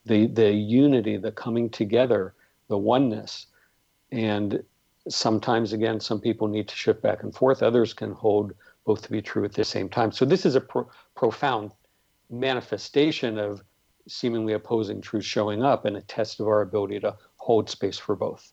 The, 0.04 0.26
the 0.28 0.52
unity, 0.52 1.16
the 1.16 1.32
coming 1.32 1.70
together, 1.70 2.34
the 2.68 2.78
oneness. 2.78 3.46
And 4.12 4.62
sometimes, 5.08 5.72
again, 5.72 6.00
some 6.00 6.20
people 6.20 6.48
need 6.48 6.68
to 6.68 6.76
shift 6.76 7.02
back 7.02 7.22
and 7.22 7.34
forth. 7.34 7.62
Others 7.62 7.94
can 7.94 8.12
hold 8.12 8.52
both 8.84 9.02
to 9.02 9.10
be 9.10 9.22
true 9.22 9.44
at 9.44 9.52
the 9.52 9.64
same 9.64 9.88
time. 9.88 10.12
So, 10.12 10.24
this 10.24 10.46
is 10.46 10.54
a 10.54 10.60
pro- 10.60 10.88
profound 11.14 11.72
manifestation 12.30 13.38
of 13.38 13.62
seemingly 14.08 14.52
opposing 14.52 15.00
truths 15.00 15.26
showing 15.26 15.62
up 15.62 15.84
and 15.84 15.96
a 15.96 16.02
test 16.02 16.40
of 16.40 16.46
our 16.46 16.62
ability 16.62 17.00
to 17.00 17.16
hold 17.36 17.68
space 17.68 17.98
for 17.98 18.16
both. 18.16 18.52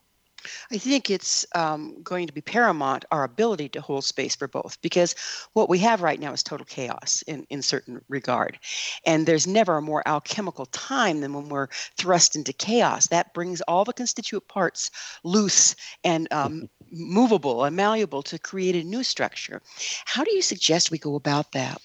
I 0.71 0.77
think 0.77 1.09
it's 1.09 1.45
um, 1.55 2.01
going 2.03 2.27
to 2.27 2.33
be 2.33 2.41
paramount 2.41 3.05
our 3.11 3.23
ability 3.23 3.69
to 3.69 3.81
hold 3.81 4.03
space 4.03 4.35
for 4.35 4.47
both 4.47 4.81
because 4.81 5.15
what 5.53 5.69
we 5.69 5.79
have 5.79 6.01
right 6.01 6.19
now 6.19 6.33
is 6.33 6.43
total 6.43 6.65
chaos 6.65 7.23
in, 7.27 7.45
in 7.49 7.61
certain 7.61 8.01
regard. 8.09 8.59
And 9.05 9.25
there's 9.25 9.47
never 9.47 9.77
a 9.77 9.81
more 9.81 10.03
alchemical 10.05 10.65
time 10.67 11.21
than 11.21 11.33
when 11.33 11.49
we're 11.49 11.67
thrust 11.97 12.35
into 12.35 12.53
chaos. 12.53 13.07
That 13.07 13.33
brings 13.33 13.61
all 13.61 13.85
the 13.85 13.93
constituent 13.93 14.47
parts 14.47 14.91
loose 15.23 15.75
and 16.03 16.31
um, 16.31 16.69
movable 16.91 17.63
and 17.63 17.75
malleable 17.75 18.23
to 18.23 18.39
create 18.39 18.75
a 18.75 18.83
new 18.83 19.03
structure. 19.03 19.61
How 20.05 20.23
do 20.23 20.33
you 20.33 20.41
suggest 20.41 20.91
we 20.91 20.97
go 20.97 21.15
about 21.15 21.51
that? 21.53 21.81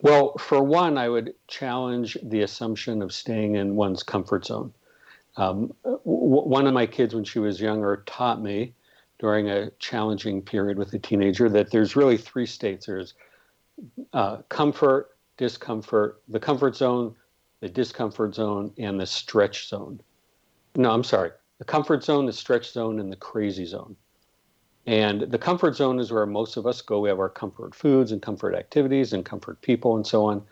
Well, 0.00 0.36
for 0.38 0.62
one, 0.62 0.96
I 0.96 1.08
would 1.08 1.34
challenge 1.48 2.16
the 2.22 2.42
assumption 2.42 3.02
of 3.02 3.12
staying 3.12 3.56
in 3.56 3.74
one's 3.74 4.04
comfort 4.04 4.46
zone. 4.46 4.72
Um, 5.38 5.72
w- 5.84 6.02
one 6.04 6.66
of 6.66 6.74
my 6.74 6.84
kids, 6.84 7.14
when 7.14 7.24
she 7.24 7.38
was 7.38 7.60
younger, 7.60 8.02
taught 8.06 8.42
me 8.42 8.74
during 9.20 9.48
a 9.48 9.70
challenging 9.78 10.42
period 10.42 10.76
with 10.76 10.92
a 10.92 10.98
teenager 10.98 11.48
that 11.48 11.70
there's 11.70 11.96
really 11.96 12.16
three 12.16 12.46
states 12.46 12.86
there's 12.86 13.14
uh, 14.12 14.38
comfort, 14.48 15.16
discomfort, 15.36 16.20
the 16.28 16.40
comfort 16.40 16.76
zone, 16.76 17.14
the 17.60 17.68
discomfort 17.68 18.34
zone, 18.34 18.72
and 18.78 19.00
the 19.00 19.06
stretch 19.06 19.68
zone. 19.68 20.00
No, 20.74 20.90
I'm 20.90 21.04
sorry. 21.04 21.30
The 21.58 21.64
comfort 21.64 22.04
zone, 22.04 22.26
the 22.26 22.32
stretch 22.32 22.72
zone, 22.72 22.98
and 22.98 23.10
the 23.10 23.16
crazy 23.16 23.64
zone. 23.64 23.96
And 24.86 25.22
the 25.22 25.38
comfort 25.38 25.76
zone 25.76 26.00
is 26.00 26.10
where 26.10 26.26
most 26.26 26.56
of 26.56 26.66
us 26.66 26.82
go. 26.82 27.00
We 27.00 27.08
have 27.10 27.18
our 27.20 27.28
comfort 27.28 27.74
foods 27.74 28.10
and 28.10 28.20
comfort 28.22 28.54
activities 28.54 29.12
and 29.12 29.24
comfort 29.24 29.60
people 29.60 29.96
and 29.96 30.06
so 30.06 30.24
on 30.24 30.42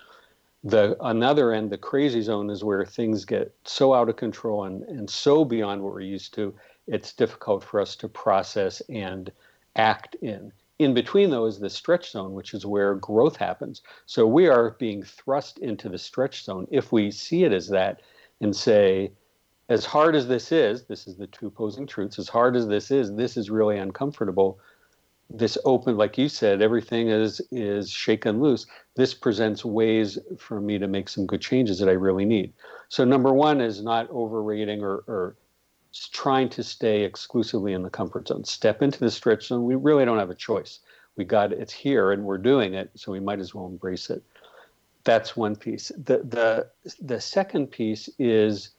the 0.65 0.97
another 1.01 1.53
end, 1.53 1.71
the 1.71 1.79
crazy 1.79 2.23
zone, 2.23 2.51
is 2.51 2.65
where 2.65 2.85
things 2.85 3.25
get 3.25 3.55
so 3.65 3.95
out 3.95 4.09
of 4.09 4.17
control 4.17 4.65
and, 4.65 4.83
and 4.85 5.09
so 5.09 5.45
beyond 5.45 5.83
what 5.83 5.93
we're 5.93 6.01
used 6.01 6.35
to, 6.35 6.55
it's 6.87 7.13
difficult 7.13 7.63
for 7.63 7.81
us 7.81 7.97
to 7.97 8.09
process 8.09 8.81
and 8.89 9.31
act 9.77 10.17
in. 10.17 10.53
In 10.79 10.93
between 10.93 11.31
though 11.31 11.47
is 11.47 11.59
the 11.59 11.71
stretch 11.71 12.11
zone, 12.11 12.33
which 12.33 12.53
is 12.53 12.67
where 12.67 12.95
growth 12.97 13.37
happens. 13.37 13.83
So 14.07 14.27
we 14.27 14.47
are 14.47 14.77
being 14.79 15.03
thrust 15.03 15.59
into 15.59 15.89
the 15.89 15.99
stretch 15.99 16.45
zone. 16.45 16.67
If 16.71 16.93
we 16.93 17.11
see 17.11 17.45
it 17.45 17.53
as 17.53 17.69
that 17.69 18.03
and 18.41 18.55
say, 18.55 19.13
as 19.69 19.85
hard 19.85 20.15
as 20.15 20.29
this 20.29 20.53
is, 20.53 20.85
this 20.85 21.07
is 21.07 21.17
the 21.17 21.27
two 21.27 21.47
opposing 21.47 21.87
truths, 21.87 22.19
as 22.19 22.29
hard 22.29 22.57
as 22.57 22.69
this 22.69 22.91
is, 22.91 23.13
this 23.15 23.37
is 23.37 23.51
really 23.51 23.79
uncomfortable 23.79 24.61
this 25.29 25.59
open 25.65 25.97
like 25.97 26.17
you 26.17 26.29
said 26.29 26.63
everything 26.63 27.09
is 27.09 27.41
is 27.51 27.91
shaken 27.91 28.41
loose. 28.41 28.67
This 28.95 29.15
presents 29.15 29.65
ways 29.65 30.19
for 30.39 30.61
me 30.61 30.79
to 30.79 30.87
make 30.87 31.09
some 31.09 31.27
good 31.27 31.41
changes 31.41 31.79
that 31.79 31.89
i 31.89 31.93
really 31.93 32.25
need. 32.25 32.53
So 32.89 33.05
number 33.05 33.33
one 33.33 33.61
is 33.61 33.83
not 33.83 34.09
overrating 34.11 34.83
or, 34.83 35.03
or 35.09 35.37
trying 36.13 36.49
to 36.51 36.63
stay 36.63 37.03
exclusively 37.03 37.73
in 37.73 37.83
the 37.83 37.91
comfort 37.91 38.29
zone. 38.29 38.45
Step 38.45 38.83
into 38.83 39.01
the 39.01 39.11
stretch 39.11 39.49
zone. 39.49 39.65
We 39.65 39.75
really 39.75 40.05
don't 40.05 40.19
have 40.19 40.31
a 40.31 40.35
choice. 40.35 40.81
We 41.17 41.25
got 41.25 41.53
it's 41.53 41.73
here 41.73 42.13
and 42.13 42.25
we're 42.25 42.39
doing 42.39 42.75
it 42.75 42.91
so 42.95 43.11
we 43.11 43.21
might 43.21 43.41
as 43.41 43.55
well 43.55 43.67
embrace 43.67 44.11
it. 44.11 44.23
That's 45.05 45.37
one 45.37 45.57
piece. 45.57 45.91
The 45.97 46.19
the 46.19 46.69
the 47.01 47.21
second 47.21 47.69
piece 47.71 48.09
is 48.19 48.71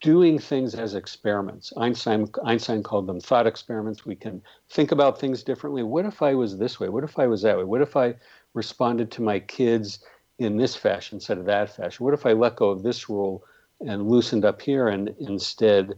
doing 0.00 0.38
things 0.38 0.74
as 0.74 0.94
experiments. 0.94 1.72
Einstein 1.76 2.28
Einstein 2.44 2.82
called 2.82 3.06
them 3.06 3.20
thought 3.20 3.46
experiments. 3.46 4.06
We 4.06 4.14
can 4.14 4.42
think 4.70 4.92
about 4.92 5.18
things 5.18 5.42
differently. 5.42 5.82
What 5.82 6.06
if 6.06 6.22
I 6.22 6.34
was 6.34 6.56
this 6.56 6.78
way? 6.78 6.88
What 6.88 7.04
if 7.04 7.18
I 7.18 7.26
was 7.26 7.42
that 7.42 7.58
way? 7.58 7.64
What 7.64 7.82
if 7.82 7.96
I 7.96 8.14
responded 8.54 9.10
to 9.12 9.22
my 9.22 9.40
kids 9.40 10.00
in 10.38 10.56
this 10.56 10.76
fashion 10.76 11.16
instead 11.16 11.38
of 11.38 11.46
that 11.46 11.74
fashion? 11.74 12.04
What 12.04 12.14
if 12.14 12.26
I 12.26 12.32
let 12.32 12.56
go 12.56 12.70
of 12.70 12.82
this 12.82 13.08
rule 13.08 13.44
and 13.80 14.08
loosened 14.08 14.44
up 14.44 14.62
here 14.62 14.88
and 14.88 15.14
instead 15.20 15.94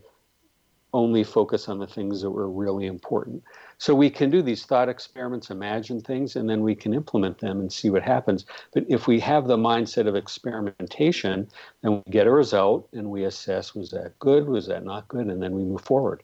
only 0.93 1.23
focus 1.23 1.69
on 1.69 1.79
the 1.79 1.87
things 1.87 2.23
that 2.23 2.31
were 2.31 2.51
really 2.51 2.87
important? 2.87 3.43
So 3.81 3.95
we 3.95 4.11
can 4.11 4.29
do 4.29 4.43
these 4.43 4.67
thought 4.67 4.91
experiments, 4.91 5.49
imagine 5.49 6.03
things, 6.03 6.37
and 6.37 6.51
then 6.51 6.63
we 6.63 6.75
can 6.75 6.93
implement 6.93 7.39
them 7.39 7.61
and 7.61 7.73
see 7.73 7.89
what 7.89 8.03
happens. 8.03 8.45
But 8.75 8.85
if 8.89 9.07
we 9.07 9.19
have 9.21 9.47
the 9.47 9.57
mindset 9.57 10.07
of 10.07 10.15
experimentation, 10.15 11.49
then 11.81 12.03
we 12.05 12.13
get 12.13 12.27
a 12.27 12.31
result 12.31 12.87
and 12.93 13.11
we 13.11 13.25
assess 13.25 13.75
was 13.75 13.91
that 13.93 14.19
good, 14.19 14.47
was 14.47 14.67
that 14.67 14.85
not 14.85 15.09
good, 15.09 15.29
and 15.29 15.43
then 15.43 15.55
we 15.55 15.65
move 15.65 15.81
forward. 15.81 16.23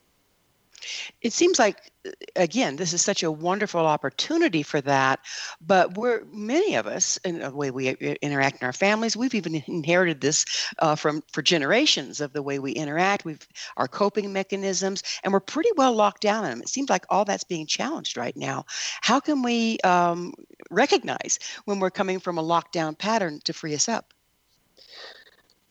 It 1.23 1.33
seems 1.33 1.59
like 1.59 1.93
again, 2.35 2.77
this 2.77 2.93
is 2.93 3.03
such 3.03 3.23
a 3.23 3.31
wonderful 3.31 3.85
opportunity 3.85 4.63
for 4.63 4.81
that. 4.83 5.21
But 5.61 5.97
we're 5.97 6.25
many 6.33 6.75
of 6.75 6.87
us, 6.87 7.17
in 7.19 7.41
the 7.41 7.51
way 7.51 7.71
we 7.71 7.89
interact 7.89 8.61
in 8.61 8.67
our 8.67 8.73
families, 8.73 9.17
we've 9.17 9.35
even 9.35 9.63
inherited 9.67 10.21
this 10.21 10.45
uh, 10.79 10.95
from 10.95 11.23
for 11.33 11.43
generations 11.43 12.21
of 12.21 12.33
the 12.33 12.43
way 12.43 12.59
we 12.59 12.73
interact. 12.73 13.25
We've 13.25 13.47
our 13.77 13.89
coping 13.89 14.33
mechanisms, 14.33 15.03
and 15.23 15.33
we're 15.33 15.41
pretty 15.41 15.71
well 15.77 15.95
locked 15.95 16.23
down 16.23 16.45
in 16.45 16.51
them. 16.51 16.63
It 16.63 16.69
seems 16.69 16.91
like 16.91 17.07
all 17.11 17.25
that's 17.25 17.45
being 17.45 17.67
challenged 17.67 18.17
right 18.17 18.37
now. 18.37 18.65
How 19.01 19.21
can 19.21 19.43
we 19.43 19.79
um, 19.81 20.35
recognize 20.71 21.39
when 21.65 21.81
we're 21.81 21.91
coming 21.91 22.21
from 22.21 22.39
a 22.39 22.43
lockdown 22.43 22.97
pattern 22.99 23.41
to 23.45 23.53
free 23.53 23.75
us 23.75 23.89
up? 23.89 24.13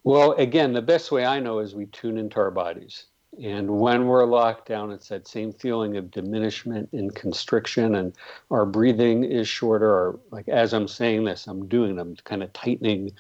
Well, 0.04 0.34
again, 0.34 0.74
the 0.74 0.84
best 0.84 1.12
way 1.12 1.26
I 1.26 1.40
know 1.40 1.60
is 1.60 1.74
we 1.74 1.88
tune 1.88 2.18
into 2.18 2.38
our 2.38 2.52
bodies 2.52 3.06
and 3.44 3.70
when 3.80 4.08
we're 4.08 4.26
locked 4.26 4.68
down, 4.68 4.92
it's 4.92 5.10
that 5.10 5.28
same 5.28 5.54
feeling 5.54 5.98
of 5.98 6.12
diminishment 6.12 6.90
and 6.94 7.14
constriction, 7.16 7.96
and 7.96 8.14
our 8.52 8.66
breathing 8.66 9.24
is 9.26 9.48
shorter. 9.48 9.90
Or 9.90 10.20
like 10.32 10.48
as 10.50 10.74
I'm 10.74 10.88
saying 10.88 11.26
this, 11.26 11.48
I'm 11.48 11.68
doing, 11.68 12.00
I'm 12.00 12.16
kind 12.26 12.44
of 12.44 12.54
tightening 12.54 13.12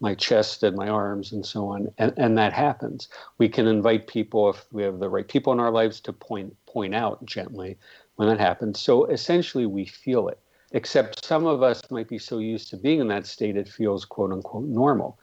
my 0.00 0.14
chest 0.14 0.62
and 0.62 0.76
my 0.76 0.88
arms 0.88 1.32
and 1.32 1.44
so 1.46 1.68
on, 1.68 1.88
and, 1.98 2.12
and 2.18 2.38
that 2.38 2.52
happens. 2.54 3.08
We 3.38 3.48
can 3.48 3.66
invite 3.66 4.06
people 4.08 4.50
if 4.50 4.66
we 4.72 4.82
have 4.84 4.98
the 5.00 5.08
right 5.10 5.28
people 5.28 5.52
in 5.52 5.60
our 5.60 5.70
lives 5.72 6.00
to 6.02 6.12
point 6.12 6.54
point 6.66 6.94
out 6.94 7.24
gently 7.26 7.78
when 8.16 8.28
that 8.28 8.40
happens. 8.40 8.80
So 8.80 9.06
essentially, 9.06 9.66
we 9.66 9.86
feel 9.86 10.28
it. 10.28 10.38
except 10.72 11.24
some 11.24 11.46
of 11.46 11.62
us 11.62 11.82
might 11.90 12.08
be 12.08 12.18
so 12.18 12.38
used 12.38 12.68
to 12.70 12.76
being 12.76 13.00
in 13.00 13.08
that 13.08 13.26
state 13.26 13.56
it 13.56 13.68
feels 13.68 14.04
quote 14.04 14.32
unquote 14.32 14.64
normal. 14.66 15.18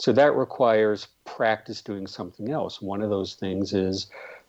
So 0.00 0.12
that 0.12 0.34
requires 0.34 1.08
practice 1.26 1.82
doing 1.82 2.06
something 2.06 2.50
else. 2.50 2.80
One 2.80 3.02
of 3.02 3.10
those 3.10 3.34
things 3.34 3.74
is 3.74 4.06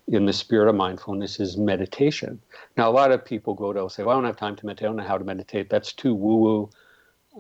in 0.08 0.26
the 0.26 0.32
spirit 0.32 0.70
of 0.70 0.76
mindfulness 0.76 1.42
is 1.42 1.58
meditation. 1.58 2.42
Now, 2.78 2.90
a 2.90 2.94
lot 2.94 3.12
of 3.12 3.26
people 3.26 3.54
go 3.54 3.74
to 3.74 3.90
say, 3.90 4.04
well, 4.04 4.16
I 4.16 4.18
don't 4.18 4.26
have 4.26 4.38
time 4.38 4.56
to 4.56 4.66
meditate. 4.66 4.86
I 4.86 4.88
don't 4.88 4.96
know 4.96 5.04
how 5.04 5.18
to 5.18 5.26
meditate. 5.26 5.70
That's 5.70 5.92
too 5.92 6.16
woo 6.16 6.38
woo. 6.38 6.70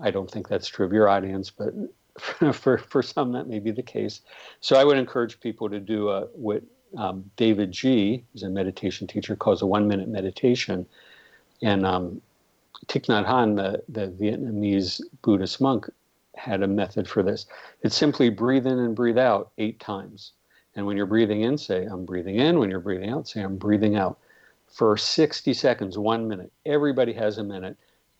I 0.01 0.11
don't 0.11 0.29
think 0.29 0.49
that's 0.49 0.67
true 0.67 0.85
of 0.85 0.91
your 0.91 1.07
audience, 1.07 1.51
but 1.51 1.73
for, 2.53 2.77
for 2.77 3.01
some, 3.01 3.31
that 3.31 3.47
may 3.47 3.59
be 3.59 3.71
the 3.71 3.81
case. 3.81 4.19
So 4.59 4.75
I 4.75 4.83
would 4.83 4.97
encourage 4.97 5.39
people 5.39 5.69
to 5.69 5.79
do 5.79 6.09
a, 6.09 6.25
what 6.33 6.63
um, 6.97 7.31
davidji, 7.37 8.23
who's 8.33 8.43
a 8.43 8.49
meditation 8.49 9.07
teacher, 9.07 9.37
calls 9.37 9.61
a 9.61 9.65
one 9.65 9.87
minute 9.87 10.09
meditation. 10.09 10.85
And 11.61 11.85
um, 11.85 12.21
Thich 12.87 13.05
Nhat 13.05 13.25
Hanh, 13.25 13.55
the, 13.55 13.81
the 13.87 14.09
Vietnamese 14.09 14.99
Buddhist 15.21 15.61
monk, 15.61 15.89
had 16.41 16.63
a 16.63 16.67
method 16.67 17.07
for 17.07 17.21
this. 17.21 17.45
It's 17.83 17.95
simply 17.95 18.29
breathe 18.29 18.65
in 18.65 18.79
and 18.79 18.95
breathe 18.95 19.17
out 19.17 19.51
eight 19.59 19.79
times. 19.79 20.31
And 20.75 20.85
when 20.85 20.97
you're 20.97 21.05
breathing 21.05 21.41
in, 21.41 21.57
say, 21.57 21.85
I'm 21.85 22.05
breathing 22.05 22.37
in. 22.37 22.57
When 22.57 22.69
you're 22.69 22.79
breathing 22.79 23.09
out, 23.09 23.27
say, 23.27 23.41
I'm 23.41 23.57
breathing 23.57 23.95
out. 23.95 24.17
For 24.67 24.97
60 24.97 25.53
seconds, 25.53 25.97
one 25.97 26.27
minute. 26.27 26.51
Everybody 26.65 27.13
has 27.13 27.37
a 27.37 27.43
minute. 27.43 27.77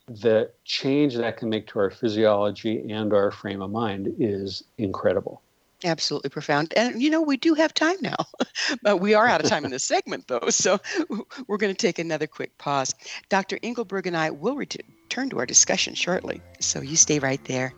The 0.08 0.52
change 0.66 1.16
that 1.16 1.38
can 1.38 1.50
make 1.50 1.68
to 1.68 1.80
our 1.80 1.90
physiology 1.90 2.92
and 2.92 3.14
our 3.14 3.32
frame 3.32 3.62
of 3.62 3.72
mind 3.72 4.14
is 4.20 4.64
incredible. 4.78 5.42
Absolutely 5.84 6.30
profound. 6.30 6.74
And 6.76 7.02
you 7.02 7.10
know, 7.10 7.22
we 7.22 7.38
do 7.38 7.56
have 7.56 7.74
time 7.74 7.96
now. 8.02 8.28
but 8.84 8.98
we 8.98 9.16
are 9.16 9.28
out 9.28 9.42
of 9.44 9.50
time 9.50 9.66
in 9.66 9.72
this 9.72 9.84
segment, 9.84 10.28
though. 10.28 10.50
So 10.50 10.80
we're 11.48 11.58
going 11.58 11.74
to 11.74 11.88
take 11.88 11.98
another 11.98 12.28
quick 12.28 12.56
pause. 12.60 12.94
Dr. 13.30 13.58
Engelberg 13.64 14.06
and 14.06 14.18
I 14.18 14.30
will 14.30 14.56
return 14.56 14.86
to 15.30 15.39
our 15.39 15.45
discussion 15.45 15.93
shortly. 15.93 16.41
So 16.60 16.82
you 16.82 16.95
stay 16.95 17.19
right 17.19 17.43
there. 17.45 17.74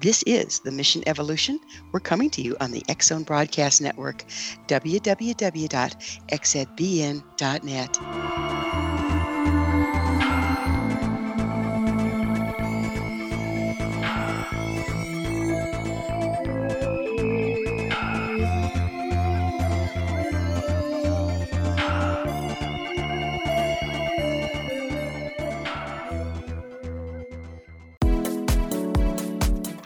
This 0.00 0.22
is 0.26 0.60
the 0.60 0.70
Mission 0.70 1.02
Evolution. 1.06 1.58
We're 1.92 2.00
coming 2.00 2.30
to 2.30 2.42
you 2.42 2.56
on 2.60 2.70
the 2.70 2.84
Zone 3.02 3.24
Broadcast 3.24 3.80
Network, 3.80 4.24
www.xzbn.net. 4.68 5.74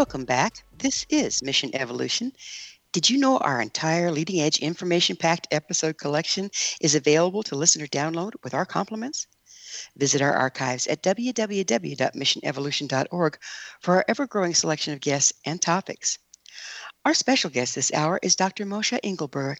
Welcome 0.00 0.24
back. 0.24 0.64
This 0.78 1.04
is 1.10 1.42
Mission 1.42 1.72
Evolution. 1.74 2.32
Did 2.90 3.10
you 3.10 3.18
know 3.18 3.36
our 3.36 3.60
entire 3.60 4.10
leading 4.10 4.40
edge 4.40 4.60
information 4.60 5.14
packed 5.14 5.46
episode 5.50 5.98
collection 5.98 6.50
is 6.80 6.94
available 6.94 7.42
to 7.42 7.54
listener 7.54 7.86
download 7.86 8.32
with 8.42 8.54
our 8.54 8.64
compliments? 8.64 9.26
Visit 9.98 10.22
our 10.22 10.32
archives 10.32 10.86
at 10.86 11.02
www.missionevolution.org 11.02 13.38
for 13.82 13.96
our 13.96 14.04
ever 14.08 14.26
growing 14.26 14.54
selection 14.54 14.94
of 14.94 15.00
guests 15.00 15.34
and 15.44 15.60
topics. 15.60 16.16
Our 17.04 17.12
special 17.12 17.50
guest 17.50 17.74
this 17.74 17.92
hour 17.92 18.18
is 18.22 18.36
Dr. 18.36 18.64
Moshe 18.64 18.98
Engelberg. 19.04 19.58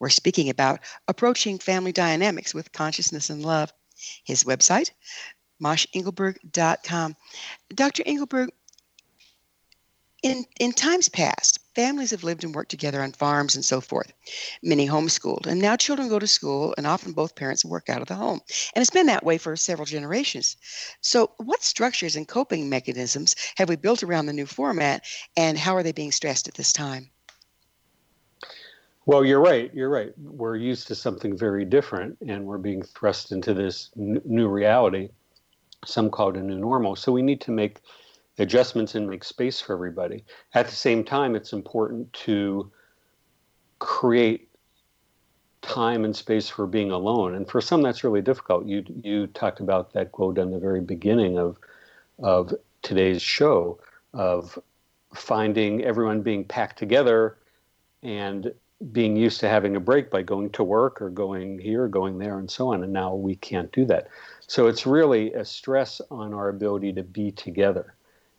We're 0.00 0.08
speaking 0.08 0.50
about 0.50 0.80
approaching 1.06 1.60
family 1.60 1.92
dynamics 1.92 2.52
with 2.52 2.72
consciousness 2.72 3.30
and 3.30 3.44
love. 3.44 3.72
His 4.24 4.42
website, 4.42 4.90
mosheengelberg.com. 5.62 7.16
Dr. 7.74 8.02
Engelberg, 8.04 8.48
in, 10.22 10.44
in 10.58 10.72
times 10.72 11.08
past, 11.08 11.60
families 11.74 12.10
have 12.10 12.24
lived 12.24 12.42
and 12.42 12.54
worked 12.54 12.70
together 12.70 13.02
on 13.02 13.12
farms 13.12 13.54
and 13.54 13.64
so 13.64 13.80
forth. 13.80 14.12
Many 14.62 14.88
homeschooled, 14.88 15.46
and 15.46 15.60
now 15.60 15.76
children 15.76 16.08
go 16.08 16.18
to 16.18 16.26
school, 16.26 16.74
and 16.76 16.86
often 16.86 17.12
both 17.12 17.36
parents 17.36 17.64
work 17.64 17.88
out 17.88 18.02
of 18.02 18.08
the 18.08 18.14
home. 18.14 18.40
And 18.74 18.82
it's 18.82 18.90
been 18.90 19.06
that 19.06 19.24
way 19.24 19.38
for 19.38 19.54
several 19.56 19.86
generations. 19.86 20.56
So, 21.00 21.32
what 21.36 21.62
structures 21.62 22.16
and 22.16 22.26
coping 22.26 22.68
mechanisms 22.68 23.36
have 23.56 23.68
we 23.68 23.76
built 23.76 24.02
around 24.02 24.26
the 24.26 24.32
new 24.32 24.46
format, 24.46 25.04
and 25.36 25.56
how 25.56 25.76
are 25.76 25.82
they 25.82 25.92
being 25.92 26.12
stressed 26.12 26.48
at 26.48 26.54
this 26.54 26.72
time? 26.72 27.10
Well, 29.06 29.24
you're 29.24 29.40
right. 29.40 29.72
You're 29.72 29.88
right. 29.88 30.12
We're 30.18 30.56
used 30.56 30.88
to 30.88 30.94
something 30.94 31.38
very 31.38 31.64
different, 31.64 32.18
and 32.26 32.44
we're 32.44 32.58
being 32.58 32.82
thrust 32.82 33.32
into 33.32 33.54
this 33.54 33.90
n- 33.96 34.20
new 34.24 34.48
reality. 34.48 35.10
Some 35.84 36.10
call 36.10 36.30
it 36.30 36.36
a 36.36 36.42
new 36.42 36.58
normal. 36.58 36.96
So 36.96 37.12
we 37.12 37.22
need 37.22 37.40
to 37.42 37.52
make 37.52 37.78
adjustments 38.38 38.94
and 38.94 39.08
make 39.08 39.24
space 39.24 39.60
for 39.60 39.74
everybody. 39.74 40.24
At 40.54 40.66
the 40.66 40.74
same 40.74 41.04
time, 41.04 41.34
it's 41.34 41.52
important 41.52 42.12
to 42.24 42.70
create 43.78 44.48
time 45.62 46.04
and 46.04 46.14
space 46.14 46.48
for 46.48 46.66
being 46.66 46.90
alone. 46.90 47.34
And 47.34 47.48
for 47.48 47.60
some, 47.60 47.82
that's 47.82 48.04
really 48.04 48.22
difficult. 48.22 48.66
You 48.66 48.84
you 49.02 49.26
talked 49.28 49.60
about 49.60 49.92
that 49.92 50.12
quote 50.12 50.38
in 50.38 50.50
the 50.50 50.58
very 50.58 50.80
beginning 50.80 51.38
of 51.38 51.58
of 52.18 52.54
today's 52.82 53.22
show 53.22 53.78
of 54.14 54.58
finding 55.14 55.84
everyone 55.84 56.22
being 56.22 56.44
packed 56.44 56.78
together 56.78 57.38
and 58.02 58.52
being 58.92 59.16
used 59.16 59.40
to 59.40 59.48
having 59.48 59.74
a 59.74 59.80
break 59.80 60.10
by 60.10 60.22
going 60.22 60.50
to 60.50 60.62
work 60.62 61.02
or 61.02 61.10
going 61.10 61.58
here, 61.58 61.88
going 61.88 62.18
there, 62.18 62.38
and 62.38 62.48
so 62.48 62.72
on. 62.72 62.84
And 62.84 62.92
now 62.92 63.14
we 63.14 63.34
can't 63.34 63.72
do 63.72 63.84
that. 63.86 64.08
So 64.46 64.68
it's 64.68 64.86
really 64.86 65.32
a 65.32 65.44
stress 65.44 66.00
on 66.10 66.32
our 66.32 66.48
ability 66.48 66.92
to 66.92 67.02
be 67.02 67.32
together 67.32 67.94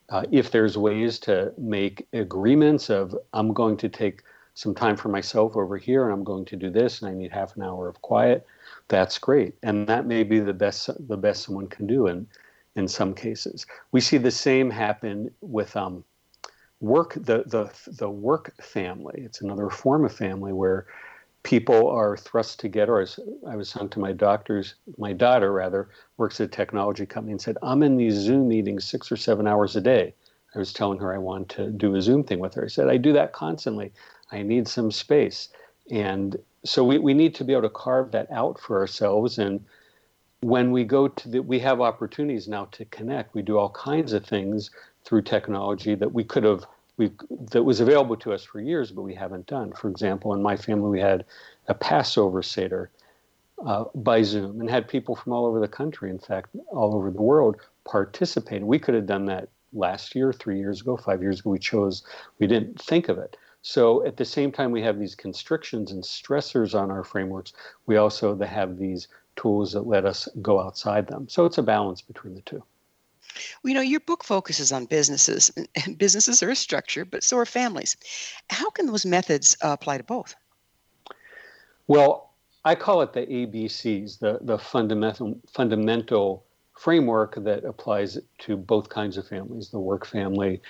uh, 0.09 0.23
if 0.31 0.51
there's 0.51 0.77
ways 0.77 1.19
to 1.19 1.53
make 1.57 2.07
agreements 2.13 2.89
of 2.89 3.15
i'm 3.33 3.53
going 3.53 3.77
to 3.77 3.89
take 3.89 4.23
some 4.53 4.75
time 4.75 4.97
for 4.97 5.09
myself 5.09 5.55
over 5.55 5.77
here 5.77 6.05
and 6.05 6.13
i'm 6.13 6.23
going 6.23 6.45
to 6.45 6.55
do 6.55 6.69
this 6.69 7.01
and 7.01 7.09
i 7.09 7.13
need 7.13 7.31
half 7.31 7.55
an 7.55 7.63
hour 7.63 7.87
of 7.87 8.01
quiet 8.01 8.45
that's 8.89 9.19
great. 9.19 9.55
And 9.63 9.87
that 9.87 10.05
may 10.05 10.23
be 10.23 10.39
the 10.39 10.53
best 10.53 10.89
the 11.07 11.17
best 11.17 11.43
someone 11.43 11.67
can 11.67 11.87
do 11.87 12.07
in 12.07 12.27
in 12.75 12.87
some 12.87 13.13
cases. 13.13 13.65
We 13.91 14.01
see 14.01 14.17
the 14.17 14.31
same 14.31 14.69
happen 14.69 15.31
with 15.41 15.75
um, 15.77 16.03
work 16.81 17.13
the 17.13 17.43
the 17.45 17.71
the 17.87 18.09
work 18.09 18.53
family. 18.61 19.21
It's 19.23 19.41
another 19.41 19.69
form 19.69 20.03
of 20.05 20.13
family 20.13 20.53
where 20.53 20.87
people 21.43 21.89
are 21.89 22.17
thrust 22.17 22.59
together. 22.59 22.99
As 22.99 23.19
I 23.47 23.55
was 23.55 23.69
saying 23.69 23.89
to 23.89 23.99
my 23.99 24.11
doctors, 24.11 24.75
my 24.97 25.13
daughter 25.13 25.51
rather 25.51 25.89
works 26.17 26.39
at 26.39 26.47
a 26.47 26.51
technology 26.51 27.05
company 27.05 27.31
and 27.31 27.41
said, 27.41 27.57
I'm 27.61 27.83
in 27.83 27.97
these 27.97 28.13
Zoom 28.13 28.47
meetings 28.47 28.85
six 28.85 29.11
or 29.11 29.17
seven 29.17 29.47
hours 29.47 29.75
a 29.75 29.81
day. 29.81 30.13
I 30.55 30.59
was 30.59 30.73
telling 30.73 30.99
her 30.99 31.13
I 31.13 31.17
want 31.17 31.49
to 31.49 31.69
do 31.69 31.95
a 31.95 32.01
Zoom 32.01 32.23
thing 32.23 32.39
with 32.39 32.55
her. 32.55 32.65
I 32.65 32.67
said, 32.67 32.89
I 32.89 32.97
do 32.97 33.13
that 33.13 33.33
constantly. 33.33 33.91
I 34.31 34.41
need 34.41 34.67
some 34.67 34.91
space. 34.91 35.49
And 35.91 36.37
so 36.65 36.83
we, 36.83 36.97
we 36.97 37.13
need 37.13 37.35
to 37.35 37.43
be 37.43 37.53
able 37.53 37.63
to 37.63 37.69
carve 37.69 38.11
that 38.11 38.29
out 38.31 38.59
for 38.59 38.79
ourselves. 38.79 39.37
And 39.37 39.63
when 40.41 40.71
we 40.71 40.83
go 40.83 41.07
to 41.07 41.29
the, 41.29 41.39
we 41.41 41.59
have 41.59 41.81
opportunities 41.81 42.47
now 42.47 42.65
to 42.71 42.85
connect. 42.85 43.33
We 43.33 43.41
do 43.41 43.57
all 43.57 43.69
kinds 43.69 44.13
of 44.13 44.25
things 44.25 44.71
through 45.05 45.21
technology 45.23 45.95
that 45.95 46.13
we 46.13 46.23
could 46.23 46.43
have 46.43 46.65
we 46.99 47.11
that 47.51 47.63
was 47.63 47.79
available 47.79 48.17
to 48.17 48.33
us 48.33 48.43
for 48.43 48.59
years, 48.59 48.91
but 48.91 49.01
we 49.03 49.15
haven't 49.15 49.47
done. 49.47 49.71
For 49.71 49.89
example, 49.89 50.33
in 50.33 50.43
my 50.43 50.57
family, 50.57 50.89
we 50.89 50.99
had 50.99 51.25
a 51.67 51.73
Passover 51.73 52.43
Seder 52.43 52.91
uh, 53.65 53.85
by 53.95 54.21
Zoom 54.21 54.59
and 54.59 54.69
had 54.69 54.87
people 54.87 55.15
from 55.15 55.31
all 55.33 55.45
over 55.45 55.59
the 55.59 55.67
country, 55.67 56.09
in 56.09 56.19
fact, 56.19 56.49
all 56.67 56.93
over 56.93 57.09
the 57.09 57.21
world, 57.21 57.55
participate. 57.85 58.61
We 58.61 58.79
could 58.79 58.95
have 58.95 59.05
done 59.05 59.25
that 59.25 59.47
last 59.71 60.13
year, 60.13 60.33
three 60.33 60.59
years 60.59 60.81
ago, 60.81 60.97
five 60.97 61.21
years 61.21 61.39
ago. 61.39 61.51
We 61.51 61.59
chose, 61.59 62.03
we 62.37 62.47
didn't 62.47 62.81
think 62.81 63.07
of 63.07 63.17
it. 63.17 63.37
So 63.61 64.05
at 64.05 64.17
the 64.17 64.25
same 64.25 64.51
time, 64.51 64.71
we 64.71 64.81
have 64.81 64.99
these 64.99 65.15
constrictions 65.15 65.91
and 65.91 66.03
stressors 66.03 66.79
on 66.79 66.91
our 66.91 67.03
frameworks. 67.03 67.53
We 67.85 67.97
also 67.97 68.37
have 68.37 68.77
these 68.77 69.07
tools 69.35 69.71
that 69.71 69.87
let 69.87 70.05
us 70.05 70.27
go 70.41 70.59
outside 70.59 71.07
them. 71.07 71.29
So 71.29 71.45
it's 71.45 71.57
a 71.57 71.63
balance 71.63 72.01
between 72.01 72.35
the 72.35 72.41
two. 72.41 72.63
Well, 73.63 73.69
you 73.69 73.75
know, 73.75 73.81
your 73.81 73.99
book 73.99 74.23
focuses 74.23 74.71
on 74.71 74.85
businesses, 74.85 75.51
and 75.85 75.97
businesses 75.97 76.43
are 76.43 76.49
a 76.49 76.55
structure, 76.55 77.05
but 77.05 77.23
so 77.23 77.37
are 77.37 77.45
families. 77.45 77.97
How 78.49 78.69
can 78.69 78.85
those 78.85 79.05
methods 79.05 79.55
uh, 79.63 79.69
apply 79.69 79.97
to 79.97 80.03
both? 80.03 80.35
Well, 81.87 82.33
I 82.65 82.75
call 82.75 83.01
it 83.01 83.13
the 83.13 83.21
ABCs, 83.21 84.19
the, 84.19 84.39
the 84.41 84.57
fundamental, 84.57 85.39
fundamental 85.47 86.45
framework 86.77 87.35
that 87.43 87.65
applies 87.65 88.17
to 88.39 88.55
both 88.55 88.89
kinds 88.89 89.17
of 89.17 89.27
families 89.27 89.69
the 89.69 89.79
work 89.79 90.05
family, 90.05 90.61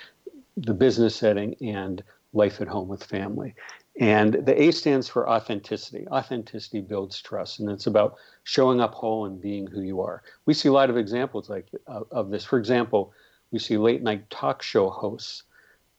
the 0.56 0.74
business 0.74 1.14
setting, 1.14 1.54
and 1.60 2.02
life 2.32 2.60
at 2.60 2.68
home 2.68 2.88
with 2.88 3.04
family. 3.04 3.54
And 4.00 4.32
the 4.32 4.58
A 4.60 4.70
stands 4.70 5.08
for 5.08 5.28
authenticity. 5.28 6.08
Authenticity 6.08 6.80
builds 6.80 7.20
trust, 7.20 7.60
and 7.60 7.68
it's 7.70 7.86
about 7.86 8.16
showing 8.44 8.80
up 8.80 8.94
whole 8.94 9.26
and 9.26 9.38
being 9.38 9.66
who 9.66 9.82
you 9.82 10.00
are. 10.00 10.22
We 10.46 10.54
see 10.54 10.70
a 10.70 10.72
lot 10.72 10.88
of 10.88 10.96
examples 10.96 11.50
like 11.50 11.68
uh, 11.86 12.00
of 12.10 12.30
this. 12.30 12.42
For 12.42 12.58
example, 12.58 13.12
we 13.50 13.58
see 13.58 13.76
late 13.76 14.02
night 14.02 14.28
talk 14.30 14.62
show 14.62 14.88
hosts 14.88 15.42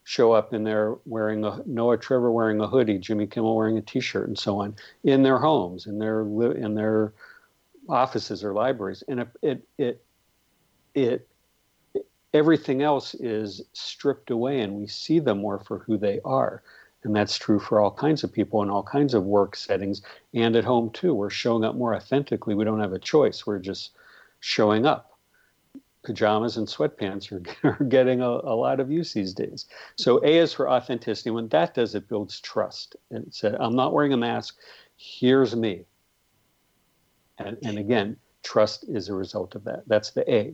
show 0.03 0.31
up 0.31 0.51
in 0.51 0.63
there 0.63 0.95
wearing 1.05 1.45
a 1.45 1.61
Noah 1.67 1.95
Trevor 1.95 2.31
wearing 2.31 2.59
a 2.59 2.67
hoodie, 2.67 2.97
Jimmy 2.97 3.27
Kimmel 3.27 3.55
wearing 3.55 3.77
a 3.77 3.81
T-shirt, 3.83 4.27
and 4.27 4.37
so 4.37 4.59
on 4.59 4.75
in 5.03 5.21
their 5.21 5.37
homes, 5.37 5.85
in 5.85 5.99
their 5.99 6.21
in 6.53 6.73
their 6.73 7.13
offices 7.87 8.43
or 8.43 8.51
libraries, 8.51 9.03
and 9.07 9.19
it 9.19 9.27
it 9.43 9.67
it, 9.77 10.05
it 10.95 11.27
everything 12.33 12.81
else 12.81 13.13
is 13.13 13.61
stripped 13.73 14.31
away, 14.31 14.61
and 14.61 14.73
we 14.73 14.87
see 14.87 15.19
them 15.19 15.37
more 15.37 15.59
for 15.59 15.77
who 15.79 15.97
they 15.97 16.19
are. 16.25 16.63
And 17.03 17.15
that's 17.15 17.37
true 17.37 17.59
for 17.59 17.79
all 17.79 17.91
kinds 17.91 18.23
of 18.23 18.31
people 18.31 18.61
in 18.61 18.69
all 18.69 18.83
kinds 18.83 19.13
of 19.13 19.23
work 19.23 19.55
settings 19.55 20.01
and 20.33 20.55
at 20.55 20.63
home 20.63 20.91
too. 20.91 21.13
We're 21.13 21.31
showing 21.31 21.63
up 21.63 21.75
more 21.75 21.95
authentically. 21.95 22.53
We 22.53 22.63
don't 22.63 22.79
have 22.79 22.93
a 22.93 22.99
choice. 22.99 23.45
We're 23.45 23.59
just 23.59 23.91
showing 24.39 24.85
up. 24.85 25.07
Pajamas 26.03 26.57
and 26.57 26.67
sweatpants 26.67 27.31
are, 27.31 27.69
are 27.79 27.83
getting 27.85 28.21
a, 28.21 28.27
a 28.27 28.55
lot 28.55 28.79
of 28.79 28.91
use 28.91 29.13
these 29.13 29.33
days. 29.33 29.67
So 29.95 30.23
A 30.23 30.37
is 30.37 30.53
for 30.53 30.69
authenticity. 30.69 31.31
When 31.31 31.47
that 31.49 31.73
does, 31.73 31.95
it 31.95 32.07
builds 32.07 32.39
trust. 32.39 32.95
And 33.09 33.25
it 33.27 33.33
said, 33.33 33.55
I'm 33.59 33.75
not 33.75 33.93
wearing 33.93 34.13
a 34.13 34.17
mask. 34.17 34.57
Here's 34.97 35.55
me. 35.55 35.85
And, 37.37 37.57
and 37.63 37.77
again, 37.79 38.17
trust 38.43 38.85
is 38.87 39.09
a 39.09 39.15
result 39.15 39.55
of 39.55 39.63
that. 39.63 39.83
That's 39.87 40.11
the 40.11 40.31
A. 40.31 40.53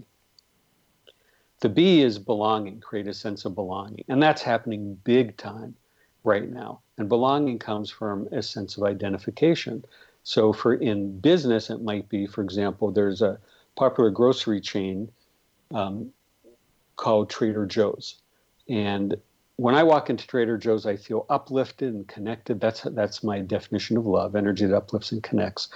The 1.60 1.70
B 1.70 2.02
is 2.02 2.20
belonging, 2.20 2.80
create 2.82 3.08
a 3.08 3.14
sense 3.14 3.44
of 3.44 3.56
belonging. 3.56 4.06
And 4.08 4.22
that's 4.22 4.42
happening 4.42 4.98
big 5.04 5.36
time 5.38 5.76
right 6.28 6.52
now. 6.52 6.82
And 6.98 7.10
belonging 7.10 7.58
comes 7.58 7.90
from 7.90 8.28
a 8.32 8.44
sense 8.44 8.78
of 8.78 8.84
identification. 8.84 9.84
So 10.24 10.52
for 10.52 10.74
in 10.76 11.20
business, 11.20 11.70
it 11.70 11.82
might 11.82 12.10
be, 12.10 12.28
for 12.28 12.44
example, 12.44 12.92
there's 12.92 13.22
a 13.22 13.40
popular 13.76 14.10
grocery 14.10 14.60
chain 14.60 15.10
um, 15.74 16.12
called 16.98 17.30
Trader 17.30 17.66
Joe's. 17.66 18.16
And 18.68 19.16
when 19.56 19.74
I 19.74 19.84
walk 19.84 20.10
into 20.10 20.28
Trader 20.28 20.58
Joe's, 20.58 20.86
I 20.86 20.98
feel 20.98 21.26
uplifted 21.30 21.94
and 21.94 22.08
connected. 22.08 22.60
That's 22.60 22.82
that's 22.82 23.24
my 23.24 23.40
definition 23.40 23.98
of 23.98 24.06
love: 24.06 24.36
energy 24.36 24.66
that 24.66 24.76
uplifts 24.76 25.12
and 25.12 25.24
connects, 25.24 25.70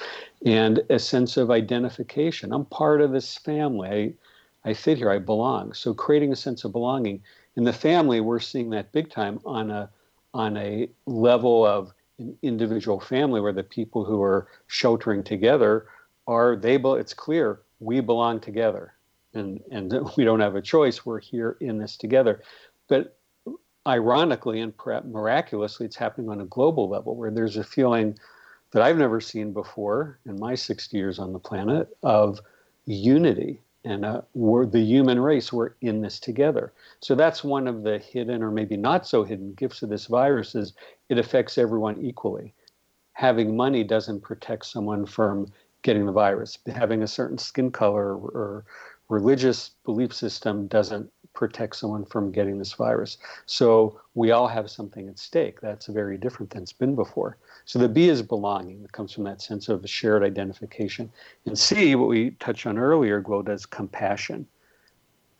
and 0.46 0.82
a 0.90 1.00
sense 1.00 1.38
of 1.38 1.50
identification. 1.50 2.54
I'm 2.54 2.66
part 2.66 3.02
of 3.02 3.12
this 3.12 3.38
family. 3.38 3.90
I, 4.66 4.70
I 4.70 4.74
fit 4.74 5.00
here. 5.00 5.10
I 5.10 5.18
belong. 5.18 5.74
So 5.74 5.94
creating 5.94 6.32
a 6.32 6.36
sense 6.36 6.64
of 6.64 6.74
belonging 6.74 7.24
in 7.56 7.64
the 7.64 7.74
family, 7.74 8.22
we're 8.22 8.40
seeing 8.40 8.70
that 8.72 8.92
big 8.92 9.10
time 9.10 9.40
on 9.46 9.72
a 9.72 9.90
on 10.34 10.58
a 10.58 10.90
level 11.06 11.66
of 11.66 11.94
an 12.20 12.38
individual 12.42 13.00
family 13.00 13.42
where 13.42 13.54
the 13.54 13.64
people 13.64 14.06
who 14.06 14.22
are 14.22 14.48
sheltering 14.68 15.24
together 15.24 15.88
are 16.28 16.56
they 16.56 16.76
it's 16.76 17.14
clear 17.14 17.62
we 17.80 18.00
belong 18.00 18.40
together. 18.40 18.94
And 19.34 19.62
and 19.72 19.94
we 20.18 20.24
don't 20.24 20.40
have 20.40 20.56
a 20.56 20.62
choice. 20.62 21.06
We're 21.06 21.20
here 21.20 21.58
in 21.60 21.78
this 21.78 21.98
together. 21.98 22.42
But 22.88 23.18
ironically 23.88 24.62
and 24.62 24.78
perhaps 24.78 25.08
miraculously 25.08 25.88
it's 25.88 25.96
happening 25.96 26.30
on 26.30 26.40
a 26.40 26.46
global 26.46 26.88
level 26.88 27.16
where 27.16 27.32
there's 27.32 27.58
a 27.58 27.64
feeling 27.64 28.18
that 28.72 28.84
I've 28.84 28.98
never 28.98 29.20
seen 29.20 29.54
before 29.54 30.20
in 30.26 30.40
my 30.40 30.54
60 30.54 30.96
years 30.96 31.18
on 31.18 31.34
the 31.34 31.40
planet 31.40 31.90
of 32.04 32.40
unity 32.86 33.60
and 33.84 34.06
uh, 34.06 34.22
we're 34.34 34.66
the 34.66 34.80
human 34.80 35.20
race 35.20 35.52
we're 35.52 35.74
in 35.82 36.02
this 36.02 36.20
together 36.20 36.72
so 37.00 37.16
that's 37.16 37.44
one 37.44 37.68
of 37.68 37.84
the 37.84 37.98
hidden 37.98 38.44
or 38.44 38.52
maybe 38.52 38.78
not 38.78 39.08
so 39.08 39.24
hidden 39.24 39.54
gifts 39.54 39.82
of 39.82 39.90
this 39.90 40.06
virus 40.06 40.56
is 40.56 40.74
it 41.10 41.18
affects 41.18 41.58
everyone 41.58 42.00
equally 42.02 42.54
having 43.14 43.56
money 43.56 43.84
doesn't 43.84 44.22
protect 44.22 44.66
someone 44.66 45.06
from 45.06 45.52
getting 45.84 46.06
the 46.06 46.12
virus. 46.12 46.58
Having 46.68 47.04
a 47.04 47.08
certain 47.08 47.38
skin 47.38 47.72
color 47.72 48.16
or 48.16 48.66
religious 49.10 49.72
belief 49.86 50.14
system 50.14 50.68
doesn't 50.68 51.12
protect 51.34 51.76
someone 51.76 52.06
from 52.06 52.32
getting 52.32 52.58
this 52.58 52.74
virus. 52.74 53.18
So 53.46 54.00
we 54.16 54.32
all 54.32 54.48
have 54.48 54.70
something 54.70 55.08
at 55.08 55.18
stake. 55.18 55.62
That's 55.62 55.88
very 55.88 56.18
different 56.18 56.52
than 56.52 56.64
it's 56.64 56.74
been 56.74 56.96
before. 56.96 57.38
So 57.66 57.80
the 57.80 57.90
B 57.90 58.10
is 58.10 58.22
belonging. 58.22 58.84
It 58.84 58.92
comes 58.92 59.14
from 59.14 59.24
that 59.26 59.42
sense 59.42 59.70
of 59.70 59.88
shared 59.90 60.24
identification. 60.24 61.12
And 61.46 61.58
C, 61.58 61.96
what 61.96 62.10
we 62.10 62.32
touched 62.32 62.66
on 62.66 62.78
earlier, 62.78 63.22
Glo, 63.22 63.42
does 63.42 63.66
compassion. 63.66 64.48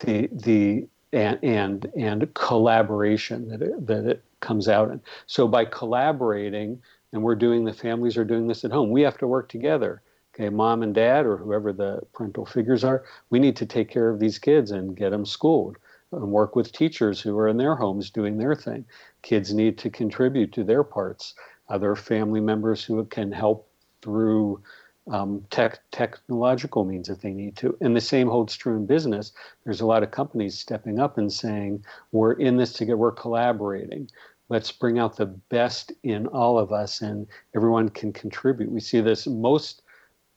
The 0.00 0.28
the 0.32 0.86
and 1.12 1.38
and 1.42 1.90
and 1.96 2.34
collaboration 2.34 3.48
that 3.48 3.62
it, 3.62 3.86
that 3.86 4.06
it 4.06 4.24
comes 4.40 4.68
out 4.68 4.90
in. 4.90 5.00
So 5.26 5.46
by 5.46 5.64
collaborating, 5.64 6.82
and 7.12 7.22
we're 7.22 7.34
doing 7.34 7.64
the 7.64 7.72
families 7.72 8.16
are 8.16 8.24
doing 8.24 8.48
this 8.48 8.64
at 8.64 8.72
home. 8.72 8.90
We 8.90 9.02
have 9.02 9.18
to 9.18 9.26
work 9.26 9.48
together. 9.48 10.02
Okay, 10.34 10.48
mom 10.48 10.82
and 10.82 10.94
dad, 10.94 11.26
or 11.26 11.36
whoever 11.36 11.72
the 11.74 12.00
parental 12.14 12.46
figures 12.46 12.84
are, 12.84 13.04
we 13.28 13.38
need 13.38 13.56
to 13.56 13.66
take 13.66 13.90
care 13.90 14.08
of 14.08 14.18
these 14.18 14.38
kids 14.38 14.70
and 14.70 14.96
get 14.96 15.10
them 15.10 15.26
schooled 15.26 15.76
and 16.10 16.32
work 16.32 16.56
with 16.56 16.72
teachers 16.72 17.20
who 17.20 17.38
are 17.38 17.48
in 17.48 17.58
their 17.58 17.74
homes 17.74 18.10
doing 18.10 18.38
their 18.38 18.54
thing. 18.54 18.84
Kids 19.20 19.52
need 19.52 19.76
to 19.78 19.90
contribute 19.90 20.52
to 20.52 20.64
their 20.64 20.84
parts. 20.84 21.34
Other 21.68 21.94
family 21.94 22.40
members 22.40 22.82
who 22.82 23.04
can 23.04 23.30
help 23.30 23.68
through 24.00 24.62
um, 25.10 25.44
tech, 25.50 25.80
technological 25.90 26.84
means 26.84 27.08
if 27.08 27.20
they 27.20 27.32
need 27.32 27.56
to. 27.56 27.76
And 27.80 27.94
the 27.94 28.00
same 28.00 28.28
holds 28.28 28.56
true 28.56 28.76
in 28.76 28.86
business. 28.86 29.32
There's 29.64 29.80
a 29.80 29.86
lot 29.86 30.02
of 30.02 30.12
companies 30.12 30.58
stepping 30.58 30.98
up 30.98 31.18
and 31.18 31.32
saying, 31.32 31.84
we're 32.12 32.32
in 32.32 32.56
this 32.56 32.72
together, 32.72 32.96
we're 32.96 33.12
collaborating. 33.12 34.08
Let's 34.48 34.72
bring 34.72 34.98
out 34.98 35.16
the 35.16 35.26
best 35.26 35.92
in 36.02 36.26
all 36.28 36.58
of 36.58 36.72
us, 36.72 37.00
and 37.00 37.26
everyone 37.54 37.88
can 37.88 38.12
contribute. 38.12 38.70
We 38.70 38.80
see 38.80 39.00
this 39.00 39.26
most 39.26 39.81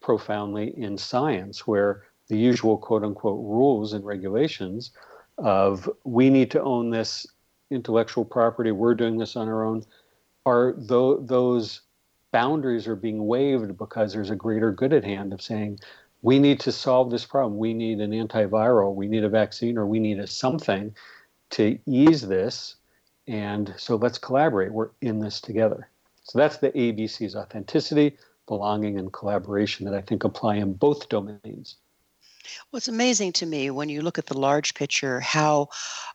profoundly 0.05 0.71
in 0.79 0.95
science, 0.99 1.65
where 1.65 2.03
the 2.27 2.37
usual 2.37 2.77
quote 2.77 3.03
unquote 3.03 3.39
rules 3.39 3.91
and 3.93 4.05
regulations 4.05 4.91
of 5.39 5.89
we 6.03 6.29
need 6.29 6.51
to 6.51 6.61
own 6.61 6.91
this 6.91 7.25
intellectual 7.71 8.23
property, 8.23 8.71
we're 8.71 8.93
doing 8.93 9.17
this 9.17 9.35
on 9.35 9.47
our 9.47 9.65
own, 9.65 9.83
are 10.45 10.73
th- 10.73 11.17
those 11.21 11.81
boundaries 12.31 12.87
are 12.87 12.95
being 12.95 13.25
waived 13.25 13.79
because 13.79 14.13
there's 14.13 14.29
a 14.29 14.35
greater 14.35 14.71
good 14.71 14.93
at 14.93 15.03
hand 15.03 15.33
of 15.33 15.41
saying 15.41 15.79
we 16.21 16.37
need 16.37 16.59
to 16.59 16.71
solve 16.71 17.09
this 17.09 17.25
problem. 17.25 17.57
We 17.57 17.73
need 17.73 17.99
an 17.99 18.11
antiviral, 18.11 18.93
we 18.93 19.07
need 19.07 19.23
a 19.23 19.29
vaccine, 19.29 19.75
or 19.75 19.87
we 19.87 19.99
need 19.99 20.19
a 20.19 20.27
something 20.27 20.95
to 21.51 21.79
ease 21.87 22.21
this. 22.21 22.75
And 23.27 23.73
so 23.75 23.95
let's 23.95 24.19
collaborate. 24.19 24.71
We're 24.71 24.91
in 25.01 25.19
this 25.19 25.41
together. 25.41 25.89
So 26.25 26.37
that's 26.37 26.57
the 26.57 26.69
ABCs 26.71 27.35
authenticity, 27.35 28.17
belonging, 28.47 28.99
and 28.99 29.11
collaboration 29.11 29.85
that 29.85 29.93
I 29.93 30.01
think 30.01 30.23
apply 30.23 30.55
in 30.55 30.73
both 30.73 31.09
domains. 31.09 31.75
Well, 32.71 32.77
it's 32.77 32.87
amazing 32.87 33.33
to 33.33 33.45
me 33.45 33.71
when 33.71 33.89
you 33.89 34.01
look 34.01 34.19
at 34.19 34.27
the 34.27 34.37
large 34.37 34.73
picture 34.75 35.19
how 35.19 35.69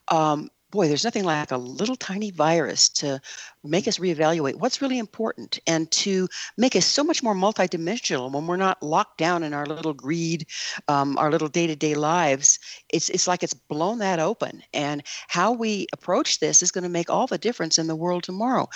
um, 0.07 0.49
boy, 0.71 0.87
there's 0.87 1.03
nothing 1.03 1.25
like 1.25 1.51
a 1.51 1.57
little 1.57 1.97
tiny 1.97 2.31
virus 2.31 2.87
to 2.87 3.19
make 3.63 3.87
us 3.87 3.99
reevaluate 3.99 4.55
what's 4.55 4.81
really 4.81 4.97
important 4.97 5.59
and 5.67 5.91
to 5.91 6.27
make 6.57 6.75
us 6.75 6.85
so 6.85 7.03
much 7.03 7.21
more 7.21 7.35
multidimensional 7.35 8.31
when 8.31 8.47
we're 8.47 8.55
not 8.55 8.81
locked 8.81 9.17
down 9.17 9.43
in 9.43 9.53
our 9.53 9.65
little 9.65 9.93
greed, 9.93 10.47
um, 10.87 11.17
our 11.17 11.29
little 11.29 11.49
day-to-day 11.49 11.93
lives. 11.93 12.57
It's 12.89 13.09
it's 13.09 13.27
like 13.27 13.43
it's 13.43 13.53
blown 13.53 13.99
that 13.99 14.19
open, 14.19 14.63
and 14.73 15.03
how 15.27 15.51
we 15.51 15.87
approach 15.93 16.39
this 16.39 16.63
is 16.63 16.71
going 16.71 16.83
to 16.83 16.89
make 16.89 17.09
all 17.09 17.27
the 17.27 17.37
difference 17.37 17.77
in 17.77 17.87
the 17.87 17.95
world 17.95 18.23
tomorrow. 18.23 18.69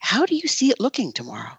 How 0.00 0.26
do 0.26 0.34
you 0.34 0.48
see 0.48 0.70
it 0.70 0.80
looking 0.80 1.12
tomorrow? 1.12 1.56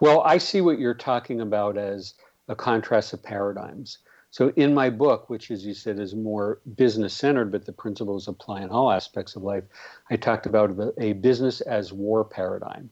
Well, 0.00 0.22
I 0.22 0.38
see 0.38 0.60
what 0.60 0.78
you're 0.78 0.94
talking 0.94 1.40
about 1.40 1.76
as 1.76 2.14
a 2.48 2.54
contrast 2.54 3.12
of 3.12 3.22
paradigms. 3.22 3.98
So 4.32 4.52
in 4.56 4.72
my 4.72 4.90
book, 4.90 5.28
which 5.28 5.50
as 5.50 5.66
you 5.66 5.74
said 5.74 5.98
is 5.98 6.14
more 6.14 6.60
business 6.76 7.12
centered, 7.12 7.50
but 7.50 7.66
the 7.66 7.72
principles 7.72 8.28
apply 8.28 8.62
in 8.62 8.70
all 8.70 8.90
aspects 8.90 9.34
of 9.34 9.42
life, 9.42 9.64
I 10.08 10.16
talked 10.16 10.46
about 10.46 10.94
a 10.98 11.14
business 11.14 11.60
as 11.62 11.92
war 11.92 12.24
paradigm. 12.24 12.90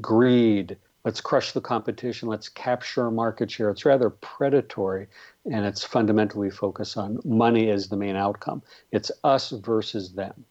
Greed, 0.00 0.76
let's 1.04 1.20
crush 1.20 1.52
the 1.52 1.60
competition, 1.60 2.28
let's 2.28 2.48
capture 2.48 3.08
market 3.10 3.50
share. 3.50 3.70
It's 3.70 3.84
rather 3.84 4.10
predatory 4.10 5.06
and 5.44 5.64
it's 5.64 5.84
fundamentally 5.84 6.50
focused 6.50 6.96
on 6.96 7.20
money 7.24 7.70
as 7.70 7.88
the 7.88 7.96
main 7.96 8.16
outcome. 8.16 8.62
It's 8.90 9.12
us 9.22 9.50
versus 9.50 10.12
them. 10.12 10.44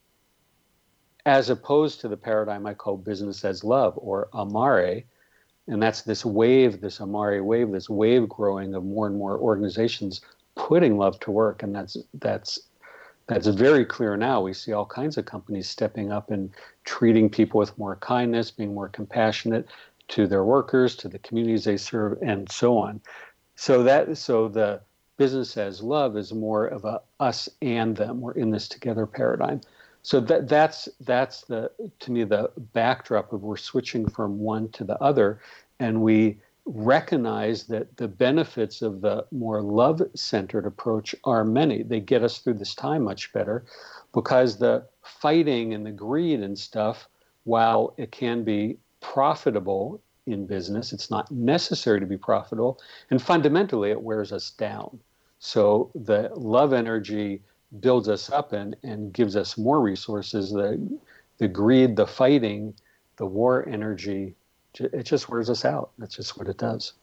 As 1.25 1.49
opposed 1.49 1.99
to 2.01 2.07
the 2.07 2.17
paradigm 2.17 2.65
I 2.65 2.73
call 2.73 2.97
business 2.97 3.43
as 3.43 3.63
love 3.63 3.93
or 3.97 4.29
amare, 4.33 5.03
and 5.67 5.81
that's 5.81 6.01
this 6.01 6.25
wave, 6.25 6.81
this 6.81 6.99
Amare 6.99 7.43
wave, 7.43 7.71
this 7.71 7.89
wave 7.89 8.27
growing 8.27 8.73
of 8.75 8.83
more 8.83 9.07
and 9.07 9.17
more 9.17 9.37
organizations 9.37 10.21
putting 10.55 10.97
love 10.97 11.19
to 11.21 11.31
work, 11.31 11.63
and 11.63 11.73
that's 11.73 11.97
that's 12.15 12.59
that's 13.27 13.47
very 13.47 13.85
clear 13.85 14.17
now. 14.17 14.41
We 14.41 14.53
see 14.53 14.73
all 14.73 14.85
kinds 14.85 15.17
of 15.17 15.25
companies 15.25 15.69
stepping 15.69 16.11
up 16.11 16.29
and 16.29 16.51
treating 16.83 17.29
people 17.29 17.59
with 17.59 17.77
more 17.77 17.95
kindness, 17.97 18.51
being 18.51 18.73
more 18.73 18.89
compassionate 18.89 19.69
to 20.09 20.27
their 20.27 20.43
workers, 20.43 20.95
to 20.97 21.07
the 21.07 21.19
communities 21.19 21.63
they 21.63 21.77
serve, 21.77 22.17
and 22.21 22.51
so 22.51 22.77
on. 22.77 22.99
So 23.55 23.83
that 23.83 24.17
so 24.17 24.49
the 24.49 24.81
business 25.17 25.55
as 25.57 25.81
love 25.81 26.17
is 26.17 26.33
more 26.33 26.65
of 26.65 26.83
a 26.83 27.01
us 27.19 27.47
and 27.61 27.95
them. 27.95 28.19
We're 28.19 28.33
in 28.33 28.51
this 28.51 28.67
together 28.67 29.05
paradigm 29.05 29.61
so 30.03 30.19
that 30.19 30.47
that's 30.47 30.89
that's 31.01 31.41
the 31.41 31.71
to 31.99 32.11
me 32.11 32.23
the 32.23 32.51
backdrop 32.73 33.33
of 33.33 33.41
we're 33.41 33.57
switching 33.57 34.07
from 34.07 34.37
one 34.37 34.69
to 34.69 34.83
the 34.83 35.01
other 35.01 35.39
and 35.79 36.01
we 36.01 36.37
recognize 36.65 37.65
that 37.65 37.97
the 37.97 38.07
benefits 38.07 38.81
of 38.81 39.01
the 39.01 39.25
more 39.31 39.61
love 39.61 40.01
centered 40.15 40.65
approach 40.65 41.13
are 41.25 41.43
many. 41.43 41.83
They 41.83 41.99
get 41.99 42.23
us 42.23 42.39
through 42.39 42.53
this 42.55 42.73
time 42.73 43.03
much 43.03 43.33
better 43.33 43.65
because 44.13 44.57
the 44.57 44.85
fighting 45.01 45.73
and 45.73 45.85
the 45.85 45.91
greed 45.91 46.39
and 46.39 46.57
stuff 46.57 47.09
while 47.43 47.93
it 47.97 48.11
can 48.11 48.43
be 48.43 48.77
profitable 49.01 50.01
in 50.25 50.45
business 50.47 50.93
it's 50.93 51.11
not 51.11 51.29
necessary 51.31 51.99
to 51.99 52.05
be 52.05 52.15
profitable 52.15 52.79
and 53.09 53.21
fundamentally 53.21 53.91
it 53.91 54.01
wears 54.01 54.31
us 54.31 54.51
down. 54.51 54.99
So 55.39 55.91
the 55.93 56.31
love 56.33 56.71
energy 56.71 57.41
builds 57.79 58.09
us 58.09 58.29
up 58.29 58.53
and, 58.53 58.75
and 58.83 59.13
gives 59.13 59.35
us 59.35 59.57
more 59.57 59.81
resources. 59.81 60.51
The, 60.51 60.99
the 61.37 61.47
greed, 61.47 61.95
the 61.95 62.07
fighting, 62.07 62.73
the 63.17 63.25
war 63.25 63.67
energy, 63.67 64.35
it 64.79 65.03
just 65.03 65.29
wears 65.29 65.49
us 65.49 65.65
out. 65.65 65.91
That's 65.97 66.15
just 66.15 66.37
what 66.37 66.47
it 66.47 66.57
does. 66.57 66.93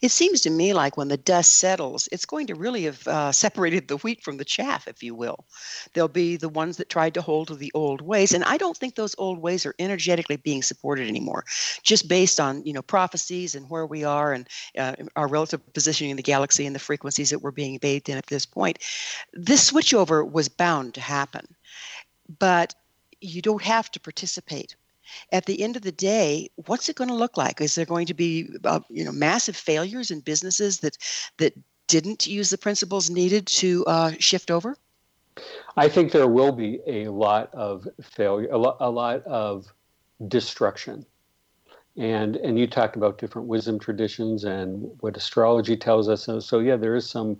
It 0.00 0.10
seems 0.10 0.40
to 0.42 0.50
me 0.50 0.72
like 0.72 0.96
when 0.96 1.08
the 1.08 1.16
dust 1.16 1.54
settles, 1.54 2.08
it's 2.10 2.24
going 2.24 2.46
to 2.48 2.54
really 2.54 2.84
have 2.84 3.06
uh, 3.06 3.32
separated 3.32 3.88
the 3.88 3.98
wheat 3.98 4.22
from 4.22 4.36
the 4.36 4.44
chaff, 4.44 4.88
if 4.88 5.02
you 5.02 5.14
will. 5.14 5.44
There'll 5.92 6.08
be 6.08 6.36
the 6.36 6.48
ones 6.48 6.76
that 6.76 6.88
tried 6.88 7.14
to 7.14 7.22
hold 7.22 7.48
to 7.48 7.54
the 7.54 7.72
old 7.74 8.00
ways, 8.00 8.32
and 8.32 8.44
I 8.44 8.56
don't 8.56 8.76
think 8.76 8.94
those 8.94 9.14
old 9.18 9.40
ways 9.40 9.66
are 9.66 9.74
energetically 9.78 10.36
being 10.36 10.62
supported 10.62 11.08
anymore, 11.08 11.44
just 11.82 12.08
based 12.08 12.40
on 12.40 12.64
you 12.64 12.72
know 12.72 12.82
prophecies 12.82 13.54
and 13.54 13.68
where 13.70 13.86
we 13.86 14.04
are 14.04 14.32
and 14.32 14.48
uh, 14.76 14.94
our 15.16 15.28
relative 15.28 15.60
positioning 15.72 16.10
in 16.10 16.16
the 16.16 16.22
galaxy 16.22 16.66
and 16.66 16.74
the 16.74 16.80
frequencies 16.80 17.30
that 17.30 17.40
we're 17.40 17.50
being 17.50 17.78
bathed 17.78 18.08
in 18.08 18.18
at 18.18 18.26
this 18.26 18.46
point. 18.46 18.78
This 19.32 19.70
switchover 19.70 20.28
was 20.28 20.48
bound 20.48 20.94
to 20.94 21.00
happen, 21.00 21.46
but 22.38 22.74
you 23.20 23.42
don't 23.42 23.62
have 23.62 23.90
to 23.92 24.00
participate 24.00 24.76
at 25.32 25.46
the 25.46 25.62
end 25.62 25.76
of 25.76 25.82
the 25.82 25.92
day, 25.92 26.50
what's 26.66 26.88
it 26.88 26.96
going 26.96 27.08
to 27.08 27.14
look 27.14 27.36
like? 27.36 27.60
Is 27.60 27.74
there 27.74 27.86
going 27.86 28.06
to 28.06 28.14
be 28.14 28.48
uh, 28.64 28.80
you 28.88 29.04
know 29.04 29.12
massive 29.12 29.56
failures 29.56 30.10
in 30.10 30.20
businesses 30.20 30.80
that 30.80 30.96
that 31.38 31.54
didn't 31.86 32.26
use 32.26 32.50
the 32.50 32.58
principles 32.58 33.10
needed 33.10 33.46
to 33.46 33.84
uh, 33.86 34.12
shift 34.18 34.50
over? 34.50 34.76
I 35.76 35.88
think 35.88 36.12
there 36.12 36.28
will 36.28 36.52
be 36.52 36.80
a 36.86 37.08
lot 37.08 37.54
of 37.54 37.86
failure, 38.02 38.50
a 38.50 38.58
lot, 38.58 38.76
a 38.80 38.90
lot 38.90 39.24
of 39.24 39.72
destruction. 40.28 41.06
And 41.96 42.36
and 42.36 42.58
you 42.58 42.66
talked 42.66 42.96
about 42.96 43.18
different 43.18 43.48
wisdom 43.48 43.78
traditions 43.78 44.44
and 44.44 44.90
what 45.00 45.16
astrology 45.16 45.76
tells 45.76 46.08
us. 46.08 46.24
So, 46.24 46.38
so 46.40 46.60
yeah, 46.60 46.76
there 46.76 46.94
is 46.94 47.08
some 47.08 47.38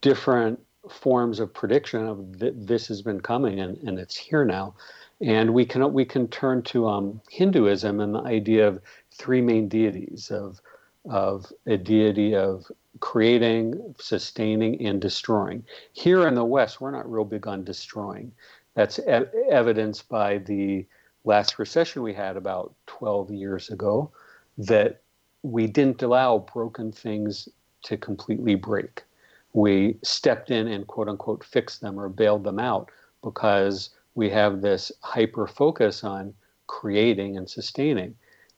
different 0.00 0.60
forms 0.90 1.40
of 1.40 1.52
prediction 1.52 2.06
of 2.06 2.38
th- 2.38 2.54
this 2.56 2.86
has 2.88 3.02
been 3.02 3.20
coming 3.20 3.60
and, 3.60 3.76
and 3.78 3.98
it's 3.98 4.16
here 4.16 4.44
now. 4.44 4.74
And 5.20 5.54
we 5.54 5.64
can 5.64 5.92
we 5.92 6.04
can 6.04 6.28
turn 6.28 6.62
to 6.64 6.86
um, 6.88 7.20
Hinduism 7.30 8.00
and 8.00 8.14
the 8.14 8.20
idea 8.20 8.68
of 8.68 8.80
three 9.12 9.40
main 9.40 9.68
deities 9.68 10.30
of 10.30 10.60
of 11.08 11.52
a 11.66 11.76
deity 11.76 12.34
of 12.34 12.66
creating, 13.00 13.94
sustaining, 13.98 14.84
and 14.84 15.00
destroying. 15.00 15.64
Here 15.92 16.26
in 16.26 16.34
the 16.34 16.44
West, 16.44 16.80
we're 16.80 16.90
not 16.90 17.10
real 17.10 17.24
big 17.24 17.46
on 17.46 17.64
destroying. 17.64 18.32
That's 18.74 18.98
e- 18.98 19.26
evidenced 19.50 20.08
by 20.08 20.38
the 20.38 20.86
last 21.24 21.58
recession 21.58 22.02
we 22.02 22.14
had 22.14 22.36
about 22.36 22.74
12 22.86 23.30
years 23.30 23.70
ago, 23.70 24.10
that 24.58 25.02
we 25.42 25.66
didn't 25.66 26.02
allow 26.02 26.38
broken 26.38 26.92
things 26.92 27.48
to 27.84 27.96
completely 27.96 28.54
break. 28.54 29.04
We 29.52 29.96
stepped 30.02 30.50
in 30.50 30.68
and 30.68 30.86
quote 30.86 31.08
unquote 31.08 31.44
fixed 31.44 31.80
them 31.80 31.98
or 31.98 32.08
bailed 32.08 32.44
them 32.44 32.58
out 32.58 32.90
because 33.22 33.90
we 34.16 34.30
have 34.30 34.62
this 34.62 34.90
hyper 35.02 35.46
focus 35.46 36.02
on 36.02 36.34
creating 36.66 37.36
and 37.36 37.48
sustaining. 37.48 38.16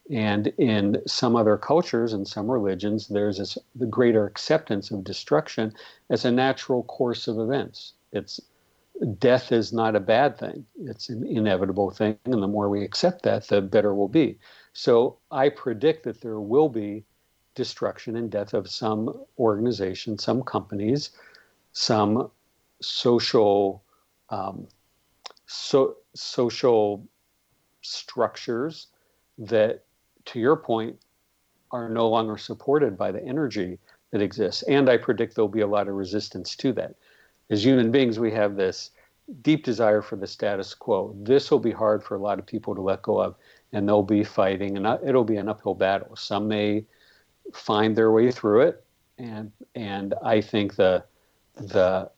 And 0.09 0.47
in 0.57 1.03
some 1.05 1.35
other 1.35 1.57
cultures 1.57 2.13
and 2.13 2.27
some 2.27 2.49
religions, 2.49 3.09
there's 3.09 3.37
this, 3.37 3.57
the 3.75 3.85
greater 3.85 4.25
acceptance 4.25 4.89
of 4.89 5.03
destruction 5.03 5.73
as 6.09 6.25
a 6.25 6.31
natural 6.31 6.83
course 6.83 7.27
of 7.27 7.37
events. 7.37 7.93
It's 8.11 8.39
death 9.19 9.51
is 9.51 9.71
not 9.71 9.95
a 9.95 9.99
bad 9.99 10.37
thing; 10.37 10.65
it's 10.81 11.09
an 11.09 11.27
inevitable 11.27 11.91
thing, 11.91 12.17
and 12.25 12.41
the 12.41 12.47
more 12.47 12.69
we 12.69 12.83
accept 12.83 13.21
that, 13.23 13.47
the 13.47 13.61
better 13.61 13.93
we'll 13.93 14.07
be. 14.07 14.39
So 14.73 15.17
I 15.29 15.49
predict 15.49 16.05
that 16.05 16.21
there 16.21 16.39
will 16.39 16.69
be 16.69 17.05
destruction 17.53 18.15
and 18.15 18.31
death 18.31 18.53
of 18.53 18.69
some 18.69 19.25
organizations, 19.37 20.23
some 20.23 20.41
companies, 20.41 21.11
some 21.73 22.31
social 22.81 23.83
um, 24.29 24.67
so, 25.51 25.95
social 26.13 27.03
structures 27.81 28.87
that, 29.39 29.83
to 30.25 30.39
your 30.39 30.55
point, 30.55 30.95
are 31.71 31.89
no 31.89 32.07
longer 32.07 32.37
supported 32.37 32.95
by 32.95 33.11
the 33.11 33.23
energy 33.23 33.79
that 34.11 34.21
exists. 34.21 34.61
And 34.63 34.87
I 34.87 34.97
predict 34.97 35.33
there'll 35.35 35.49
be 35.49 35.61
a 35.61 35.67
lot 35.67 35.87
of 35.87 35.95
resistance 35.95 36.55
to 36.57 36.71
that. 36.73 36.93
As 37.49 37.65
human 37.65 37.89
beings, 37.89 38.19
we 38.19 38.31
have 38.31 38.55
this 38.55 38.91
deep 39.41 39.63
desire 39.63 40.03
for 40.03 40.17
the 40.17 40.27
status 40.27 40.75
quo. 40.75 41.15
This 41.19 41.49
will 41.49 41.59
be 41.59 41.71
hard 41.71 42.03
for 42.03 42.13
a 42.13 42.19
lot 42.19 42.37
of 42.37 42.45
people 42.45 42.75
to 42.75 42.81
let 42.81 43.01
go 43.01 43.19
of, 43.19 43.35
and 43.73 43.87
they'll 43.87 44.03
be 44.03 44.23
fighting, 44.23 44.77
and 44.77 44.85
uh, 44.85 44.99
it'll 45.03 45.23
be 45.23 45.37
an 45.37 45.49
uphill 45.49 45.73
battle. 45.73 46.15
Some 46.15 46.47
may 46.47 46.85
find 47.55 47.95
their 47.95 48.11
way 48.11 48.29
through 48.31 48.61
it, 48.67 48.83
and 49.17 49.51
and 49.73 50.13
I 50.23 50.41
think 50.41 50.75
the 50.75 51.03
the 51.55 52.11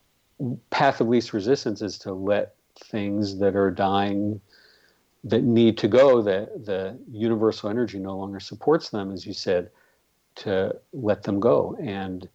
path 0.69 0.99
of 0.99 1.07
least 1.07 1.31
resistance 1.31 1.81
is 1.81 1.97
to 1.99 2.11
let 2.11 2.55
things 2.83 3.37
that 3.39 3.55
are 3.55 3.71
dying 3.71 4.41
that 5.23 5.43
need 5.43 5.77
to 5.77 5.87
go 5.87 6.21
that 6.21 6.65
the 6.65 6.97
universal 7.11 7.69
energy 7.69 7.99
no 7.99 8.17
longer 8.17 8.39
supports 8.39 8.89
them 8.89 9.11
as 9.11 9.25
you 9.25 9.33
said 9.33 9.69
to 10.33 10.75
let 10.93 11.23
them 11.23 11.39
go. 11.39 11.77
And 11.79 12.27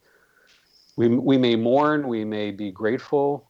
we, 0.97 1.09
we 1.09 1.37
may 1.37 1.57
mourn 1.57 2.09
we 2.09 2.25
may 2.25 2.51
be 2.51 2.71
grateful 2.71 3.49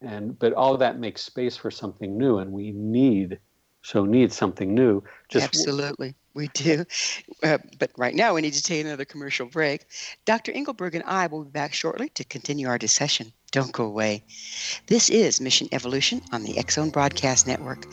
and 0.00 0.38
but 0.38 0.52
all 0.52 0.74
of 0.74 0.80
that 0.80 0.98
makes 0.98 1.22
space 1.22 1.56
for 1.56 1.70
something 1.70 2.16
new 2.16 2.38
and 2.38 2.52
we 2.52 2.72
need 2.72 3.38
so 3.82 4.04
need 4.04 4.32
something 4.32 4.74
new. 4.74 5.02
Just 5.28 5.46
absolutely 5.46 6.14
we 6.36 6.48
do. 6.48 6.84
Uh, 7.42 7.58
but 7.78 7.90
right 7.96 8.14
now, 8.14 8.34
we 8.34 8.42
need 8.42 8.54
to 8.54 8.62
take 8.62 8.84
another 8.84 9.04
commercial 9.04 9.46
break. 9.46 9.86
Dr. 10.24 10.52
Engelberg 10.52 10.94
and 10.94 11.04
I 11.04 11.26
will 11.28 11.44
be 11.44 11.50
back 11.50 11.72
shortly 11.74 12.08
to 12.10 12.24
continue 12.24 12.68
our 12.68 12.78
discussion. 12.78 13.32
Don't 13.52 13.72
go 13.72 13.84
away. 13.84 14.24
This 14.88 15.08
is 15.08 15.40
Mission 15.40 15.68
Evolution 15.70 16.20
on 16.32 16.42
the 16.42 16.58
X 16.58 16.74
Zone 16.74 16.90
Broadcast 16.90 17.46
Network, 17.46 17.86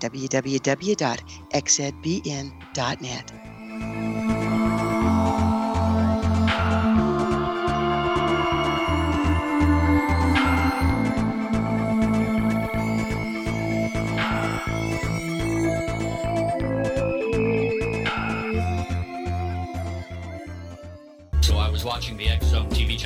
www.xzbn.net. 0.00 0.66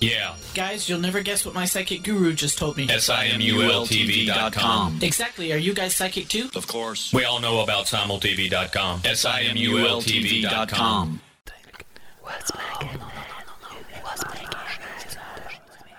Yeah. 0.00 0.34
Guys, 0.54 0.88
you'll 0.88 1.00
never 1.00 1.22
guess 1.22 1.44
what 1.44 1.54
my 1.54 1.64
psychic 1.64 2.02
guru 2.02 2.32
just 2.32 2.58
told 2.58 2.76
me. 2.76 2.86
SIMULTV.com. 2.86 4.98
Exactly. 5.02 5.52
Are 5.52 5.58
you 5.58 5.74
guys 5.74 5.96
psychic 5.96 6.28
too? 6.28 6.48
Of 6.54 6.66
course. 6.66 7.12
We 7.12 7.24
all 7.24 7.40
know 7.40 7.60
about 7.60 7.86
SimulTV.com. 7.86 9.02
SIMULTV.com. 9.02 11.20
What's 12.22 12.52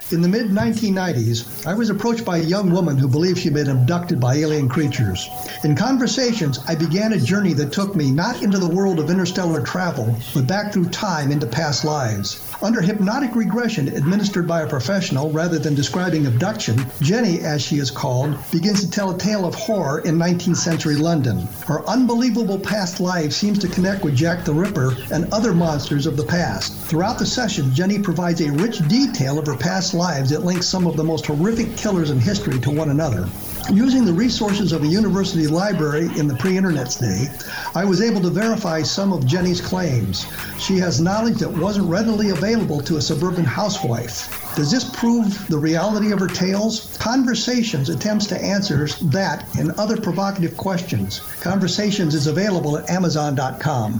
In 0.09 0.21
the 0.21 0.29
mid 0.29 0.51
1990s, 0.51 1.67
I 1.67 1.73
was 1.73 1.89
approached 1.89 2.23
by 2.23 2.37
a 2.37 2.43
young 2.43 2.71
woman 2.71 2.97
who 2.97 3.09
believed 3.09 3.39
she'd 3.39 3.53
been 3.53 3.69
abducted 3.69 4.21
by 4.21 4.35
alien 4.35 4.69
creatures. 4.69 5.27
In 5.65 5.75
conversations, 5.75 6.59
I 6.65 6.75
began 6.75 7.11
a 7.11 7.19
journey 7.19 7.51
that 7.53 7.73
took 7.73 7.93
me 7.93 8.09
not 8.09 8.41
into 8.41 8.57
the 8.57 8.69
world 8.69 8.99
of 8.99 9.09
interstellar 9.09 9.61
travel, 9.61 10.15
but 10.33 10.47
back 10.47 10.71
through 10.71 10.87
time 10.89 11.29
into 11.29 11.45
past 11.45 11.83
lives. 11.83 12.46
Under 12.59 12.81
hypnotic 12.81 13.35
regression 13.35 13.87
administered 13.87 14.47
by 14.47 14.61
a 14.61 14.67
professional 14.67 15.29
rather 15.29 15.59
than 15.59 15.75
describing 15.75 16.25
abduction, 16.25 16.83
Jenny, 17.01 17.41
as 17.41 17.61
she 17.61 17.77
is 17.77 17.91
called, 17.91 18.35
begins 18.51 18.81
to 18.83 18.89
tell 18.89 19.11
a 19.11 19.17
tale 19.17 19.45
of 19.45 19.53
horror 19.53 19.99
in 19.99 20.17
19th 20.17 20.55
century 20.55 20.95
London. 20.95 21.47
Her 21.67 21.87
unbelievable 21.87 22.57
past 22.57 22.99
life 22.99 23.31
seems 23.31 23.59
to 23.59 23.67
connect 23.67 24.03
with 24.03 24.15
Jack 24.15 24.43
the 24.43 24.55
Ripper 24.55 24.95
and 25.11 25.31
other 25.31 25.53
monsters 25.53 26.07
of 26.07 26.17
the 26.17 26.25
past. 26.25 26.73
Throughout 26.73 27.19
the 27.19 27.27
session, 27.27 27.75
Jenny 27.75 27.99
provides 27.99 28.41
a 28.41 28.51
rich 28.51 28.79
detail 28.87 29.37
of 29.37 29.45
her 29.45 29.55
past 29.55 29.93
lives 29.93 30.31
that 30.31 30.43
links 30.43 30.65
some 30.65 30.87
of 30.87 30.97
the 30.97 31.03
most 31.03 31.27
horrific 31.27 31.77
killers 31.77 32.09
in 32.09 32.19
history 32.19 32.59
to 32.61 32.71
one 32.71 32.89
another. 32.89 33.29
Using 33.72 34.05
the 34.05 34.13
resources 34.13 34.72
of 34.72 34.84
a 34.84 34.88
university 34.88 35.45
library 35.45 36.09
in 36.18 36.28
the 36.28 36.36
pre 36.36 36.55
internet's 36.55 36.95
day, 36.95 37.28
I 37.76 37.84
was 37.84 38.01
able 38.01 38.22
to 38.22 38.30
verify 38.30 38.82
some 38.82 39.11
of 39.11 39.26
Jenny's 39.26 39.59
claims. 39.59 40.26
She 40.57 40.78
has 40.78 41.01
knowledge 41.01 41.39
that 41.39 41.49
wasn't 41.49 41.89
readily 41.89 42.30
available 42.30 42.80
to 42.82 42.95
a 42.95 43.01
suburban 43.01 43.43
housewife. 43.43 44.55
Does 44.55 44.72
this 44.72 44.89
prove 44.89 45.47
the 45.49 45.57
reality 45.57 46.13
of 46.13 46.20
her 46.20 46.28
tales? 46.28 46.97
Conversations 46.97 47.89
attempts 47.89 48.26
to 48.28 48.41
answer 48.41 48.88
that 48.88 49.45
and 49.57 49.72
other 49.72 49.99
provocative 49.99 50.55
questions. 50.55 51.20
Conversations 51.41 52.15
is 52.15 52.28
available 52.28 52.78
at 52.78 52.89
Amazon.com. 52.89 53.99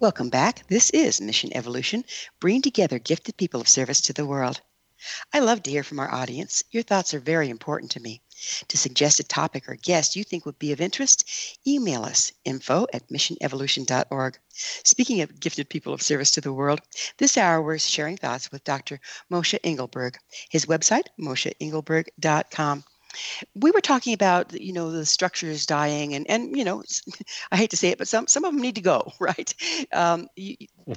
Welcome 0.00 0.30
back. 0.30 0.66
This 0.66 0.88
is 0.88 1.20
Mission 1.20 1.54
Evolution, 1.54 2.06
bringing 2.40 2.62
together 2.62 2.98
gifted 2.98 3.36
people 3.36 3.60
of 3.60 3.68
service 3.68 4.00
to 4.00 4.14
the 4.14 4.24
world. 4.24 4.62
I 5.30 5.40
love 5.40 5.62
to 5.64 5.70
hear 5.70 5.84
from 5.84 6.00
our 6.00 6.10
audience. 6.10 6.64
Your 6.70 6.82
thoughts 6.82 7.12
are 7.12 7.20
very 7.20 7.50
important 7.50 7.90
to 7.90 8.00
me. 8.00 8.22
To 8.68 8.78
suggest 8.78 9.20
a 9.20 9.24
topic 9.24 9.68
or 9.68 9.74
guest 9.74 10.16
you 10.16 10.24
think 10.24 10.46
would 10.46 10.58
be 10.58 10.72
of 10.72 10.80
interest, 10.80 11.28
email 11.66 12.04
us 12.04 12.32
info 12.46 12.86
at 12.94 13.10
missionevolution.org. 13.10 14.38
Speaking 14.84 15.20
of 15.20 15.38
gifted 15.38 15.68
people 15.68 15.92
of 15.92 16.00
service 16.00 16.30
to 16.30 16.40
the 16.40 16.54
world, 16.54 16.80
this 17.18 17.36
hour 17.36 17.60
we're 17.60 17.78
sharing 17.78 18.16
thoughts 18.16 18.50
with 18.50 18.64
Dr. 18.64 19.00
Moshe 19.30 19.58
Engelberg. 19.62 20.16
His 20.48 20.64
website, 20.64 21.08
mosheengelberg.com 21.20 22.84
we 23.54 23.70
were 23.70 23.80
talking 23.80 24.14
about 24.14 24.58
you 24.58 24.72
know 24.72 24.90
the 24.90 25.06
structures 25.06 25.66
dying 25.66 26.14
and 26.14 26.28
and 26.30 26.56
you 26.56 26.64
know 26.64 26.82
i 27.52 27.56
hate 27.56 27.70
to 27.70 27.76
say 27.76 27.88
it 27.88 27.98
but 27.98 28.08
some 28.08 28.26
some 28.26 28.44
of 28.44 28.52
them 28.52 28.62
need 28.62 28.74
to 28.74 28.80
go 28.80 29.12
right? 29.20 29.54
Um, 29.92 30.28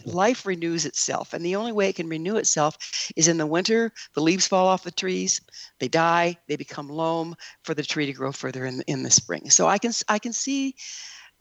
life 0.06 0.46
renews 0.46 0.86
itself 0.86 1.34
and 1.34 1.46
the 1.46 1.56
only 1.56 1.72
way 1.72 1.90
it 1.90 1.96
can 1.96 2.10
renew 2.10 2.36
itself 2.36 2.78
is 3.16 3.28
in 3.28 3.38
the 3.38 3.48
winter 3.48 3.92
the 4.14 4.22
leaves 4.22 4.48
fall 4.48 4.68
off 4.68 4.84
the 4.84 4.92
trees 4.92 5.42
they 5.80 5.88
die 5.88 6.38
they 6.48 6.56
become 6.56 6.90
loam 6.90 7.36
for 7.64 7.74
the 7.74 7.84
tree 7.84 8.06
to 8.06 8.14
grow 8.14 8.32
further 8.32 8.66
in, 8.66 8.82
in 8.88 9.04
the 9.04 9.12
spring. 9.12 9.50
So 9.50 9.68
i 9.68 9.78
can 9.78 9.92
i 10.10 10.20
can 10.20 10.34
see 10.34 10.76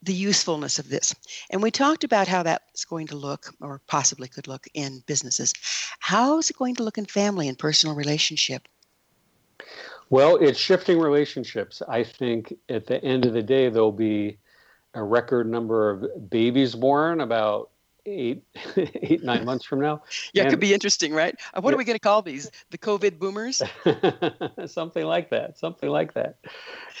the 0.03 0.13
usefulness 0.13 0.79
of 0.79 0.89
this. 0.89 1.15
And 1.49 1.63
we 1.63 1.71
talked 1.71 2.03
about 2.03 2.27
how 2.27 2.43
that's 2.43 2.83
going 2.83 3.07
to 3.07 3.15
look 3.15 3.53
or 3.61 3.81
possibly 3.87 4.27
could 4.27 4.49
look 4.49 4.67
in 4.73 5.01
businesses. 5.07 5.53
How 5.99 6.39
is 6.39 6.49
it 6.49 6.57
going 6.57 6.75
to 6.75 6.83
look 6.83 6.97
in 6.97 7.05
family 7.05 7.47
and 7.47 7.57
personal 7.57 7.95
relationship 7.95 8.67
well, 10.13 10.35
it's 10.35 10.59
shifting 10.59 10.99
relationships. 10.99 11.81
I 11.87 12.03
think 12.03 12.53
at 12.69 12.85
the 12.85 13.03
end 13.03 13.25
of 13.25 13.33
the 13.33 13.41
day, 13.41 13.69
there'll 13.69 13.91
be 13.91 14.37
a 14.93 15.01
record 15.01 15.49
number 15.49 15.89
of 15.89 16.29
babies 16.29 16.75
born 16.75 17.19
about 17.19 17.71
eight, 18.05 18.43
eight, 18.77 19.23
nine 19.23 19.43
months 19.43 19.65
from 19.65 19.81
now. 19.81 20.03
Yeah, 20.33 20.43
and, 20.43 20.47
it 20.47 20.51
could 20.51 20.59
be 20.59 20.71
interesting, 20.71 21.15
right? 21.15 21.35
Uh, 21.55 21.61
what 21.61 21.71
yeah. 21.71 21.75
are 21.75 21.77
we 21.79 21.83
going 21.83 21.95
to 21.95 21.99
call 21.99 22.21
these? 22.21 22.51
The 22.69 22.77
COVID 22.77 23.17
boomers? 23.17 23.63
something 24.71 25.03
like 25.03 25.31
that. 25.31 25.57
Something 25.57 25.89
like 25.89 26.13
that. 26.13 26.37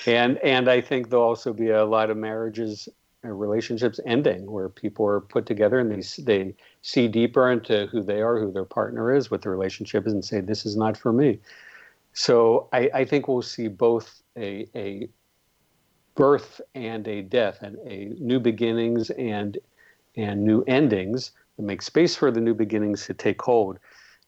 And 0.07 0.39
and 0.39 0.67
I 0.67 0.81
think 0.81 1.11
there'll 1.11 1.23
also 1.23 1.53
be 1.53 1.69
a 1.69 1.85
lot 1.85 2.09
of 2.09 2.17
marriages 2.17 2.89
or 3.23 3.35
relationships 3.35 3.99
ending 4.07 4.49
where 4.49 4.69
people 4.69 5.05
are 5.05 5.21
put 5.21 5.45
together 5.45 5.79
and 5.79 5.91
they 5.91 6.23
they 6.23 6.55
see 6.81 7.07
deeper 7.07 7.51
into 7.51 7.85
who 7.91 8.01
they 8.01 8.23
are, 8.23 8.39
who 8.39 8.51
their 8.51 8.65
partner 8.65 9.15
is, 9.15 9.29
what 9.29 9.43
the 9.43 9.51
relationship 9.51 10.07
is, 10.07 10.13
and 10.13 10.25
say, 10.25 10.41
"This 10.41 10.65
is 10.65 10.75
not 10.75 10.97
for 10.97 11.13
me." 11.13 11.39
So 12.13 12.69
I, 12.71 12.89
I 12.93 13.05
think 13.05 13.27
we'll 13.27 13.41
see 13.41 13.67
both 13.67 14.21
a, 14.37 14.67
a 14.75 15.09
birth 16.15 16.61
and 16.75 17.07
a 17.07 17.21
death, 17.23 17.61
and 17.61 17.77
a 17.87 18.13
new 18.19 18.39
beginnings 18.39 19.09
and 19.11 19.57
and 20.15 20.43
new 20.43 20.63
endings 20.67 21.31
that 21.57 21.63
make 21.63 21.81
space 21.81 22.15
for 22.15 22.29
the 22.29 22.39
new 22.39 22.53
beginnings 22.53 23.07
to 23.07 23.15
take 23.15 23.41
hold, 23.41 23.79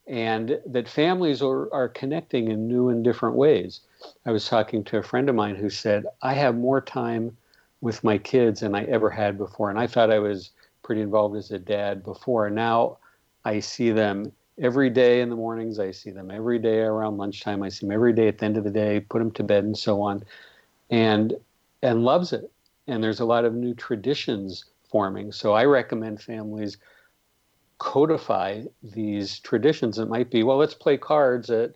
and 0.08 0.60
that 0.66 0.88
families 0.88 1.42
are, 1.42 1.72
are 1.72 1.88
connecting 1.88 2.50
in 2.50 2.66
new 2.66 2.88
and 2.88 3.04
different 3.04 3.36
ways. 3.36 3.80
I 4.24 4.32
was 4.32 4.48
talking 4.48 4.82
to 4.84 4.98
a 4.98 5.02
friend 5.02 5.28
of 5.28 5.36
mine 5.36 5.54
who 5.54 5.70
said, 5.70 6.06
I 6.22 6.34
have 6.34 6.56
more 6.56 6.80
time 6.80 7.36
with 7.80 8.02
my 8.02 8.18
kids 8.18 8.60
than 8.60 8.74
I 8.74 8.84
ever 8.84 9.10
had 9.10 9.38
before. 9.38 9.70
And 9.70 9.78
I 9.78 9.86
thought 9.86 10.10
I 10.10 10.18
was 10.18 10.50
pretty 10.82 11.02
involved 11.02 11.36
as 11.36 11.52
a 11.52 11.58
dad 11.58 12.02
before. 12.02 12.50
Now 12.50 12.98
I 13.44 13.60
see 13.60 13.90
them 13.92 14.32
every 14.60 14.90
day 14.90 15.20
in 15.20 15.28
the 15.28 15.36
mornings. 15.36 15.78
I 15.78 15.90
see 15.90 16.10
them 16.10 16.30
every 16.30 16.58
day 16.58 16.78
around 16.78 17.18
lunchtime. 17.18 17.62
I 17.62 17.68
see 17.68 17.86
them 17.86 17.92
every 17.92 18.12
day 18.12 18.28
at 18.28 18.38
the 18.38 18.44
end 18.44 18.56
of 18.56 18.64
the 18.64 18.70
day, 18.70 19.00
put 19.00 19.18
them 19.18 19.30
to 19.32 19.42
bed 19.42 19.64
and 19.64 19.76
so 19.76 20.00
on, 20.02 20.24
and 20.90 21.34
and 21.82 22.04
loves 22.04 22.32
it. 22.32 22.50
And 22.86 23.02
there's 23.02 23.20
a 23.20 23.24
lot 23.24 23.44
of 23.44 23.54
new 23.54 23.74
traditions 23.74 24.64
forming. 24.90 25.32
So 25.32 25.52
I 25.52 25.64
recommend 25.64 26.22
families 26.22 26.78
codify 27.78 28.62
these 28.82 29.38
traditions. 29.40 29.98
It 29.98 30.08
might 30.08 30.30
be 30.30 30.42
well, 30.42 30.56
let's 30.56 30.74
play 30.74 30.96
cards 30.96 31.50
at 31.50 31.74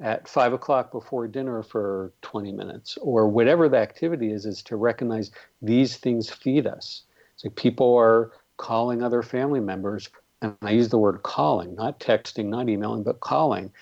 at 0.00 0.26
five 0.26 0.54
o'clock 0.54 0.90
before 0.92 1.28
dinner 1.28 1.62
for 1.62 2.12
20 2.22 2.52
minutes, 2.52 2.96
or 3.02 3.28
whatever 3.28 3.68
the 3.68 3.76
activity 3.76 4.32
is, 4.32 4.46
is 4.46 4.62
to 4.62 4.76
recognize 4.76 5.30
these 5.60 5.98
things 5.98 6.30
feed 6.30 6.66
us. 6.66 7.02
So 7.36 7.50
people 7.50 7.96
are 7.96 8.32
calling 8.56 9.02
other 9.02 9.22
family 9.22 9.60
members 9.60 10.08
and 10.42 10.56
I 10.62 10.70
use 10.70 10.88
the 10.88 10.98
word 10.98 11.22
calling, 11.22 11.74
not 11.74 12.00
texting, 12.00 12.46
not 12.46 12.68
emailing, 12.68 13.02
but 13.02 13.20
calling 13.20 13.72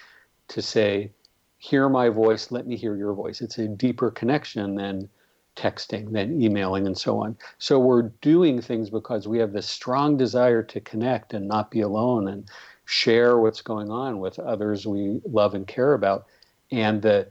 to 0.48 0.62
say, 0.62 1.12
hear 1.58 1.88
my 1.88 2.08
voice, 2.08 2.50
let 2.50 2.66
me 2.66 2.76
hear 2.76 2.96
your 2.96 3.12
voice. 3.12 3.40
It's 3.40 3.58
a 3.58 3.68
deeper 3.68 4.10
connection 4.10 4.74
than 4.74 5.08
texting, 5.56 6.12
than 6.12 6.40
emailing, 6.40 6.86
and 6.86 6.96
so 6.96 7.22
on. 7.22 7.36
So 7.58 7.78
we're 7.78 8.10
doing 8.22 8.60
things 8.62 8.90
because 8.90 9.26
we 9.26 9.38
have 9.38 9.52
this 9.52 9.68
strong 9.68 10.16
desire 10.16 10.62
to 10.62 10.80
connect 10.80 11.34
and 11.34 11.48
not 11.48 11.70
be 11.70 11.80
alone 11.80 12.28
and 12.28 12.48
share 12.84 13.38
what's 13.38 13.60
going 13.60 13.90
on 13.90 14.20
with 14.20 14.38
others 14.38 14.86
we 14.86 15.20
love 15.26 15.54
and 15.54 15.66
care 15.66 15.94
about. 15.94 16.26
And 16.70 17.02
the 17.02 17.30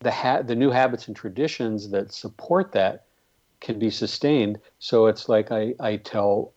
the 0.00 0.10
ha- 0.10 0.42
the 0.42 0.54
new 0.54 0.70
habits 0.70 1.08
and 1.08 1.16
traditions 1.16 1.90
that 1.90 2.12
support 2.12 2.72
that 2.72 3.06
can 3.60 3.78
be 3.78 3.90
sustained. 3.90 4.60
So 4.78 5.06
it's 5.06 5.28
like 5.28 5.50
I, 5.50 5.74
I 5.80 5.96
tell 5.96 6.52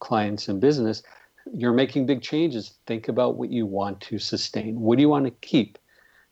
clients 0.00 0.48
in 0.48 0.58
business, 0.58 1.02
you're 1.54 1.72
making 1.72 2.06
big 2.06 2.22
changes, 2.22 2.74
think 2.86 3.08
about 3.08 3.36
what 3.36 3.50
you 3.50 3.66
want 3.66 4.00
to 4.02 4.18
sustain. 4.18 4.80
What 4.80 4.96
do 4.96 5.02
you 5.02 5.08
want 5.08 5.26
to 5.26 5.30
keep? 5.30 5.78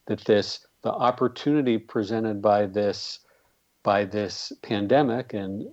That 0.07 0.25
this 0.25 0.66
the 0.83 0.93
opportunity 0.93 1.77
presented 1.77 2.41
by 2.41 2.66
this 2.66 3.21
by 3.83 4.05
this 4.05 4.53
pandemic, 4.62 5.35
and 5.35 5.66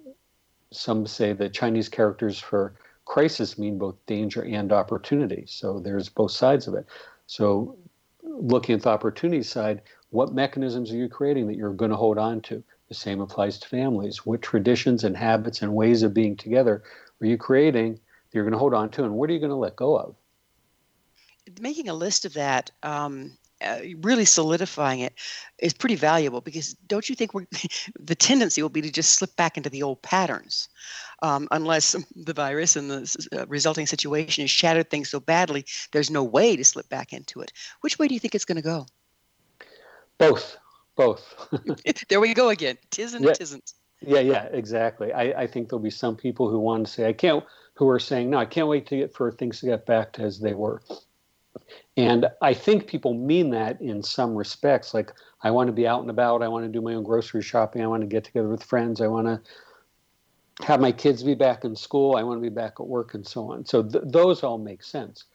some 0.71 1.05
say 1.05 1.33
that 1.33 1.53
Chinese 1.53 1.89
characters 1.89 2.39
for 2.39 2.75
crisis 3.05 3.57
mean 3.57 3.77
both 3.77 3.95
danger 4.05 4.43
and 4.43 4.71
opportunity. 4.71 5.43
So 5.47 5.79
there's 5.79 6.09
both 6.09 6.31
sides 6.31 6.67
of 6.67 6.73
it. 6.73 6.85
So 7.27 7.77
looking 8.23 8.75
at 8.75 8.81
the 8.81 8.89
opportunity 8.89 9.43
side, 9.43 9.81
what 10.09 10.33
mechanisms 10.33 10.91
are 10.91 10.97
you 10.97 11.07
creating 11.07 11.47
that 11.47 11.55
you're 11.55 11.73
going 11.73 11.91
to 11.91 11.97
hold 11.97 12.17
on 12.17 12.41
to? 12.41 12.63
The 12.89 12.95
same 12.95 13.21
applies 13.21 13.57
to 13.59 13.67
families. 13.67 14.25
What 14.25 14.41
traditions 14.41 15.03
and 15.03 15.15
habits 15.15 15.61
and 15.61 15.73
ways 15.73 16.03
of 16.03 16.13
being 16.13 16.35
together 16.35 16.83
are 17.21 17.27
you 17.27 17.37
creating 17.37 17.99
you're 18.35 18.43
going 18.43 18.53
to 18.53 18.59
hold 18.59 18.73
on 18.73 18.89
to, 18.91 19.03
and 19.03 19.13
what 19.13 19.29
are 19.29 19.33
you 19.33 19.39
going 19.39 19.49
to 19.49 19.55
let 19.55 19.75
go 19.75 19.97
of? 19.97 20.15
Making 21.59 21.89
a 21.89 21.93
list 21.93 22.25
of 22.25 22.33
that, 22.33 22.71
um, 22.83 23.37
uh, 23.61 23.79
really 24.01 24.25
solidifying 24.25 24.99
it, 24.99 25.13
is 25.59 25.73
pretty 25.73 25.95
valuable 25.95 26.41
because 26.41 26.73
don't 26.87 27.07
you 27.07 27.15
think 27.15 27.31
the 27.99 28.15
tendency 28.15 28.61
will 28.61 28.69
be 28.69 28.81
to 28.81 28.91
just 28.91 29.15
slip 29.15 29.35
back 29.35 29.57
into 29.57 29.69
the 29.69 29.81
old 29.81 30.01
patterns, 30.01 30.67
um, 31.21 31.47
unless 31.51 31.95
the 32.15 32.33
virus 32.33 32.75
and 32.75 32.91
the 32.91 33.27
uh, 33.31 33.45
resulting 33.47 33.87
situation 33.87 34.43
has 34.43 34.51
shattered 34.51 34.89
things 34.89 35.09
so 35.09 35.19
badly, 35.19 35.65
there's 35.91 36.11
no 36.11 36.23
way 36.23 36.55
to 36.55 36.63
slip 36.63 36.89
back 36.89 37.13
into 37.13 37.41
it. 37.41 37.51
Which 37.81 37.97
way 37.97 38.07
do 38.07 38.13
you 38.13 38.19
think 38.19 38.35
it's 38.35 38.45
going 38.45 38.57
to 38.57 38.61
go? 38.61 38.87
Both, 40.17 40.57
both. 40.95 41.23
there 42.09 42.19
we 42.19 42.33
go 42.33 42.49
again. 42.49 42.77
Tisn't 42.91 43.21
yeah. 43.21 43.31
tisn't. 43.31 43.73
Yeah, 44.01 44.19
yeah, 44.19 44.43
exactly. 44.51 45.13
I, 45.13 45.43
I 45.43 45.47
think 45.47 45.69
there'll 45.69 45.81
be 45.81 45.89
some 45.89 46.15
people 46.15 46.49
who 46.49 46.59
want 46.59 46.85
to 46.85 46.91
say, 46.91 47.07
I 47.07 47.13
can't 47.13 47.43
who 47.75 47.87
are 47.89 47.99
saying, 47.99 48.29
"No, 48.29 48.37
I 48.37 48.45
can't 48.45 48.67
wait 48.67 48.87
to 48.87 48.97
get 48.97 49.13
for 49.13 49.31
things 49.31 49.59
to 49.59 49.67
get 49.67 49.85
back 49.85 50.13
to 50.13 50.23
as 50.23 50.39
they 50.39 50.53
were." 50.53 50.81
And 51.97 52.27
I 52.41 52.53
think 52.53 52.87
people 52.87 53.13
mean 53.13 53.49
that 53.51 53.79
in 53.81 54.03
some 54.03 54.35
respects. 54.35 54.93
Like, 54.93 55.13
I 55.41 55.51
want 55.51 55.67
to 55.67 55.73
be 55.73 55.87
out 55.87 56.01
and 56.01 56.09
about. 56.09 56.43
I 56.43 56.47
want 56.47 56.65
to 56.65 56.71
do 56.71 56.81
my 56.81 56.93
own 56.93 57.03
grocery 57.03 57.41
shopping. 57.41 57.81
I 57.81 57.87
want 57.87 58.01
to 58.01 58.07
get 58.07 58.23
together 58.23 58.49
with 58.49 58.63
friends. 58.63 58.99
I 58.99 59.07
want 59.07 59.27
to 59.27 59.41
have 60.65 60.79
my 60.81 60.91
kids 60.91 61.23
be 61.23 61.35
back 61.35 61.65
in 61.65 61.75
school. 61.75 62.15
I 62.15 62.23
want 62.23 62.37
to 62.37 62.41
be 62.41 62.53
back 62.53 62.73
at 62.79 62.87
work 62.87 63.13
and 63.13 63.25
so 63.25 63.51
on. 63.51 63.65
So 63.65 63.83
th- 63.83 64.03
those 64.07 64.43
all 64.43 64.57
make 64.57 64.83
sense. 64.83 65.25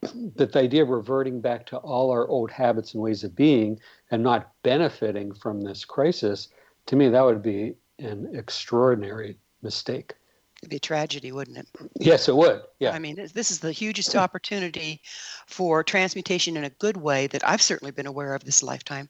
But 0.00 0.52
the 0.52 0.60
idea 0.60 0.82
of 0.82 0.90
reverting 0.90 1.40
back 1.40 1.66
to 1.66 1.78
all 1.78 2.10
our 2.10 2.28
old 2.28 2.52
habits 2.52 2.94
and 2.94 3.02
ways 3.02 3.24
of 3.24 3.34
being 3.34 3.80
and 4.10 4.22
not 4.22 4.52
benefiting 4.62 5.34
from 5.34 5.60
this 5.60 5.84
crisis, 5.84 6.48
to 6.86 6.96
me, 6.96 7.08
that 7.08 7.24
would 7.24 7.42
be 7.42 7.74
an 7.98 8.30
extraordinary 8.32 9.36
mistake. 9.62 10.14
It'd 10.62 10.70
be 10.70 10.76
a 10.76 10.80
tragedy, 10.80 11.30
wouldn't 11.30 11.58
it? 11.58 11.68
Yes, 12.00 12.28
it 12.28 12.34
would. 12.34 12.62
Yeah. 12.80 12.90
I 12.90 12.98
mean, 12.98 13.28
this 13.32 13.50
is 13.50 13.60
the 13.60 13.70
hugest 13.70 14.16
opportunity 14.16 15.00
for 15.46 15.84
transmutation 15.84 16.56
in 16.56 16.64
a 16.64 16.70
good 16.70 16.96
way 16.96 17.28
that 17.28 17.46
I've 17.48 17.62
certainly 17.62 17.92
been 17.92 18.06
aware 18.06 18.34
of 18.34 18.44
this 18.44 18.62
lifetime. 18.62 19.08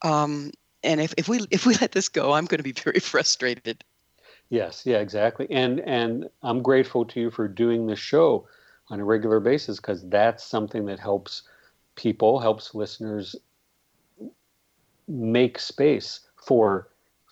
Um, 0.00 0.50
and 0.82 1.00
if, 1.00 1.12
if 1.18 1.28
we 1.28 1.40
if 1.50 1.66
we 1.66 1.74
let 1.80 1.92
this 1.92 2.08
go, 2.08 2.32
I'm 2.32 2.46
going 2.46 2.58
to 2.58 2.64
be 2.64 2.72
very 2.72 3.00
frustrated. 3.00 3.84
Yes, 4.48 4.84
yeah, 4.86 4.98
exactly. 4.98 5.46
And 5.50 5.80
and 5.80 6.28
I'm 6.42 6.62
grateful 6.62 7.04
to 7.04 7.20
you 7.20 7.30
for 7.30 7.48
doing 7.48 7.86
this 7.86 7.98
show 7.98 8.48
on 8.88 9.00
a 9.00 9.04
regular 9.04 9.40
basis 9.40 9.76
because 9.76 10.08
that's 10.08 10.42
something 10.42 10.86
that 10.86 10.98
helps 10.98 11.42
people, 11.96 12.38
helps 12.38 12.74
listeners 12.74 13.36
make 15.06 15.58
space 15.58 16.20
for 16.36 16.88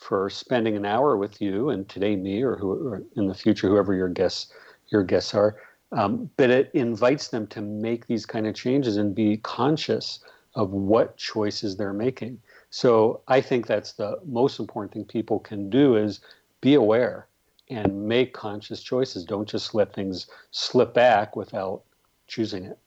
for 0.07 0.31
spending 0.31 0.77
an 0.77 0.87
hour 0.87 1.17
with 1.17 1.41
you 1.41 1.71
and 1.71 1.89
today 1.89 2.15
me 2.15 2.41
or 2.41 2.57
who 2.57 2.89
or 2.89 3.03
in 3.17 3.27
the 3.27 3.35
future 3.35 3.69
whoever 3.69 3.93
your 3.93 4.09
guests 4.09 4.53
your 4.91 5.03
guests 5.03 5.35
are 5.35 5.57
um, 5.93 6.31
but 6.37 6.49
it 6.49 6.71
invites 6.75 7.29
them 7.29 7.47
to 7.49 7.61
make 7.61 8.07
these 8.07 8.25
kind 8.25 8.47
of 8.47 8.55
changes 8.55 8.97
and 8.97 9.17
be 9.17 9.39
conscious 9.39 10.21
of 10.55 10.71
what 10.71 11.17
choices 11.17 11.77
they're 11.77 11.93
making. 11.93 12.41
So 12.71 13.21
i 13.29 13.41
think 13.41 13.67
that's 13.67 13.93
the 13.93 14.19
most 14.25 14.61
important 14.61 14.93
thing 14.93 15.05
people 15.05 15.41
can 15.41 15.69
do 15.71 15.97
is 15.97 16.21
be 16.61 16.75
aware 16.75 17.27
and 17.69 18.07
make 18.07 18.33
conscious 18.33 18.83
choices. 18.83 19.25
Don't 19.25 19.49
just 19.49 19.75
let 19.75 19.93
things 19.93 20.29
slip 20.53 20.95
back 20.95 21.35
without 21.35 21.83
choosing 22.29 22.65
it 22.65 22.79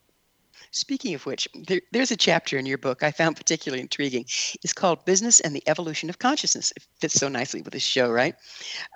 Speaking 0.72 1.14
of 1.14 1.26
which, 1.26 1.48
there, 1.66 1.80
there's 1.90 2.12
a 2.12 2.16
chapter 2.16 2.56
in 2.56 2.64
your 2.64 2.78
book 2.78 3.02
I 3.02 3.10
found 3.10 3.36
particularly 3.36 3.82
intriguing. 3.82 4.24
It's 4.62 4.72
called 4.72 5.04
Business 5.04 5.40
and 5.40 5.54
the 5.54 5.62
Evolution 5.66 6.08
of 6.08 6.20
Consciousness. 6.20 6.72
It 6.76 6.86
fits 7.00 7.14
so 7.14 7.28
nicely 7.28 7.60
with 7.60 7.72
this 7.72 7.82
show, 7.82 8.10
right? 8.10 8.36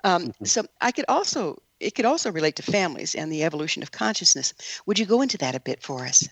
Um, 0.03 0.27
mm-hmm. 0.27 0.45
So 0.45 0.65
I 0.81 0.91
could 0.91 1.05
also 1.09 1.61
it 1.81 1.93
could 1.93 2.05
also 2.05 2.31
relate 2.31 2.55
to 2.55 2.63
families 2.63 3.15
and 3.15 3.29
the 3.29 3.43
evolution 3.43 3.83
of 3.83 3.91
consciousness. 3.91 4.53
Would 4.85 4.97
you 4.97 5.05
go 5.05 5.21
into 5.21 5.37
that 5.39 5.55
a 5.55 5.59
bit 5.59 5.83
for 5.83 6.05
us? 6.05 6.27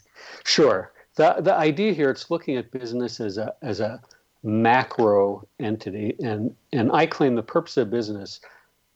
Sure. 0.46 0.94
The 1.16 1.36
the 1.40 1.54
idea 1.54 1.94
here 1.94 2.10
it's 2.10 2.32
looking 2.32 2.56
at 2.56 2.72
business 2.72 3.20
as 3.20 3.38
a 3.38 3.54
as 3.62 3.82
a 3.82 4.02
macro 4.44 5.48
entity 5.60 6.16
and 6.24 6.56
and 6.72 6.92
I 6.92 7.06
claim 7.06 7.36
the 7.36 7.44
purpose 7.44 7.78
of 7.78 7.90
business 7.90 8.40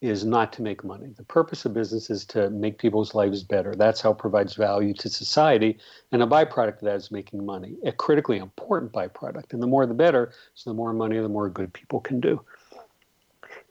is 0.01 0.23
not 0.23 0.53
to 0.53 0.61
make 0.61 0.83
money. 0.83 1.07
The 1.15 1.23
purpose 1.23 1.65
of 1.65 1.73
business 1.73 2.09
is 2.09 2.23
to 2.25 2.49
make 2.51 2.77
people's 2.77 3.15
lives 3.15 3.43
better. 3.43 3.73
That's 3.75 3.99
how 3.99 4.11
it 4.11 4.19
provides 4.19 4.53
value 4.53 4.93
to 4.93 5.09
society. 5.09 5.79
And 6.11 6.21
a 6.21 6.27
byproduct 6.27 6.75
of 6.75 6.81
that 6.81 6.95
is 6.97 7.11
making 7.11 7.43
money, 7.43 7.77
a 7.83 7.91
critically 7.91 8.37
important 8.37 8.91
byproduct. 8.91 9.53
And 9.53 9.61
the 9.61 9.67
more 9.67 9.87
the 9.87 9.95
better, 9.95 10.31
so 10.53 10.69
the 10.69 10.75
more 10.75 10.93
money, 10.93 11.17
the 11.17 11.29
more 11.29 11.49
good 11.49 11.73
people 11.73 11.99
can 11.99 12.19
do. 12.19 12.41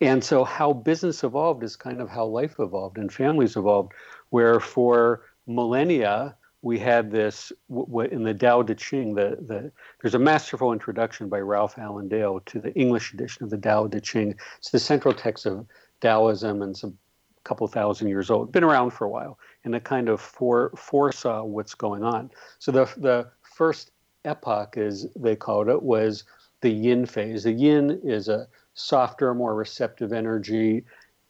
And 0.01 0.23
so, 0.23 0.45
how 0.45 0.73
business 0.73 1.25
evolved 1.25 1.63
is 1.63 1.77
kind 1.77 2.01
of 2.01 2.11
how 2.11 2.27
life 2.27 2.57
evolved 2.59 2.99
and 2.99 3.11
families 3.11 3.57
evolved, 3.57 3.93
where 4.29 4.61
for 4.61 5.23
millennia, 5.47 6.37
we 6.61 6.79
had 6.79 7.11
this 7.11 7.53
in 7.71 8.25
the 8.25 8.35
Tao 8.35 8.63
Te 8.63 8.75
Ching. 8.75 9.15
The, 9.15 9.39
the, 9.41 9.71
there's 10.03 10.15
a 10.15 10.19
masterful 10.19 10.73
introduction 10.73 11.29
by 11.29 11.39
Ralph 11.39 11.79
Alan 11.79 12.09
Dale 12.09 12.41
to 12.47 12.59
the 12.59 12.75
English 12.75 13.15
edition 13.15 13.45
of 13.45 13.51
the 13.51 13.57
Tao 13.57 13.87
Te 13.87 14.01
Ching. 14.01 14.35
It's 14.59 14.71
the 14.71 14.79
central 14.79 15.15
text 15.15 15.47
of 15.47 15.65
Taoism 16.01 16.63
and 16.63 16.77
some 16.77 16.99
couple 17.45 17.67
thousand 17.69 18.09
years 18.09 18.29
old, 18.29 18.51
been 18.51 18.65
around 18.65 18.91
for 18.91 19.05
a 19.05 19.09
while, 19.09 19.39
and 19.65 19.75
it 19.75 19.85
kind 19.85 20.09
of 20.09 20.21
fore, 20.21 20.73
foresaw 20.77 21.45
what's 21.45 21.75
going 21.75 22.03
on. 22.03 22.31
So 22.59 22.73
the 22.73 22.85
the 22.97 23.31
first 23.43 23.93
epoch, 24.25 24.77
as 24.77 25.07
they 25.17 25.37
called 25.37 25.69
it, 25.69 25.83
was 25.83 26.25
the 26.61 26.71
yin 26.71 27.07
phase. 27.07 27.45
The 27.45 27.53
yin 27.53 28.01
is 28.05 28.29
a 28.29 28.49
softer, 28.75 29.33
more 29.35 29.55
receptive 29.55 30.13
energy, 30.13 30.85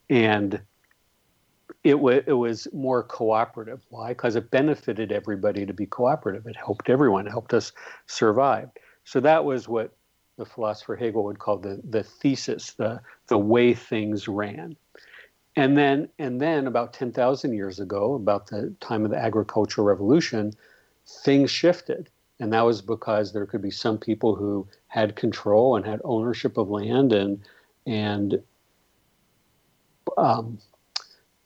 and 0.09 0.59
it, 1.83 1.91
w- 1.91 2.23
it 2.25 2.33
was 2.33 2.67
more 2.73 3.03
cooperative. 3.03 3.85
Why? 3.89 4.09
Because 4.09 4.35
it 4.35 4.51
benefited 4.51 5.11
everybody 5.11 5.65
to 5.65 5.73
be 5.73 5.85
cooperative. 5.85 6.47
It 6.47 6.55
helped 6.55 6.89
everyone, 6.89 7.27
it 7.27 7.31
helped 7.31 7.53
us 7.53 7.71
survive. 8.07 8.69
So 9.03 9.19
that 9.21 9.45
was 9.45 9.69
what 9.69 9.96
the 10.37 10.45
philosopher 10.45 10.95
Hegel 10.95 11.23
would 11.25 11.39
call 11.39 11.57
the, 11.57 11.81
the 11.83 12.03
thesis, 12.03 12.73
the, 12.73 13.01
the 13.27 13.37
way 13.37 13.73
things 13.73 14.27
ran. 14.27 14.75
And 15.55 15.75
then, 15.75 16.09
and 16.19 16.39
then 16.39 16.67
about 16.67 16.93
10,000 16.93 17.53
years 17.53 17.79
ago, 17.79 18.13
about 18.13 18.47
the 18.47 18.73
time 18.79 19.03
of 19.03 19.11
the 19.11 19.17
agricultural 19.17 19.87
revolution, 19.87 20.53
things 21.07 21.49
shifted. 21.49 22.09
And 22.39 22.53
that 22.53 22.61
was 22.61 22.83
because 22.83 23.33
there 23.33 23.47
could 23.47 23.63
be 23.63 23.71
some 23.71 23.97
people 23.97 24.35
who 24.35 24.67
had 24.87 25.15
control 25.15 25.75
and 25.75 25.83
had 25.83 25.99
ownership 26.03 26.57
of 26.57 26.69
land 26.69 27.11
and, 27.11 27.41
and 27.87 28.39
um, 30.17 30.59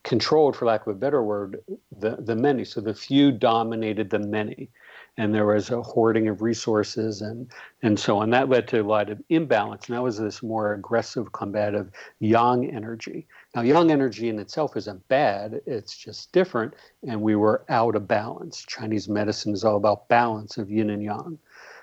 controlled, 0.03 0.57
for 0.57 0.65
lack 0.65 0.81
of 0.81 0.93
a 0.93 0.99
better 0.99 1.23
word, 1.23 1.63
the, 1.97 2.17
the 2.17 2.35
many. 2.35 2.65
So 2.65 2.81
the 2.81 2.93
few 2.93 3.31
dominated 3.31 4.09
the 4.09 4.19
many 4.19 4.69
and 5.17 5.33
there 5.33 5.45
was 5.45 5.69
a 5.69 5.81
hoarding 5.81 6.27
of 6.27 6.41
resources 6.41 7.21
and 7.21 7.51
and 7.83 7.99
so 7.99 8.17
on. 8.17 8.29
That 8.29 8.49
led 8.49 8.67
to 8.69 8.81
a 8.81 8.83
lot 8.83 9.09
of 9.09 9.21
imbalance, 9.29 9.87
and 9.87 9.95
that 9.95 10.03
was 10.03 10.17
this 10.17 10.41
more 10.41 10.73
aggressive, 10.73 11.31
combative 11.31 11.91
yang 12.19 12.69
energy. 12.69 13.27
Now, 13.55 13.61
yang 13.61 13.91
energy 13.91 14.29
in 14.29 14.39
itself 14.39 14.77
isn't 14.77 15.07
bad; 15.09 15.61
it's 15.65 15.97
just 15.97 16.31
different, 16.31 16.73
and 17.07 17.21
we 17.21 17.35
were 17.35 17.65
out 17.69 17.95
of 17.95 18.07
balance. 18.07 18.63
Chinese 18.67 19.09
medicine 19.09 19.53
is 19.53 19.63
all 19.63 19.77
about 19.77 20.07
balance 20.07 20.57
of 20.57 20.71
yin 20.71 20.89
and 20.89 21.03
yang. 21.03 21.37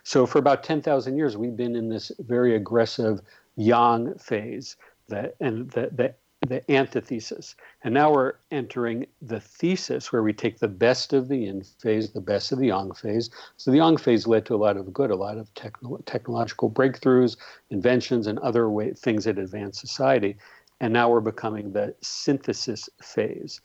So, 0.04 0.24
for 0.24 0.38
about 0.38 0.64
ten 0.64 0.80
thousand 0.80 1.16
years, 1.16 1.36
we've 1.36 1.56
been 1.56 1.76
in 1.76 1.88
this 1.88 2.10
very 2.20 2.56
aggressive 2.56 3.20
yang 3.56 4.14
phase. 4.18 4.76
That 5.08 5.36
and 5.40 5.70
the, 5.70 5.90
the 5.92 6.14
the 6.46 6.70
antithesis. 6.70 7.56
And 7.82 7.92
now 7.92 8.12
we're 8.12 8.34
entering 8.50 9.06
the 9.20 9.40
thesis 9.40 10.12
where 10.12 10.22
we 10.22 10.32
take 10.32 10.58
the 10.58 10.68
best 10.68 11.12
of 11.12 11.28
the 11.28 11.38
yin 11.38 11.62
phase, 11.80 12.12
the 12.12 12.20
best 12.20 12.52
of 12.52 12.58
the 12.58 12.68
yang 12.68 12.92
phase. 12.92 13.30
So 13.56 13.70
the 13.70 13.78
yang 13.78 13.96
phase 13.96 14.26
led 14.26 14.46
to 14.46 14.54
a 14.54 14.56
lot 14.56 14.76
of 14.76 14.92
good, 14.92 15.10
a 15.10 15.16
lot 15.16 15.36
of 15.36 15.52
techno- 15.54 16.00
technological 16.06 16.70
breakthroughs, 16.70 17.36
inventions, 17.70 18.26
and 18.26 18.38
other 18.38 18.70
way, 18.70 18.92
things 18.92 19.24
that 19.24 19.38
advance 19.38 19.80
society. 19.80 20.36
And 20.80 20.92
now 20.92 21.10
we're 21.10 21.20
becoming 21.20 21.72
the 21.72 21.94
synthesis 22.02 22.88
phase. 23.02 23.60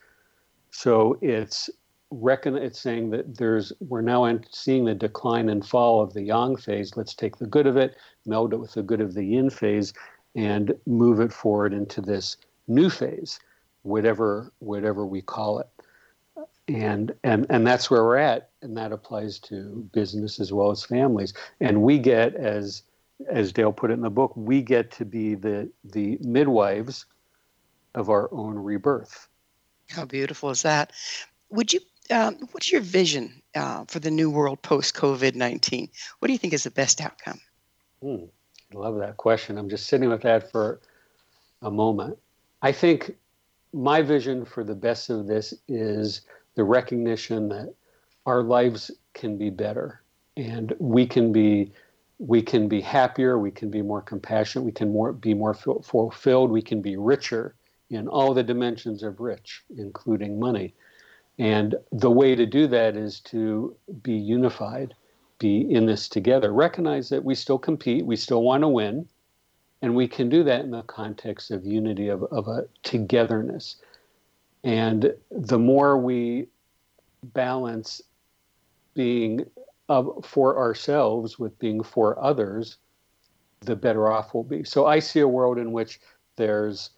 So 0.70 1.16
it's 1.22 1.70
reckon 2.10 2.56
it's 2.56 2.80
saying 2.80 3.10
that 3.10 3.36
there's 3.36 3.72
we're 3.80 4.00
now 4.00 4.38
seeing 4.50 4.84
the 4.84 4.94
decline 4.94 5.48
and 5.48 5.64
fall 5.64 6.02
of 6.02 6.12
the 6.12 6.22
yang 6.22 6.56
phase. 6.56 6.96
Let's 6.96 7.14
take 7.14 7.36
the 7.36 7.46
good 7.46 7.66
of 7.66 7.76
it, 7.76 7.96
meld 8.26 8.52
it 8.52 8.58
with 8.58 8.72
the 8.72 8.82
good 8.82 9.00
of 9.00 9.14
the 9.14 9.24
yin 9.24 9.50
phase, 9.50 9.92
and 10.34 10.74
move 10.86 11.20
it 11.20 11.32
forward 11.32 11.72
into 11.72 12.00
this 12.00 12.36
new 12.66 12.90
phase, 12.90 13.40
whatever 13.82 14.52
whatever 14.58 15.04
we 15.06 15.20
call 15.20 15.58
it. 15.58 15.68
And 16.66 17.14
and 17.22 17.46
and 17.50 17.66
that's 17.66 17.90
where 17.90 18.04
we're 18.04 18.16
at, 18.16 18.50
and 18.62 18.76
that 18.76 18.92
applies 18.92 19.38
to 19.40 19.88
business 19.92 20.40
as 20.40 20.52
well 20.52 20.70
as 20.70 20.84
families. 20.84 21.34
And 21.60 21.82
we 21.82 21.98
get 21.98 22.34
as 22.34 22.82
as 23.28 23.52
Dale 23.52 23.72
put 23.72 23.90
it 23.90 23.94
in 23.94 24.00
the 24.00 24.10
book, 24.10 24.32
we 24.36 24.62
get 24.62 24.90
to 24.92 25.04
be 25.04 25.34
the 25.34 25.70
the 25.84 26.18
midwives 26.20 27.06
of 27.94 28.10
our 28.10 28.32
own 28.32 28.58
rebirth. 28.58 29.28
How 29.90 30.04
beautiful 30.04 30.50
is 30.50 30.62
that? 30.62 30.92
Would 31.50 31.72
you? 31.72 31.80
Um, 32.10 32.36
what's 32.52 32.70
your 32.70 32.82
vision 32.82 33.40
uh, 33.54 33.84
for 33.86 33.98
the 33.98 34.10
new 34.10 34.30
world 34.30 34.60
post 34.62 34.94
COVID 34.94 35.34
nineteen? 35.34 35.88
What 36.18 36.26
do 36.26 36.32
you 36.32 36.38
think 36.38 36.52
is 36.54 36.64
the 36.64 36.70
best 36.70 37.00
outcome? 37.00 37.40
Hmm. 38.02 38.24
I 38.74 38.78
love 38.78 38.98
that 38.98 39.16
question. 39.18 39.56
I'm 39.56 39.68
just 39.68 39.86
sitting 39.86 40.08
with 40.08 40.22
that 40.22 40.50
for 40.50 40.80
a 41.62 41.70
moment. 41.70 42.18
I 42.64 42.72
think 42.72 43.14
my 43.74 44.00
vision 44.00 44.46
for 44.46 44.64
the 44.64 44.74
best 44.74 45.10
of 45.10 45.26
this 45.26 45.52
is 45.68 46.22
the 46.54 46.64
recognition 46.64 47.50
that 47.50 47.74
our 48.24 48.42
lives 48.42 48.90
can 49.12 49.36
be 49.36 49.50
better 49.50 50.00
and 50.38 50.72
we 50.78 51.06
can 51.06 51.30
be 51.30 51.72
we 52.18 52.40
can 52.40 52.66
be 52.66 52.80
happier 52.80 53.38
we 53.38 53.50
can 53.50 53.70
be 53.70 53.82
more 53.82 54.00
compassionate 54.00 54.64
we 54.64 54.72
can 54.72 54.90
more 54.90 55.12
be 55.12 55.34
more 55.34 55.52
fulfilled 55.52 56.50
we 56.50 56.62
can 56.62 56.80
be 56.80 56.96
richer 56.96 57.54
in 57.90 58.08
all 58.08 58.32
the 58.32 58.42
dimensions 58.42 59.02
of 59.02 59.20
rich 59.20 59.62
including 59.76 60.40
money. 60.40 60.72
And 61.38 61.74
the 61.92 62.10
way 62.10 62.34
to 62.34 62.46
do 62.46 62.66
that 62.68 62.96
is 62.96 63.20
to 63.32 63.76
be 64.02 64.14
unified 64.14 64.94
be 65.38 65.70
in 65.70 65.84
this 65.84 66.08
together. 66.08 66.50
Recognize 66.50 67.10
that 67.10 67.24
we 67.24 67.34
still 67.34 67.58
compete 67.58 68.06
we 68.06 68.16
still 68.16 68.42
want 68.42 68.62
to 68.62 68.68
win 68.68 69.06
and 69.84 69.94
we 69.94 70.08
can 70.08 70.30
do 70.30 70.42
that 70.42 70.62
in 70.62 70.70
the 70.70 70.80
context 70.84 71.50
of 71.50 71.66
unity, 71.66 72.08
of, 72.08 72.22
of 72.32 72.48
a 72.48 72.66
togetherness. 72.84 73.76
And 74.64 75.12
the 75.30 75.58
more 75.58 75.98
we 75.98 76.48
balance 77.22 78.00
being 78.94 79.44
of, 79.90 80.24
for 80.24 80.56
ourselves 80.56 81.38
with 81.38 81.58
being 81.58 81.82
for 81.82 82.18
others, 82.18 82.78
the 83.60 83.76
better 83.76 84.10
off 84.10 84.32
we'll 84.32 84.42
be. 84.42 84.64
So 84.64 84.86
I 84.86 85.00
see 85.00 85.20
a 85.20 85.28
world 85.28 85.58
in 85.58 85.70
which 85.70 86.00
there's, 86.36 86.88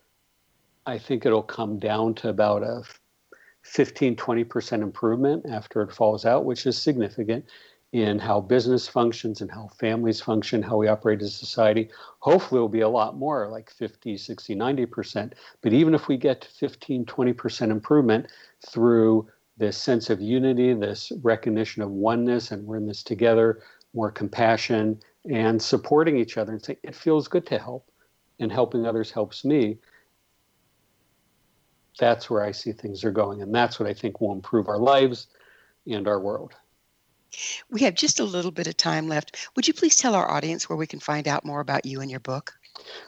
I 0.87 0.97
think 0.97 1.27
it'll 1.27 1.43
come 1.43 1.81
down 1.81 2.15
to 2.15 2.29
about 2.29 2.63
a 2.63 2.85
15, 3.63 4.15
20% 4.15 4.81
improvement 4.81 5.45
after 5.51 5.83
it 5.83 5.91
falls 5.93 6.25
out, 6.25 6.45
which 6.45 6.67
is 6.67 6.81
significant 6.81 7.47
in 7.97 8.19
how 8.19 8.39
business 8.39 8.87
functions 8.87 9.41
and 9.41 9.51
how 9.51 9.69
families 9.81 10.21
function, 10.21 10.63
how 10.63 10.77
we 10.77 10.87
operate 10.87 11.23
as 11.23 11.29
a 11.29 11.31
society. 11.31 11.89
Hopefully, 12.19 12.59
it 12.59 12.61
will 12.61 12.69
be 12.69 12.83
a 12.83 12.89
lot 12.89 13.17
more, 13.17 13.49
like 13.49 13.71
50, 13.71 14.19
60, 14.19 14.55
90%. 14.55 15.33
But 15.63 15.73
even 15.73 15.95
if 15.95 16.07
we 16.07 16.19
get 16.19 16.43
to 16.43 16.49
15, 16.49 17.07
20% 17.07 17.71
improvement 17.71 18.27
through 18.69 19.27
this 19.57 19.79
sense 19.79 20.11
of 20.11 20.21
unity, 20.21 20.75
this 20.75 21.11
recognition 21.23 21.81
of 21.81 21.89
oneness, 21.89 22.51
and 22.51 22.67
we're 22.67 22.77
in 22.77 22.87
this 22.87 23.03
together, 23.03 23.63
more 23.95 24.11
compassion, 24.11 25.01
and 25.31 25.61
supporting 25.61 26.19
each 26.19 26.37
other 26.37 26.53
and 26.53 26.63
saying, 26.63 26.79
it 26.83 26.95
feels 26.95 27.29
good 27.29 27.47
to 27.47 27.59
help, 27.59 27.91
and 28.41 28.53
helping 28.53 28.85
others 28.85 29.11
helps 29.11 29.43
me. 29.43 29.79
That's 31.99 32.29
where 32.29 32.43
I 32.43 32.53
see 32.53 32.73
things 32.73 33.05
are 33.05 33.11
going. 33.11 33.41
And 33.41 33.55
that's 33.55 33.81
what 33.81 33.89
I 33.89 33.95
think 33.95 34.21
will 34.21 34.33
improve 34.33 34.69
our 34.69 34.79
lives 34.79 35.29
and 35.87 36.07
our 36.07 36.21
world. 36.21 36.53
We 37.71 37.83
have 37.83 37.95
just 37.95 38.21
a 38.21 38.25
little 38.25 38.51
bit 38.51 38.67
of 38.67 38.77
time 38.77 39.09
left. 39.09 39.49
Would 39.57 39.69
you 39.69 39.75
please 39.75 39.97
tell 39.97 40.15
our 40.15 40.31
audience 40.31 40.69
where 40.69 40.77
we 40.77 40.87
can 40.87 41.01
find 41.01 41.29
out 41.29 41.45
more 41.45 41.61
about 41.61 41.87
you 41.87 42.01
and 42.01 42.11
your 42.11 42.21
book? 42.21 42.55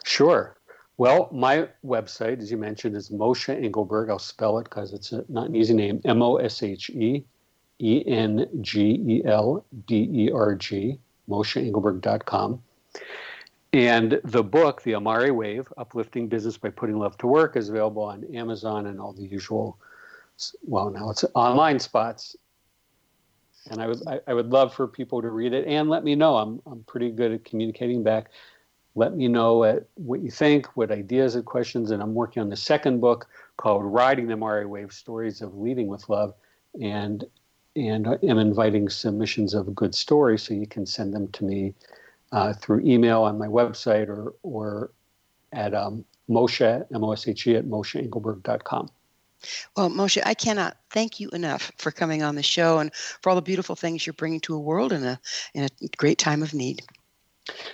Sure. 0.03 0.55
Well, 0.97 1.29
my 1.31 1.69
website, 1.85 2.39
as 2.41 2.51
you 2.51 2.57
mentioned, 2.57 2.95
is 2.95 3.09
Moshe 3.09 3.49
Engelberg. 3.49 4.09
I'll 4.09 4.19
spell 4.19 4.59
it 4.59 4.65
because 4.65 4.91
it's 4.91 5.13
a, 5.13 5.23
not 5.29 5.47
an 5.47 5.55
easy 5.55 5.73
name. 5.73 6.01
M 6.03 6.21
O 6.21 6.35
S 6.35 6.61
H 6.61 6.89
E 6.89 7.23
E 7.79 8.03
N 8.05 8.47
G 8.61 9.01
E 9.07 9.21
L 9.25 9.65
B 9.87 10.09
E 10.11 10.31
R 10.31 10.55
G, 10.55 10.99
MosheEngelberg.com. 11.29 12.61
And 13.71 14.19
the 14.23 14.43
book, 14.43 14.81
The 14.81 14.93
Amare 14.93 15.33
Wave 15.33 15.71
Uplifting 15.77 16.27
Business 16.27 16.57
by 16.57 16.69
Putting 16.69 16.97
Love 16.97 17.17
to 17.19 17.27
Work, 17.27 17.55
is 17.55 17.69
available 17.69 18.03
on 18.03 18.25
Amazon 18.35 18.87
and 18.87 18.99
all 18.99 19.13
the 19.13 19.23
usual, 19.23 19.77
well, 20.63 20.89
now 20.89 21.11
it's 21.11 21.23
online 21.35 21.79
spots 21.79 22.35
and 23.69 23.81
I 23.81 23.87
would 23.87 24.07
I, 24.07 24.19
I, 24.27 24.33
would 24.33 24.51
love 24.51 24.73
for 24.73 24.87
people 24.87 25.21
to 25.21 25.29
read 25.29 25.53
it 25.53 25.67
and 25.67 25.89
let 25.89 26.03
me 26.03 26.15
know. 26.15 26.37
I'm 26.37 26.61
I'm 26.65 26.83
pretty 26.83 27.11
good 27.11 27.31
at 27.31 27.45
communicating 27.45 28.03
back. 28.03 28.31
Let 28.95 29.15
me 29.15 29.27
know 29.27 29.57
what, 29.57 29.87
what 29.95 30.21
you 30.21 30.31
think, 30.31 30.75
what 30.75 30.91
ideas 30.91 31.35
and 31.35 31.45
questions, 31.45 31.91
and 31.91 32.01
I'm 32.01 32.15
working 32.15 32.41
on 32.41 32.49
the 32.49 32.57
second 32.57 32.99
book 32.99 33.27
called 33.57 33.83
"Riding 33.85 34.27
the 34.27 34.33
Amare 34.33 34.67
Wave: 34.67 34.91
Stories 34.91 35.41
of 35.41 35.55
Leading 35.55 35.87
with 35.87 36.07
Love," 36.09 36.33
and 36.81 37.23
and 37.75 38.07
am 38.07 38.37
inviting 38.39 38.89
submissions 38.89 39.53
of 39.53 39.73
good 39.75 39.93
stories, 39.93 40.43
so 40.43 40.53
you 40.53 40.67
can 40.67 40.85
send 40.85 41.13
them 41.13 41.27
to 41.29 41.45
me 41.45 41.73
uh, 42.31 42.53
through 42.53 42.81
email 42.81 43.21
on 43.23 43.37
my 43.37 43.47
website 43.47 44.09
or 44.09 44.33
or 44.43 44.91
at 45.53 45.73
um, 45.73 46.03
Moshe 46.29 46.85
M 46.93 47.03
O 47.03 47.11
S 47.11 47.27
H 47.27 47.47
E 47.47 47.55
at 47.55 47.65
MosheEngelberg.com. 47.65 48.89
Well, 49.75 49.89
Moshe, 49.89 50.21
I 50.25 50.33
cannot 50.33 50.77
thank 50.89 51.19
you 51.19 51.29
enough 51.29 51.71
for 51.77 51.91
coming 51.91 52.23
on 52.23 52.35
the 52.35 52.43
show 52.43 52.79
and 52.79 52.93
for 52.93 53.29
all 53.29 53.35
the 53.35 53.41
beautiful 53.41 53.75
things 53.75 54.05
you're 54.05 54.13
bringing 54.13 54.41
to 54.41 54.55
a 54.55 54.59
world 54.59 54.91
in 54.91 55.03
a 55.03 55.19
in 55.53 55.63
a 55.63 55.69
great 55.97 56.17
time 56.17 56.43
of 56.43 56.53
need. 56.53 56.81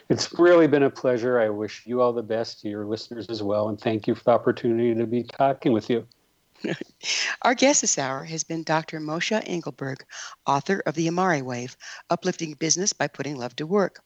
It's 0.10 0.38
really 0.40 0.68
been 0.68 0.84
a 0.84 0.90
pleasure. 0.90 1.40
I 1.40 1.50
wish 1.50 1.86
you 1.86 2.02
all 2.02 2.14
the 2.14 2.24
best 2.24 2.62
to 2.62 2.70
your 2.70 2.86
listeners 2.86 3.28
as 3.30 3.42
well, 3.44 3.70
and 3.70 3.80
thank 3.80 4.08
you 4.08 4.16
for 4.16 4.24
the 4.24 4.32
opportunity 4.32 4.94
to 4.96 5.06
be 5.06 5.24
talking 5.24 5.74
with 5.74 5.90
you. 5.90 6.08
Our 7.42 7.56
guest 7.56 7.82
this 7.82 7.98
hour 7.98 8.24
has 8.24 8.44
been 8.44 8.64
Dr. 8.64 9.00
Moshe 9.00 9.42
Engelberg, 9.46 10.06
author 10.46 10.82
of 10.86 10.96
The 10.96 11.08
Amare 11.08 11.44
Wave 11.44 11.76
Uplifting 12.10 12.54
Business 12.54 12.94
by 12.94 13.08
Putting 13.08 13.38
Love 13.38 13.56
to 13.58 13.68
Work. 13.68 14.02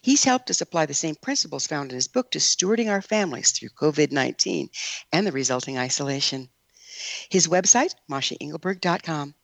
He's 0.00 0.24
helped 0.24 0.50
us 0.50 0.60
apply 0.60 0.86
the 0.86 0.94
same 0.94 1.14
principles 1.14 1.66
found 1.66 1.90
in 1.92 1.96
his 1.96 2.08
book 2.08 2.30
to 2.32 2.38
stewarding 2.38 2.90
our 2.90 3.02
families 3.02 3.52
through 3.52 3.68
COVID 3.70 4.10
19 4.10 4.70
and 5.12 5.26
the 5.26 5.32
resulting 5.32 5.78
isolation. 5.78 6.48
His 7.28 7.48
website, 7.48 7.94
mosheengelberg.com. 8.10 9.34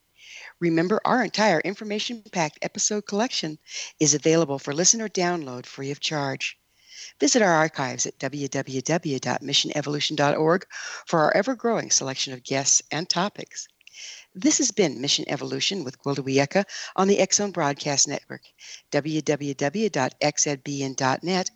Remember, 0.61 1.01
our 1.05 1.23
entire 1.23 1.61
information 1.61 2.23
packed 2.33 2.59
episode 2.63 3.05
collection 3.07 3.59
is 4.01 4.15
available 4.15 4.59
for 4.59 4.75
listener 4.75 5.09
download 5.09 5.67
free 5.67 5.91
of 5.91 6.01
charge. 6.01 6.59
Visit 7.21 7.43
our 7.43 7.53
archives 7.53 8.07
at 8.07 8.19
www.missionevolution.org 8.19 10.67
for 11.07 11.21
our 11.21 11.37
ever 11.37 11.55
growing 11.55 11.91
selection 11.91 12.33
of 12.33 12.43
guests 12.43 12.81
and 12.91 13.07
topics. 13.09 13.69
This 14.35 14.59
has 14.59 14.71
been 14.71 15.01
Mission 15.01 15.25
Evolution 15.29 15.85
with 15.85 15.99
Gwilda 16.01 16.23
Wiyaka 16.25 16.65
on 16.95 17.09
the 17.09 17.27
Zone 17.33 17.51
Broadcast 17.51 18.07
Network, 18.07 18.43
www.xzbn.net. 18.93 21.51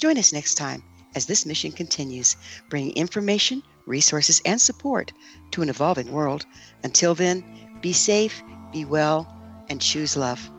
Join 0.00 0.18
us 0.18 0.32
next 0.32 0.54
time 0.54 0.84
as 1.14 1.26
this 1.26 1.46
mission 1.46 1.72
continues, 1.72 2.36
bringing 2.68 2.96
information, 2.96 3.62
resources, 3.86 4.40
and 4.44 4.60
support 4.60 5.12
to 5.52 5.62
an 5.62 5.68
evolving 5.68 6.12
world. 6.12 6.46
Until 6.84 7.14
then, 7.14 7.44
be 7.80 7.92
safe, 7.92 8.42
be 8.72 8.84
well, 8.84 9.26
and 9.68 9.80
choose 9.80 10.16
love. 10.16 10.50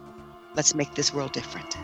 Let's 0.56 0.76
make 0.76 0.94
this 0.96 1.14
world 1.14 1.32
different. 1.32 1.78